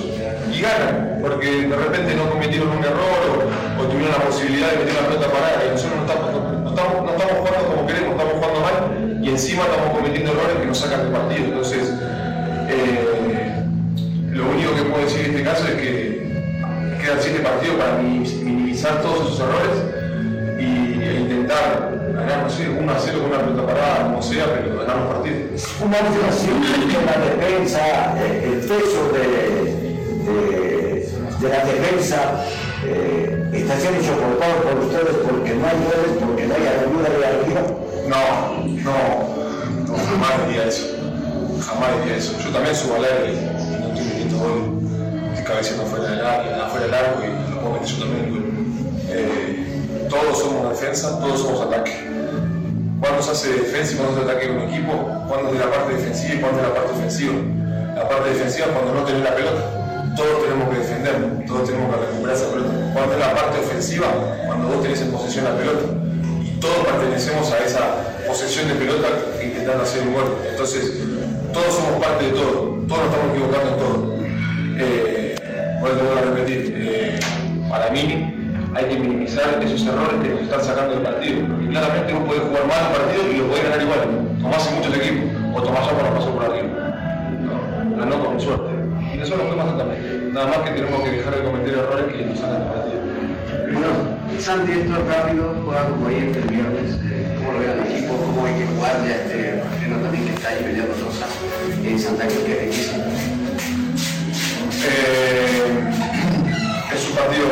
Y 0.53 0.61
ganan, 0.61 1.09
porque 1.22 1.67
de 1.67 1.76
repente 1.76 2.15
no 2.15 2.30
cometieron 2.30 2.70
un 2.70 2.84
error 2.84 3.47
o, 3.80 3.84
tuvieron 3.84 4.11
la 4.11 4.26
posibilidad 4.26 4.72
de 4.72 4.78
meter 4.80 4.93
la 4.93 5.07
pelota 5.07 5.32
parada. 5.32 5.65
Y 5.65 5.70
nosotros 5.72 5.97
no 5.97 6.70
estamos, 6.70 6.93
jugando 7.39 7.76
como 7.76 7.88
queremos, 7.88 8.11
estamos 8.11 8.34
jugando 8.34 8.59
mal 8.61 9.20
y 9.24 9.30
encima 9.30 9.63
estamos 9.63 9.97
cometiendo 9.97 10.32
errores 10.32 10.57
que 10.59 10.65
nos 10.65 10.78
sacan 10.78 11.03
del 11.03 11.11
partido. 11.11 11.45
Entonces, 11.45 11.93
eh, 12.70 13.63
lo 14.32 14.49
único 14.49 14.76
que 14.76 14.82
puedo 14.84 15.03
decir 15.03 15.26
en 15.26 15.32
este 15.32 15.43
caso 15.43 15.67
es 15.67 15.74
que 15.76 16.20
quedan 17.01 17.17
siete 17.20 17.39
partidos 17.39 17.76
para 17.78 17.97
minimizar 17.97 19.01
todos 19.01 19.28
esos 19.28 19.39
errores 19.39 19.99
y, 20.59 21.01
e 21.01 21.20
intentar 21.22 21.89
ganar, 22.13 22.43
no 22.43 22.49
sé, 22.49 22.70
1 22.70 22.91
a 22.91 22.99
0 22.99 23.20
con 23.20 23.32
una 23.32 23.39
pelota 23.39 23.65
parada, 23.65 24.03
como 24.03 24.22
sea, 24.22 24.45
pero 24.53 24.80
ganar 24.80 24.97
los 24.97 25.15
partidos. 25.15 25.67
Una 25.82 25.97
observación 25.99 26.63
en 26.63 27.05
la 27.05 27.17
defensa, 27.26 28.15
eh, 28.17 28.51
el 28.53 28.59
peso 28.59 29.11
de, 29.13 30.78
de 31.39 31.47
la 31.47 31.63
defensa 31.63 32.43
eh, 32.83 33.49
está 33.53 33.79
siendo 33.79 34.03
soportado 34.03 34.61
por 34.63 34.79
ustedes 34.83 35.15
porque 35.23 35.55
no 35.55 35.67
hay 35.67 35.77
goles, 35.77 36.19
porque 36.19 36.47
no 36.47 36.55
hay 36.55 36.61
ayuda 36.67 37.09
de 37.17 37.25
arriba. 37.25 37.61
No, 38.07 38.63
no, 38.83 39.87
no, 39.87 39.95
jamás 39.95 40.47
diría 40.47 40.65
eso. 40.65 40.87
Jamás 41.65 41.89
diría 41.99 42.17
eso. 42.17 42.37
Yo 42.43 42.49
también 42.49 42.75
subo 42.75 42.95
al 42.95 43.05
aire 43.05 43.33
y 43.33 43.81
no 43.81 43.87
estoy 43.87 44.05
metiendo 44.05 44.37
gol. 44.37 44.79
Estoy 45.29 45.45
cabeceando 45.45 45.85
fuera 45.85 46.09
del 46.09 46.25
arco, 46.25 46.63
afuera 46.65 46.85
del 46.85 46.93
arco 46.93 47.21
y 47.23 47.51
lo 47.51 47.61
puedo 47.61 47.73
meter 47.73 47.87
yo 47.87 47.97
también. 47.99 48.49
Eh, 49.09 50.07
todos 50.09 50.39
somos 50.39 50.69
defensa, 50.69 51.19
todos 51.19 51.41
somos 51.41 51.61
ataque. 51.61 52.09
Cuando 52.99 53.21
se 53.23 53.31
hace 53.31 53.53
defensa 53.53 53.93
y 53.93 53.95
cuando 53.95 54.15
se 54.15 54.29
ataque 54.29 54.49
un 54.49 54.59
equipo, 54.69 54.91
cuando 55.29 55.49
es 55.49 55.53
de 55.53 55.59
la 55.59 55.71
parte 55.71 55.93
defensiva 55.93 56.33
y 56.33 56.39
cuando 56.39 56.59
es 56.59 56.63
de 56.63 56.69
la 56.69 56.75
parte 56.75 56.91
ofensiva. 56.91 57.33
La 57.95 58.09
parte 58.09 58.29
defensiva 58.29 58.67
cuando 58.67 58.93
no 58.93 59.05
tenés 59.05 59.23
la 59.23 59.35
pelota. 59.35 59.78
Todos 60.16 60.43
tenemos 60.43 60.70
que 60.70 60.80
defender, 60.80 61.45
todos 61.47 61.70
tenemos 61.70 61.95
que 61.95 62.05
recuperar 62.05 62.36
esa 62.36 62.51
pelota. 62.51 62.72
Cuando 62.93 63.14
es 63.14 63.20
la 63.20 63.36
parte 63.36 63.60
ofensiva, 63.60 64.07
cuando 64.45 64.68
vos 64.68 64.82
tenés 64.82 65.01
en 65.01 65.12
posesión 65.12 65.45
la 65.45 65.55
pelota. 65.55 65.86
Y 66.43 66.60
todos 66.60 66.78
pertenecemos 66.86 67.51
a 67.51 67.57
esa 67.60 67.80
posesión 68.28 68.68
de 68.68 68.76
pelota 68.76 69.07
intentando 69.41 69.84
hacer 69.84 70.07
un 70.07 70.14
gol. 70.14 70.38
Entonces, 70.49 70.99
todos 71.53 71.74
somos 71.74 72.03
parte 72.03 72.26
de 72.26 72.32
todo, 72.32 72.86
todos 72.88 73.01
nos 73.01 73.14
estamos 73.14 73.36
equivocando 73.36 73.70
en 73.70 73.78
todo. 73.78 74.16
Eh, 74.78 75.36
bueno, 75.82 75.97
voy 76.07 76.18
a 76.18 76.22
repetir, 76.22 76.74
eh, 76.78 77.20
para 77.70 77.89
mí 77.91 78.36
hay 78.76 78.86
que 78.86 78.99
minimizar 78.99 79.62
esos 79.64 79.86
errores 79.86 80.22
que 80.22 80.30
nos 80.30 80.41
están 80.41 80.64
sacando 80.64 80.95
del 80.95 81.03
partido. 81.03 81.47
Porque 81.47 81.68
claramente 81.70 82.14
uno 82.14 82.26
puede 82.26 82.39
jugar 82.41 82.68
mal 82.68 82.88
un 82.88 82.93
partido 82.93 83.32
y 83.32 83.38
lo 83.38 83.47
puede 83.47 83.64
ganar 83.64 83.82
igual. 83.82 83.99
Como 84.41 84.55
hacen 84.55 84.76
muchos 84.76 84.95
equipos. 84.95 85.30
O 85.55 85.62
Tomás 85.64 85.88
para 85.88 86.14
pasó 86.14 86.32
por 86.32 86.45
arriba. 86.45 86.68
No, 87.97 88.05
no 88.05 88.26
con 88.26 88.39
suerte. 88.39 88.68
Y 89.20 89.22
eso 89.22 89.36
lo 89.36 89.43
podemos 89.43 89.65
hacer 89.65 89.78
también. 89.80 90.34
Nada 90.34 90.47
más 90.47 90.57
que 90.59 90.72
tenemos 90.80 91.03
que 91.03 91.11
dejar 91.11 91.36
de 91.36 91.43
cometer 91.43 91.74
errores 91.74 92.05
que 92.05 92.24
nos 92.24 92.39
del 92.39 92.63
partido. 92.72 92.99
Bueno, 93.67 93.89
Santi, 94.39 94.72
esto 94.72 94.95
es 94.95 95.05
rápido, 95.07 95.55
juega 95.65 95.89
como 95.89 96.07
ahí 96.07 96.32
este 96.32 96.39
viernes, 96.47 96.95
eh, 97.03 97.36
¿cómo 97.38 97.51
lo 97.51 97.59
ve 97.59 97.65
el 97.67 97.80
equipo? 97.91 98.15
¿Cómo 98.15 98.45
hay 98.45 98.53
que 98.55 98.65
jugar 98.67 98.95
ya 99.03 99.15
este 99.15 99.59
partido 99.59 99.97
también 99.99 100.24
que 100.24 100.34
está 100.36 100.49
ahí 100.49 100.63
peleando 100.63 100.93
Rosa 101.03 101.28
en 101.84 101.99
Santa 101.99 102.28
Cruz 102.28 102.43
que 102.45 102.70
es 102.70 102.93
eh, 104.88 105.70
es 106.95 107.09
un 107.09 107.15
partido 107.17 107.45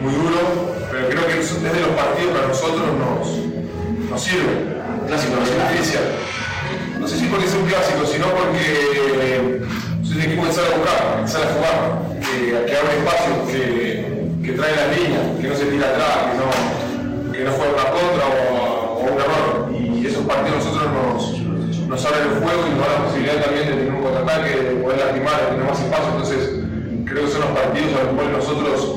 muy 0.00 0.14
duro, 0.14 0.76
pero 0.92 1.08
creo 1.08 1.26
que 1.26 1.40
es 1.40 1.60
de 1.60 1.80
los 1.80 1.90
partidos 1.98 2.38
que 2.38 2.44
a 2.44 2.46
nosotros 2.46 2.86
nos, 3.02 4.10
nos 4.10 4.22
sirve. 4.22 4.78
Clásico, 5.08 5.34
la 5.34 5.66
justicia. 5.66 6.00
No 7.00 7.08
sé 7.08 7.18
si 7.18 7.26
porque 7.26 7.46
es 7.46 7.54
un 7.54 7.66
clásico, 7.66 8.06
sino 8.06 8.26
porque 8.28 9.60
que 10.18 10.52
sale 10.52 10.74
a 10.74 10.76
buscar, 10.76 11.28
sale 11.28 11.44
a 11.44 11.54
jugar, 11.54 12.20
que, 12.20 12.66
que 12.66 12.76
abre 12.76 12.98
espacio, 12.98 13.46
que, 13.46 14.28
que 14.44 14.52
trae 14.52 14.74
las 14.74 14.96
líneas, 14.98 15.22
que 15.40 15.48
no 15.48 15.54
se 15.54 15.64
tira 15.66 15.86
atrás, 15.86 16.16
que 16.32 16.38
no, 16.38 17.32
que 17.32 17.44
no 17.44 17.50
juega 17.52 17.72
una 17.72 17.90
contra 17.90 18.24
o, 18.26 19.00
un 19.00 19.18
error. 19.20 19.70
Y 19.72 20.06
esos 20.06 20.24
partidos 20.26 20.64
nosotros 20.64 20.90
nos, 20.90 21.86
nos 21.86 22.04
abren 22.06 22.22
el 22.26 22.42
juego 22.42 22.66
y 22.66 22.70
nos 22.70 22.78
da 22.80 22.92
la 22.98 23.04
posibilidad 23.06 23.36
también 23.44 23.66
de 23.68 23.74
tener 23.74 23.92
un 23.94 24.02
contraataque, 24.02 24.50
de 24.50 24.70
poder 24.82 24.98
lastimar, 24.98 25.36
de 25.40 25.46
tener 25.46 25.64
más 25.70 25.80
espacio. 25.80 26.08
Entonces, 26.10 26.40
creo 27.06 27.24
que 27.24 27.30
son 27.30 27.40
los 27.40 27.50
partidos 27.54 27.90
a 27.94 28.02
los 28.04 28.12
cuales 28.14 28.32
nosotros 28.34 28.94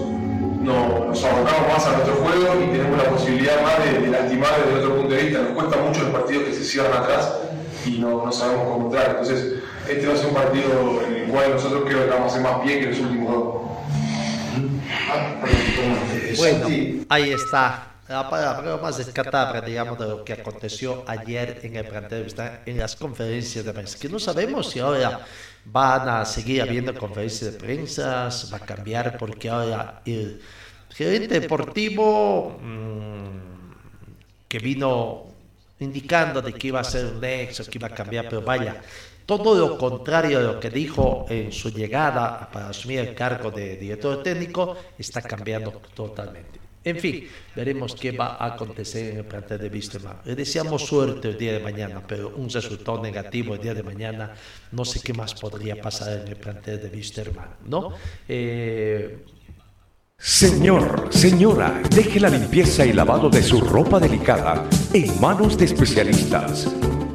no- 0.64 1.06
nos 1.14 1.24
abocamos 1.24 1.68
más 1.70 1.86
a 1.86 1.92
nuestro 1.94 2.16
juego 2.26 2.48
y 2.58 2.72
tenemos 2.74 2.98
la 2.98 3.10
posibilidad 3.10 3.62
más 3.62 3.78
de, 3.86 4.00
de 4.02 4.08
lastimar 4.10 4.50
desde 4.66 4.80
otro 4.82 4.96
punto 4.98 5.14
de 5.14 5.22
vista. 5.24 5.40
Nos 5.46 5.54
cuesta 5.54 5.78
mucho 5.78 6.02
los 6.02 6.12
partidos 6.12 6.44
que 6.46 6.54
se 6.54 6.64
cierran 6.64 7.04
atrás 7.04 7.34
y 7.86 8.00
no, 8.00 8.26
no 8.26 8.32
sabemos 8.32 8.66
cómo 8.66 8.86
entrar. 8.88 9.10
Entonces, 9.22 9.62
este 9.90 10.08
va 10.08 10.14
a 10.14 10.18
ser 10.18 10.28
un 10.28 10.34
partido 10.34 11.02
en 11.06 11.16
el 11.16 11.28
cual 11.30 11.52
nosotros 11.52 11.84
creo 11.86 12.06
que 12.06 12.10
vamos 12.10 12.34
a 12.34 12.36
hacer 12.36 12.42
más 12.42 12.62
pie 12.64 12.80
que 12.80 12.86
los 12.88 13.00
últimos 13.00 13.34
dos. 13.34 13.64
Bueno, 16.38 16.68
ahí 17.10 17.32
está. 17.32 17.90
La 18.08 18.30
palabra 18.30 18.78
más 18.78 18.98
descartable, 18.98 19.62
digamos, 19.62 19.98
de 19.98 20.08
lo 20.08 20.26
que 20.26 20.34
aconteció 20.34 21.04
ayer 21.08 21.62
en 21.64 21.78
el 21.78 21.88
plantel, 21.88 22.26
está 22.26 22.62
en 22.66 22.78
las 22.78 22.96
conferencias 22.96 23.64
de 23.64 23.74
prensa. 23.74 23.98
Que 23.98 24.10
no 24.10 24.20
sabemos 24.20 24.70
si 24.70 24.80
ahora 24.80 25.22
van 25.66 26.10
a 26.10 26.26
seguir 26.26 26.62
habiendo 26.62 26.94
conferencias 26.94 27.54
de 27.54 27.60
prensa, 27.60 28.30
va 28.52 28.58
a 28.58 28.60
cambiar, 28.60 29.18
porque 29.18 29.50
ahora 29.50 30.02
el 30.06 30.42
gerente 30.90 31.40
deportivo 31.40 32.60
mm, 32.62 34.48
que 34.50 34.60
vino 34.60 35.24
indicando 35.80 36.42
de 36.42 36.54
que 36.54 36.68
iba 36.68 36.82
a 36.82 36.84
ser 36.84 37.06
un 37.06 37.22
nexo, 37.22 37.66
que 37.66 37.78
iba 37.78 37.88
a 37.88 37.96
cambiar, 37.96 38.28
pero 38.30 38.42
vaya, 38.42 38.82
todo 39.26 39.56
lo 39.56 39.78
contrario 39.78 40.40
de 40.40 40.46
lo 40.46 40.60
que 40.60 40.70
dijo 40.70 41.26
en 41.30 41.52
su 41.52 41.70
llegada 41.72 42.50
para 42.52 42.70
asumir 42.70 43.00
el 43.00 43.16
cargo 43.16 43.52
de 43.52 43.78
director 43.78 44.22
técnico, 44.22 44.76
está 44.98 45.22
cambiando 45.22 45.72
totalmente. 45.94 46.60
En 46.86 47.00
fin, 47.00 47.28
veremos 47.56 47.96
qué 47.96 48.12
va 48.12 48.36
a 48.36 48.54
acontecer 48.54 49.12
en 49.12 49.18
el 49.20 49.26
plantel 49.26 49.58
de 49.58 49.70
Wisterman. 49.70 50.18
Le 50.26 50.36
deseamos 50.36 50.86
suerte 50.86 51.30
el 51.30 51.38
día 51.38 51.54
de 51.54 51.60
mañana, 51.60 52.04
pero 52.06 52.34
un 52.36 52.50
resultado 52.50 53.02
negativo 53.02 53.56
el 53.56 53.62
día 53.62 53.74
de 53.74 53.84
mañana, 53.84 54.34
no 54.72 54.84
sé 54.84 55.00
qué 55.00 55.14
más 55.14 55.34
podría 55.34 55.80
pasar 55.80 56.22
en 56.22 56.28
el 56.28 56.36
plantel 56.36 56.82
de 56.82 56.90
Wisterman, 56.90 57.56
¿no? 57.68 57.94
Eh, 58.28 59.24
Señor, 60.18 61.10
señora, 61.10 61.82
deje 61.90 62.20
la 62.20 62.30
limpieza 62.30 62.86
y 62.86 62.94
lavado 62.94 63.30
de 63.30 63.44
su 63.44 63.60
ropa 63.60 64.00
delicada 64.00 64.70
en 64.94 65.20
manos 65.20 65.58
de 65.58 65.66
especialistas. 65.66 66.68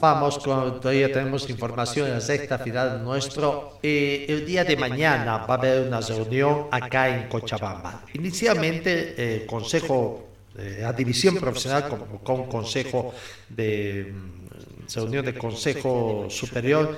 Vamos 0.00 0.38
con, 0.38 0.80
todavía 0.80 1.12
tenemos 1.12 1.50
información 1.50 2.06
en 2.06 2.14
la 2.14 2.20
sexta 2.20 2.58
final 2.58 3.02
nuestro. 3.02 3.78
Eh, 3.82 4.26
el 4.28 4.46
día 4.46 4.62
de 4.64 4.76
mañana 4.76 5.38
va 5.38 5.54
a 5.54 5.58
haber 5.58 5.88
una 5.88 6.00
reunión 6.00 6.66
acá 6.70 7.08
en 7.08 7.28
Cochabamba. 7.28 8.04
Inicialmente, 8.14 9.40
el 9.40 9.46
Consejo, 9.46 10.28
eh, 10.56 10.78
la 10.82 10.92
División 10.92 11.36
Profesional 11.36 11.88
convocó 11.88 12.34
un 12.34 12.46
Consejo 12.46 13.12
de 13.48 14.12
mm, 14.12 14.94
reunión 14.94 15.24
de 15.24 15.34
Consejo 15.34 16.26
Superior 16.30 16.96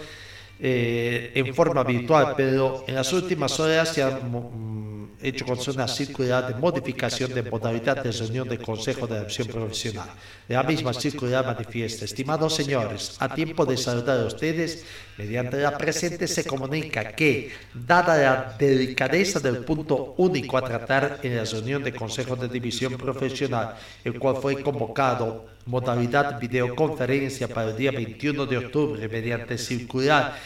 eh, 0.59 1.33
en 1.35 1.55
forma 1.55 1.83
virtual, 1.83 2.35
pero 2.37 2.85
en 2.87 2.97
las 2.97 3.11
últimas 3.15 3.59
horas 3.61 3.95
se 3.95 4.03
ha 4.03 4.11
mm, 4.11 5.00
hecho 5.23 5.45
conocer 5.45 5.75
una 5.75 5.89
circular 5.89 6.49
de 6.49 6.61
modificación 6.61 7.33
de 7.35 7.43
modalidad 7.43 8.03
de 8.03 8.13
reunión 8.13 8.49
de 8.49 8.59
Consejo 8.59 9.07
de 9.07 9.17
Adopción 9.17 9.49
Profesional. 9.49 10.09
La 10.49 10.63
misma 10.63 10.93
circular 10.93 11.45
manifiesta, 11.45 12.05
estimados 12.05 12.55
señores, 12.55 13.17
a 13.19 13.35
tiempo 13.35 13.67
de 13.67 13.77
saludar 13.77 14.21
a 14.21 14.27
ustedes, 14.27 14.85
mediante 15.19 15.59
la 15.59 15.77
presente 15.77 16.27
se 16.27 16.45
comunica 16.45 17.13
que, 17.13 17.53
dada 17.75 18.17
la 18.17 18.57
delicadeza 18.59 19.41
del 19.41 19.59
punto 19.65 20.15
único 20.17 20.57
a 20.57 20.63
tratar 20.63 21.21
en 21.23 21.37
la 21.37 21.45
reunión 21.45 21.83
de 21.83 21.93
Consejo 21.93 22.37
de 22.37 22.49
División 22.49 22.97
Profesional, 22.97 23.75
el 24.05 24.19
cual 24.19 24.37
fue 24.41 24.63
convocado 24.63 25.47
modalidad 25.67 26.41
videoconferencia 26.41 27.47
para 27.47 27.71
el 27.71 27.77
día 27.77 27.91
21 27.91 28.47
de 28.47 28.59
octubre 28.59 29.09
mediante 29.09 29.59
circular 29.59 30.37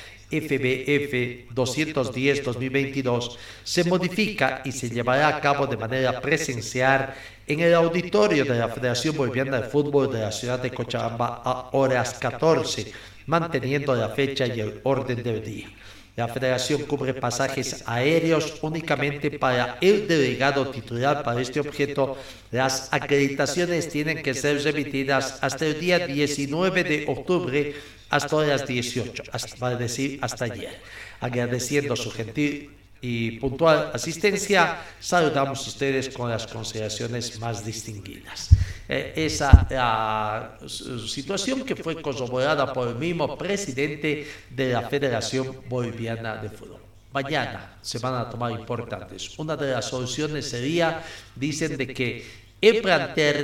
FBF 0.40 1.52
210-2022 1.54 3.36
se 3.62 3.84
modifica 3.84 4.62
y 4.64 4.72
se 4.72 4.90
llevará 4.90 5.28
a 5.28 5.40
cabo 5.40 5.66
de 5.66 5.76
manera 5.76 6.20
presencial 6.20 7.14
en 7.46 7.60
el 7.60 7.74
auditorio 7.74 8.44
de 8.44 8.58
la 8.58 8.68
Federación 8.68 9.16
Boliviana 9.16 9.60
de 9.60 9.68
Fútbol 9.68 10.12
de 10.12 10.20
la 10.20 10.32
ciudad 10.32 10.58
de 10.60 10.70
Cochabamba 10.70 11.42
a 11.44 11.70
horas 11.72 12.14
14, 12.14 12.92
manteniendo 13.26 13.94
la 13.94 14.08
fecha 14.08 14.46
y 14.46 14.60
el 14.60 14.80
orden 14.82 15.22
del 15.22 15.44
día. 15.44 15.68
La 16.16 16.28
federación 16.28 16.82
cubre 16.82 17.12
pasajes 17.12 17.82
aéreos 17.86 18.58
únicamente 18.62 19.32
para 19.32 19.78
el 19.80 20.06
delegado 20.06 20.68
titular 20.68 21.24
para 21.24 21.40
este 21.40 21.58
objeto. 21.58 22.16
Las 22.52 22.92
acreditaciones 22.92 23.88
tienen 23.88 24.22
que 24.22 24.32
ser 24.32 24.62
remitidas 24.62 25.38
hasta 25.42 25.66
el 25.66 25.80
día 25.80 26.06
19 26.06 26.84
de 26.84 27.04
octubre 27.08 27.74
hasta 28.14 28.46
las 28.46 28.66
18, 28.66 29.24
hasta, 29.32 29.56
vale 29.56 29.76
decir 29.76 30.18
hasta 30.22 30.44
ayer. 30.44 30.80
Agradeciendo 31.20 31.96
su 31.96 32.10
gentil 32.10 32.70
y 33.00 33.32
puntual 33.32 33.90
asistencia, 33.92 34.78
saludamos 35.00 35.66
a 35.66 35.68
ustedes 35.68 36.08
con 36.08 36.30
las 36.30 36.46
consideraciones 36.46 37.38
más 37.40 37.64
distinguidas. 37.64 38.50
Eh, 38.88 39.12
esa 39.16 39.66
la 39.68 40.58
situación 41.06 41.64
que 41.64 41.74
fue 41.74 42.00
corroborada 42.00 42.72
por 42.72 42.88
el 42.88 42.94
mismo 42.94 43.36
presidente 43.36 44.26
de 44.48 44.72
la 44.72 44.88
Federación 44.88 45.62
Boliviana 45.68 46.36
de 46.36 46.50
Fútbol. 46.50 46.80
Mañana 47.12 47.78
se 47.82 47.98
van 47.98 48.14
a 48.14 48.30
tomar 48.30 48.52
importantes. 48.52 49.38
Una 49.38 49.56
de 49.56 49.72
las 49.72 49.84
soluciones 49.84 50.48
sería, 50.48 51.02
dicen, 51.34 51.76
de 51.76 51.86
que 51.88 52.43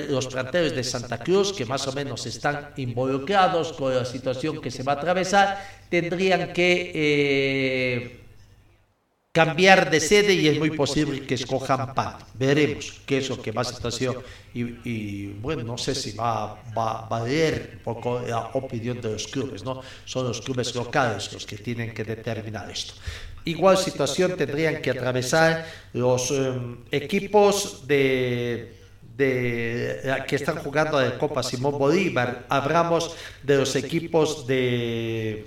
los 0.09 0.27
planteles 0.27 0.75
de 0.75 0.85
Santa 0.85 1.19
Cruz, 1.19 1.53
que 1.53 1.65
más 1.65 1.87
o 1.87 1.93
menos 1.93 2.27
están 2.27 2.71
involucrados 2.77 3.73
con 3.73 3.95
la 3.95 4.05
situación 4.05 4.61
que 4.61 4.71
se 4.71 4.83
va 4.83 4.93
a 4.93 4.97
atravesar, 4.97 5.63
tendrían 5.89 6.53
que 6.53 6.93
eh, 6.95 8.21
cambiar 9.33 9.91
de 9.91 10.01
sede 10.01 10.35
y 10.35 10.49
es 10.49 10.59
muy 10.59 10.71
posible 10.71 11.25
que 11.27 11.35
escojan 11.35 11.95
PAN. 11.95 12.19
Veremos 12.35 13.01
qué 13.07 13.19
es 13.19 13.29
lo 13.29 13.41
que 13.41 13.53
va 13.53 13.63
a 13.63 13.65
situación 13.65 14.17
y, 14.53 15.27
bueno, 15.41 15.63
no 15.63 15.79
sé 15.79 15.95
si 15.95 16.13
va, 16.13 16.61
va 16.77 17.05
a 17.05 17.09
valer 17.09 17.75
un 17.75 17.83
poco 17.83 18.21
la 18.27 18.51
opinión 18.55 19.01
de 19.01 19.13
los 19.13 19.29
clubes, 19.29 19.63
¿no? 19.63 19.83
Son 20.05 20.27
los 20.27 20.41
clubes 20.41 20.75
locales 20.75 21.33
los 21.33 21.47
que 21.47 21.59
tienen 21.59 21.95
que 21.95 22.03
determinar 22.03 22.71
esto. 22.71 22.95
Igual 23.45 23.79
situación 23.79 24.37
tendrían 24.37 24.83
que 24.83 24.91
atravesar 24.91 25.65
los 25.95 26.31
um, 26.31 26.79
equipos 26.91 27.87
de 27.87 28.80
de, 29.21 30.25
que 30.27 30.37
están 30.37 30.57
jugando 30.57 30.99
a 30.99 31.05
la 31.05 31.19
Copa 31.19 31.43
Simón 31.43 31.79
Bolívar. 31.79 32.47
Hablamos 32.49 33.15
de 33.43 33.57
los 33.59 33.77
equipos 33.77 34.47
de, 34.47 35.47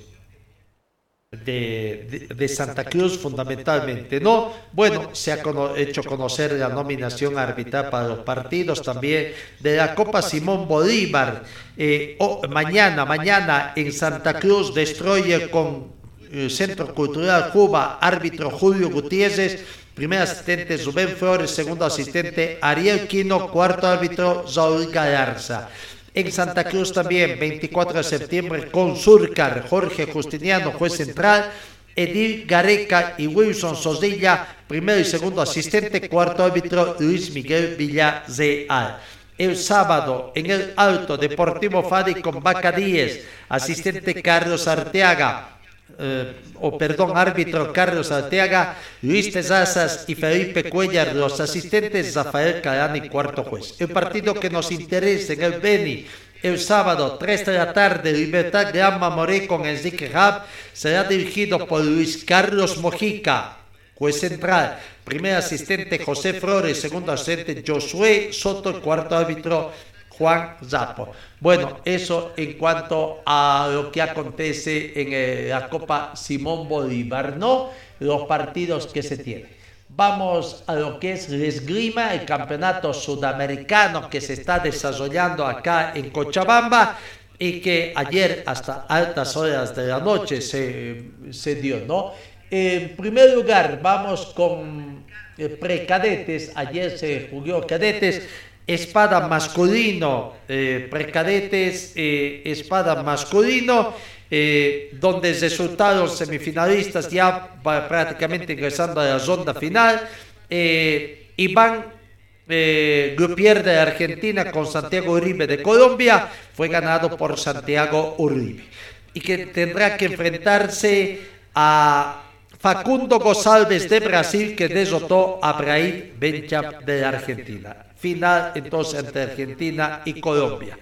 de, 1.31 2.07
de, 2.09 2.35
de 2.35 2.47
Santa 2.47 2.83
Cruz 2.85 3.17
fundamentalmente, 3.17 4.19
¿no? 4.21 4.53
Bueno, 4.71 5.09
se 5.13 5.31
ha 5.33 5.41
cono 5.41 5.75
hecho 5.75 6.03
conocer 6.03 6.53
la 6.53 6.69
nominación 6.69 7.37
arbitral 7.37 7.89
para 7.89 8.07
los 8.07 8.19
partidos 8.19 8.81
también 8.81 9.33
de 9.59 9.77
la 9.77 9.95
Copa 9.95 10.21
Simón 10.21 10.67
Bolívar. 10.67 11.43
Eh, 11.75 12.15
oh, 12.19 12.47
mañana, 12.47 13.03
mañana 13.05 13.73
en 13.75 13.91
Santa 13.91 14.39
Cruz, 14.39 14.73
Destroyer 14.73 15.49
con 15.49 15.91
eh, 16.31 16.49
Centro 16.49 16.93
Cultural 16.93 17.49
Cuba, 17.51 17.97
árbitro 17.99 18.49
Julio 18.51 18.89
Gutiérrez 18.89 19.82
primer 19.93 20.21
asistente 20.21 20.77
Rubén 20.77 21.09
Flores, 21.09 21.51
segundo 21.51 21.85
asistente 21.85 22.57
Ariel 22.61 23.07
Quino, 23.07 23.49
cuarto 23.49 23.87
árbitro 23.87 24.45
Raúl 24.53 24.87
Galarza. 24.91 25.69
En 26.13 26.31
Santa 26.31 26.63
Cruz 26.63 26.93
también, 26.93 27.39
24 27.39 27.97
de 27.97 28.03
septiembre, 28.03 28.69
con 28.69 28.95
Surcar, 28.95 29.67
Jorge 29.67 30.05
Justiniano, 30.05 30.71
juez 30.71 30.93
central, 30.93 31.49
Edil 31.95 32.45
Gareca 32.45 33.15
y 33.17 33.27
Wilson 33.27 33.75
Sosilla, 33.75 34.47
primero 34.67 34.99
y 34.99 35.05
segundo 35.05 35.41
asistente, 35.41 36.07
cuarto 36.09 36.43
árbitro 36.43 36.95
Luis 36.99 37.33
Miguel 37.33 37.75
Villarreal. 37.75 38.99
El 39.37 39.57
sábado, 39.57 40.31
en 40.35 40.51
el 40.51 40.73
Alto 40.75 41.17
Deportivo 41.17 41.81
Fadi 41.83 42.21
con 42.21 42.41
Vaca 42.41 42.71
10, 42.71 43.25
asistente 43.49 44.21
Carlos 44.21 44.67
Arteaga, 44.67 45.57
eh, 45.99 46.33
o 46.59 46.77
perdón, 46.77 47.15
árbitro 47.15 47.71
Carlos 47.71 48.11
Arteaga, 48.11 48.77
Luis 49.01 49.31
Tezazas 49.31 50.05
y 50.07 50.15
Felipe 50.15 50.69
Cuellar, 50.69 51.13
los 51.15 51.39
asistentes 51.39 52.15
Rafael 52.15 52.61
Calani, 52.61 53.09
cuarto 53.09 53.43
juez. 53.43 53.75
El 53.79 53.89
partido 53.89 54.33
que 54.33 54.49
nos 54.49 54.71
interesa 54.71 55.33
en 55.33 55.43
el 55.43 55.59
Beni, 55.59 56.05
el 56.41 56.59
sábado, 56.59 57.17
3 57.17 57.45
de 57.45 57.53
la 57.53 57.73
tarde, 57.73 58.11
Libertad 58.11 58.73
Gran 58.73 58.99
Mamoré 58.99 59.47
con 59.47 59.65
Enrique 59.65 60.11
Hub, 60.13 60.41
será 60.73 61.03
dirigido 61.03 61.65
por 61.67 61.83
Luis 61.83 62.23
Carlos 62.25 62.77
Mojica, 62.77 63.57
juez 63.95 64.19
central. 64.19 64.79
Primer 65.03 65.35
asistente 65.35 65.99
José 65.99 66.33
Flores, 66.33 66.79
segundo 66.79 67.11
asistente 67.11 67.63
Josué 67.65 68.29
Soto, 68.31 68.81
cuarto 68.81 69.15
árbitro 69.15 69.71
Juan 70.17 70.55
Zapo. 70.65 71.11
Bueno, 71.39 71.79
eso 71.85 72.33
en 72.37 72.53
cuanto 72.53 73.21
a 73.25 73.69
lo 73.71 73.91
que 73.91 74.01
acontece 74.01 74.93
en 74.95 75.09
eh, 75.11 75.47
la 75.49 75.69
Copa 75.69 76.15
Simón 76.15 76.67
Bolívar, 76.67 77.37
no 77.37 77.71
los 77.99 78.23
partidos 78.23 78.87
que 78.87 79.03
se 79.03 79.17
tienen. 79.17 79.49
Vamos 79.89 80.63
a 80.65 80.75
lo 80.75 80.99
que 80.99 81.13
es 81.13 81.29
el 81.29 81.43
esgrima, 81.43 82.13
el 82.13 82.25
campeonato 82.25 82.93
sudamericano 82.93 84.09
que 84.09 84.21
se 84.21 84.33
está 84.33 84.59
desarrollando 84.59 85.45
acá 85.45 85.91
en 85.93 86.09
Cochabamba 86.09 86.97
y 87.37 87.59
que 87.59 87.93
ayer 87.95 88.43
hasta 88.45 88.85
altas 88.87 89.35
horas 89.37 89.75
de 89.75 89.87
la 89.87 89.99
noche 89.99 90.41
se, 90.41 91.11
se 91.31 91.55
dio, 91.55 91.81
¿no? 91.85 92.13
En 92.49 92.95
primer 92.95 93.33
lugar, 93.33 93.79
vamos 93.81 94.27
con 94.35 95.05
eh, 95.37 95.49
precadetes. 95.49 96.51
Ayer 96.55 96.97
se 96.97 97.27
jugó 97.29 97.65
cadetes 97.65 98.27
espada 98.67 99.27
masculino, 99.27 100.33
eh, 100.47 100.87
precadetes, 100.89 101.93
eh, 101.95 102.41
espada 102.45 103.03
masculino, 103.03 103.93
eh, 104.29 104.89
donde 104.93 105.33
resultaron 105.33 106.09
semifinalistas 106.09 107.09
ya 107.09 107.55
prácticamente 107.61 108.53
ingresando 108.53 109.01
a 109.01 109.05
la 109.05 109.17
ronda 109.19 109.53
final. 109.53 110.07
Eh, 110.49 111.31
Iván 111.37 112.03
Grupier 112.45 113.63
de 113.63 113.77
Argentina 113.77 114.51
con 114.51 114.67
Santiago 114.67 115.13
Uribe 115.13 115.47
de 115.47 115.63
Colombia 115.63 116.27
fue 116.53 116.67
ganado 116.67 117.15
por 117.15 117.39
Santiago 117.39 118.15
Uribe 118.17 118.65
y 119.13 119.21
que 119.21 119.45
tendrá 119.47 119.95
que 119.95 120.05
enfrentarse 120.05 121.21
a 121.55 122.21
Facundo 122.59 123.17
González 123.19 123.89
de 123.89 123.99
Brasil 124.01 124.55
que 124.57 124.67
derrotó 124.67 125.39
a 125.41 125.53
Brahim 125.53 126.11
Bencham 126.19 126.83
de 126.85 127.05
Argentina 127.05 127.92
final 128.03 128.51
entonces 128.53 128.99
entre 128.99 129.21
Argentina 129.23 130.01
y 130.03 130.19
Colombia. 130.19 130.77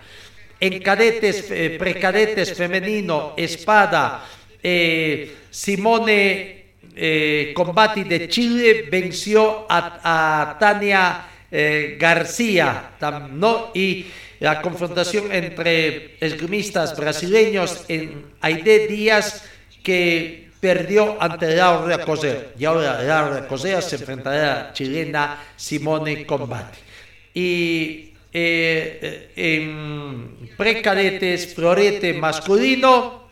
En 0.60 0.82
cadetes, 0.82 1.52
eh, 1.52 1.76
precadetes 1.78 2.58
femenino, 2.58 3.34
espada, 3.38 4.26
eh, 4.62 5.36
Simone 5.50 6.66
eh, 6.96 7.54
Combati 7.56 8.04
de 8.04 8.28
Chile 8.28 8.88
venció 8.92 9.68
a, 9.70 10.58
Tania 10.60 11.26
eh, 11.52 11.96
García, 12.00 12.92
¿no? 13.32 13.70
Y 13.74 14.08
la 14.40 14.62
confrontación 14.62 15.32
entre 15.32 16.18
esgrimistas 16.20 16.98
brasileños 16.98 17.86
en 17.88 18.26
Aide 18.42 18.88
Díaz 18.88 19.46
que 19.84 20.50
perdió 20.60 21.22
ante 21.22 21.56
Laura 21.56 22.04
Cosea. 22.04 22.54
Y 22.58 22.66
ahora 22.66 23.02
Laura 23.02 23.48
Cosea 23.48 23.82
se 23.82 23.98
enfrentará 23.98 24.42
a 24.42 24.64
la 24.64 24.74
chilena 24.74 25.44
Simone 25.56 26.26
Combati 26.26 26.91
y 27.34 28.14
eh, 28.34 29.32
en 29.36 30.50
precadetes, 30.58 31.54
florete 31.54 32.14
masculino, 32.14 33.28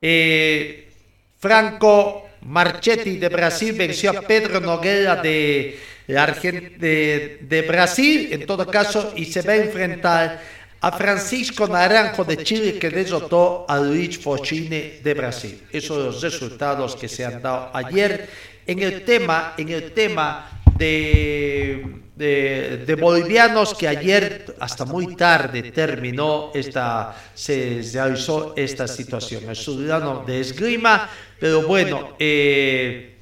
eh, 0.00 0.88
Franco 1.38 2.28
Marchetti 2.42 3.18
de 3.18 3.28
Brasil 3.28 3.74
venció 3.74 4.10
a 4.10 4.22
Pedro 4.22 4.60
Noguera 4.60 5.16
de, 5.16 5.78
Brasil, 7.68 8.28
en 8.32 8.46
todo 8.46 8.66
caso, 8.66 9.12
y 9.16 9.24
se 9.26 9.42
va 9.42 9.52
a 9.52 9.56
enfrentar 9.56 10.40
a 10.80 10.90
Francisco 10.90 11.68
Naranjo 11.68 12.24
de 12.24 12.42
Chile 12.42 12.78
que 12.78 12.90
derrotó 12.90 13.64
a 13.68 13.78
Luis 13.78 14.18
Fochine 14.18 15.00
de 15.02 15.14
Brasil. 15.14 15.62
Esos 15.70 15.96
son 15.96 16.06
los 16.06 16.20
resultados 16.22 16.96
que 16.96 17.08
se 17.08 17.24
han 17.24 17.40
dado 17.40 17.70
ayer 17.72 18.28
en 18.66 18.80
el 18.80 19.04
tema, 19.04 19.54
en 19.56 19.68
el 19.68 19.92
tema 19.92 20.61
de 22.16 22.96
bolivianos 23.00 23.74
que 23.74 23.88
ayer 23.88 24.54
hasta 24.60 24.84
muy 24.84 25.16
tarde 25.16 25.72
terminó 25.72 26.50
esta, 26.54 27.14
se 27.34 27.82
realizó 27.92 28.54
esta 28.56 28.86
situación. 28.86 29.48
El 29.48 29.56
ciudadano 29.56 30.24
de 30.26 30.40
esgrima, 30.40 31.08
pero 31.38 31.62
bueno, 31.62 32.16
eh, 32.18 33.12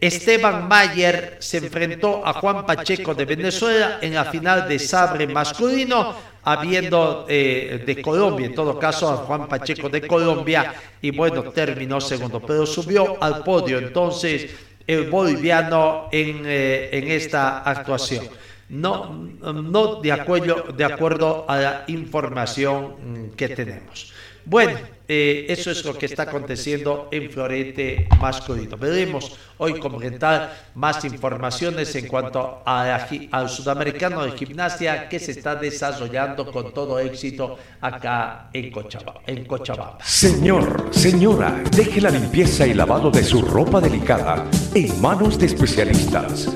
Esteban 0.00 0.68
Mayer 0.68 1.36
se 1.40 1.58
enfrentó 1.58 2.26
a 2.26 2.34
Juan 2.34 2.66
Pacheco 2.66 3.14
de 3.14 3.24
Venezuela 3.24 3.98
en 4.02 4.14
la 4.14 4.26
final 4.26 4.68
de 4.68 4.78
sabre 4.78 5.26
masculino, 5.26 6.14
habiendo 6.42 7.24
eh, 7.26 7.82
de 7.86 8.02
Colombia, 8.02 8.46
en 8.46 8.54
todo 8.54 8.78
caso 8.78 9.08
a 9.08 9.16
Juan 9.16 9.48
Pacheco 9.48 9.88
de 9.88 10.06
Colombia, 10.06 10.74
y 11.00 11.10
bueno, 11.10 11.44
terminó 11.44 12.02
segundo, 12.02 12.40
pero 12.40 12.66
subió 12.66 13.16
al 13.22 13.42
podio 13.42 13.78
entonces 13.78 14.50
el 14.86 15.10
boliviano 15.10 16.08
en, 16.12 16.42
eh, 16.44 16.90
en 16.92 17.10
esta 17.10 17.58
actuación. 17.58 18.26
No, 18.68 19.12
no 19.12 20.00
de, 20.00 20.12
acuerdo, 20.12 20.72
de 20.74 20.84
acuerdo 20.84 21.44
a 21.48 21.56
la 21.58 21.84
información 21.88 23.32
que 23.36 23.50
tenemos. 23.50 24.12
Bueno, 24.44 24.78
eh, 25.06 25.46
eso 25.48 25.70
es 25.70 25.84
lo 25.84 25.96
que 25.96 26.06
está 26.06 26.22
aconteciendo 26.24 27.08
en 27.10 27.30
Florete 27.30 28.08
masculino. 28.20 28.76
Veremos 28.76 29.36
hoy 29.58 29.78
comentar 29.78 30.70
más 30.74 31.04
informaciones 31.04 31.94
en 31.94 32.08
cuanto 32.08 32.62
a 32.64 33.06
al 33.30 33.48
sudamericano 33.48 34.24
de 34.24 34.32
gimnasia 34.32 35.08
que 35.08 35.18
se 35.18 35.32
está 35.32 35.54
desarrollando 35.54 36.50
con 36.50 36.72
todo 36.72 36.98
éxito 36.98 37.58
acá 37.80 38.48
en 38.52 38.70
Cochabamba, 38.70 39.20
en 39.26 39.44
Cochabamba. 39.44 39.98
Señor, 40.04 40.88
señora, 40.90 41.62
deje 41.76 42.00
la 42.00 42.10
limpieza 42.10 42.66
y 42.66 42.74
lavado 42.74 43.10
de 43.10 43.22
su 43.22 43.42
ropa 43.42 43.80
delicada 43.80 44.44
en 44.74 45.00
manos 45.00 45.38
de 45.38 45.46
especialistas. 45.46 46.48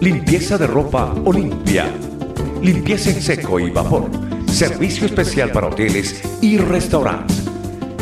Limpieza 0.00 0.56
de 0.56 0.66
ropa 0.66 1.12
Olimpia. 1.24 1.86
Limpieza 2.62 3.10
en 3.10 3.20
seco 3.20 3.58
y 3.60 3.70
vapor 3.70 4.28
Servicio 4.52 5.06
especial 5.06 5.52
para 5.52 5.68
hoteles 5.68 6.20
y 6.40 6.56
restaurantes. 6.56 7.47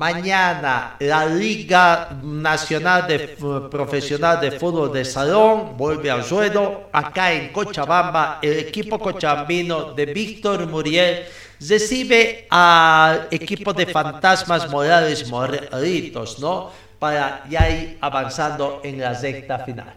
Mañana 0.00 0.96
la 0.98 1.26
Liga 1.26 2.08
Nacional 2.22 3.06
de 3.06 3.36
Profesional 3.70 4.40
de 4.40 4.52
Fútbol 4.52 4.90
de 4.90 5.04
Salón 5.04 5.76
vuelve 5.76 6.10
al 6.10 6.26
ruedo. 6.26 6.88
Acá 6.90 7.34
en 7.34 7.52
Cochabamba, 7.52 8.38
el 8.40 8.60
equipo 8.60 8.98
cochabambino 8.98 9.92
de 9.92 10.06
Víctor 10.06 10.66
Muriel 10.68 11.26
recibe 11.60 12.46
al 12.48 13.28
equipo 13.30 13.74
de 13.74 13.84
Fantasmas 13.84 14.70
Morales 14.70 15.28
Morelitos, 15.28 16.38
¿no? 16.38 16.70
Para 16.98 17.44
ya 17.50 17.68
ir 17.68 17.98
avanzando 18.00 18.80
en 18.82 19.00
la 19.00 19.12
recta 19.12 19.58
final. 19.58 19.92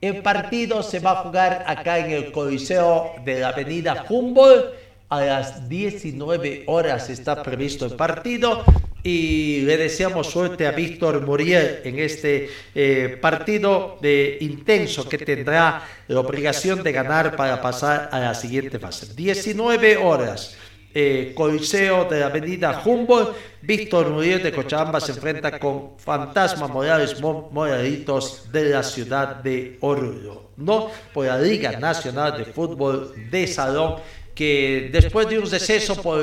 El 0.00 0.20
partido 0.20 0.82
se 0.82 0.98
va 0.98 1.12
a 1.12 1.16
jugar 1.22 1.64
acá 1.68 2.00
en 2.00 2.10
el 2.10 2.32
Coliseo 2.32 3.12
de 3.24 3.38
la 3.38 3.50
Avenida 3.50 4.04
Humboldt. 4.08 4.82
A 5.10 5.20
las 5.20 5.68
19 5.68 6.64
horas 6.66 7.08
está 7.08 7.40
previsto 7.40 7.86
el 7.86 7.92
partido 7.92 8.64
y 9.06 9.60
le 9.60 9.76
deseamos 9.76 10.28
suerte 10.28 10.66
a 10.66 10.70
Víctor 10.70 11.20
Muriel 11.20 11.80
en 11.84 11.98
este 11.98 12.48
eh, 12.74 13.18
partido 13.20 13.98
de 14.00 14.38
intenso 14.40 15.06
que 15.06 15.18
tendrá 15.18 15.86
la 16.08 16.20
obligación 16.20 16.82
de 16.82 16.90
ganar 16.90 17.36
para 17.36 17.60
pasar 17.60 18.08
a 18.10 18.18
la 18.18 18.34
siguiente 18.34 18.78
fase. 18.78 19.14
19 19.14 19.98
horas. 19.98 20.56
Eh, 20.96 21.32
Coliseo 21.34 22.04
de 22.04 22.20
la 22.20 22.26
Avenida 22.26 22.80
Humboldt, 22.84 23.34
Víctor 23.62 24.10
Muriel 24.10 24.40
de 24.44 24.52
Cochabamba 24.52 25.00
se 25.00 25.10
enfrenta 25.10 25.58
con 25.58 25.98
Fantasma 25.98 26.68
Morales 26.68 27.20
Moralitos 27.20 28.52
de 28.52 28.70
la 28.70 28.84
ciudad 28.84 29.42
de 29.42 29.76
Oruro, 29.80 30.50
no 30.56 30.88
por 31.12 31.26
la 31.26 31.36
Liga 31.36 31.72
Nacional 31.80 32.38
de 32.38 32.44
Fútbol 32.44 33.12
de 33.28 33.48
Salón 33.48 33.96
que 34.34 34.90
después 34.92 35.28
de 35.28 35.38
un 35.38 35.50
receso 35.50 36.00
por 36.02 36.20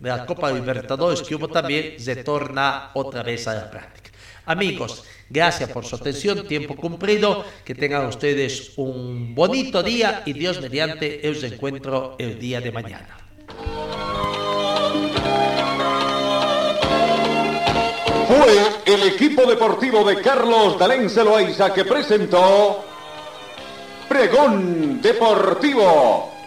la 0.00 0.26
Copa 0.26 0.50
Libertadores 0.50 1.22
que 1.22 1.34
hubo 1.34 1.48
también, 1.48 1.98
se 1.98 2.16
torna 2.16 2.90
otra 2.94 3.22
vez 3.22 3.46
a 3.46 3.54
la 3.54 3.70
práctica. 3.70 4.10
Amigos, 4.44 5.04
gracias 5.30 5.70
por 5.70 5.84
su 5.84 5.94
atención, 5.94 6.46
tiempo 6.48 6.74
cumplido, 6.74 7.44
que 7.64 7.74
tengan 7.76 8.06
ustedes 8.06 8.72
un 8.76 9.34
bonito 9.34 9.82
día 9.82 10.22
y 10.26 10.32
Dios 10.32 10.60
mediante 10.60 11.22
os 11.28 11.42
encuentro 11.44 12.16
el 12.18 12.38
día 12.40 12.60
de 12.60 12.72
mañana. 12.72 13.18
Fue 18.26 18.92
el 18.92 19.02
equipo 19.04 19.46
deportivo 19.46 20.02
de 20.04 20.20
Carlos 20.20 20.78
Dalén 20.78 21.08
Celoaiza 21.08 21.72
que 21.72 21.84
presentó 21.84 22.84
Pregón 24.08 25.00
Deportivo. 25.00 26.31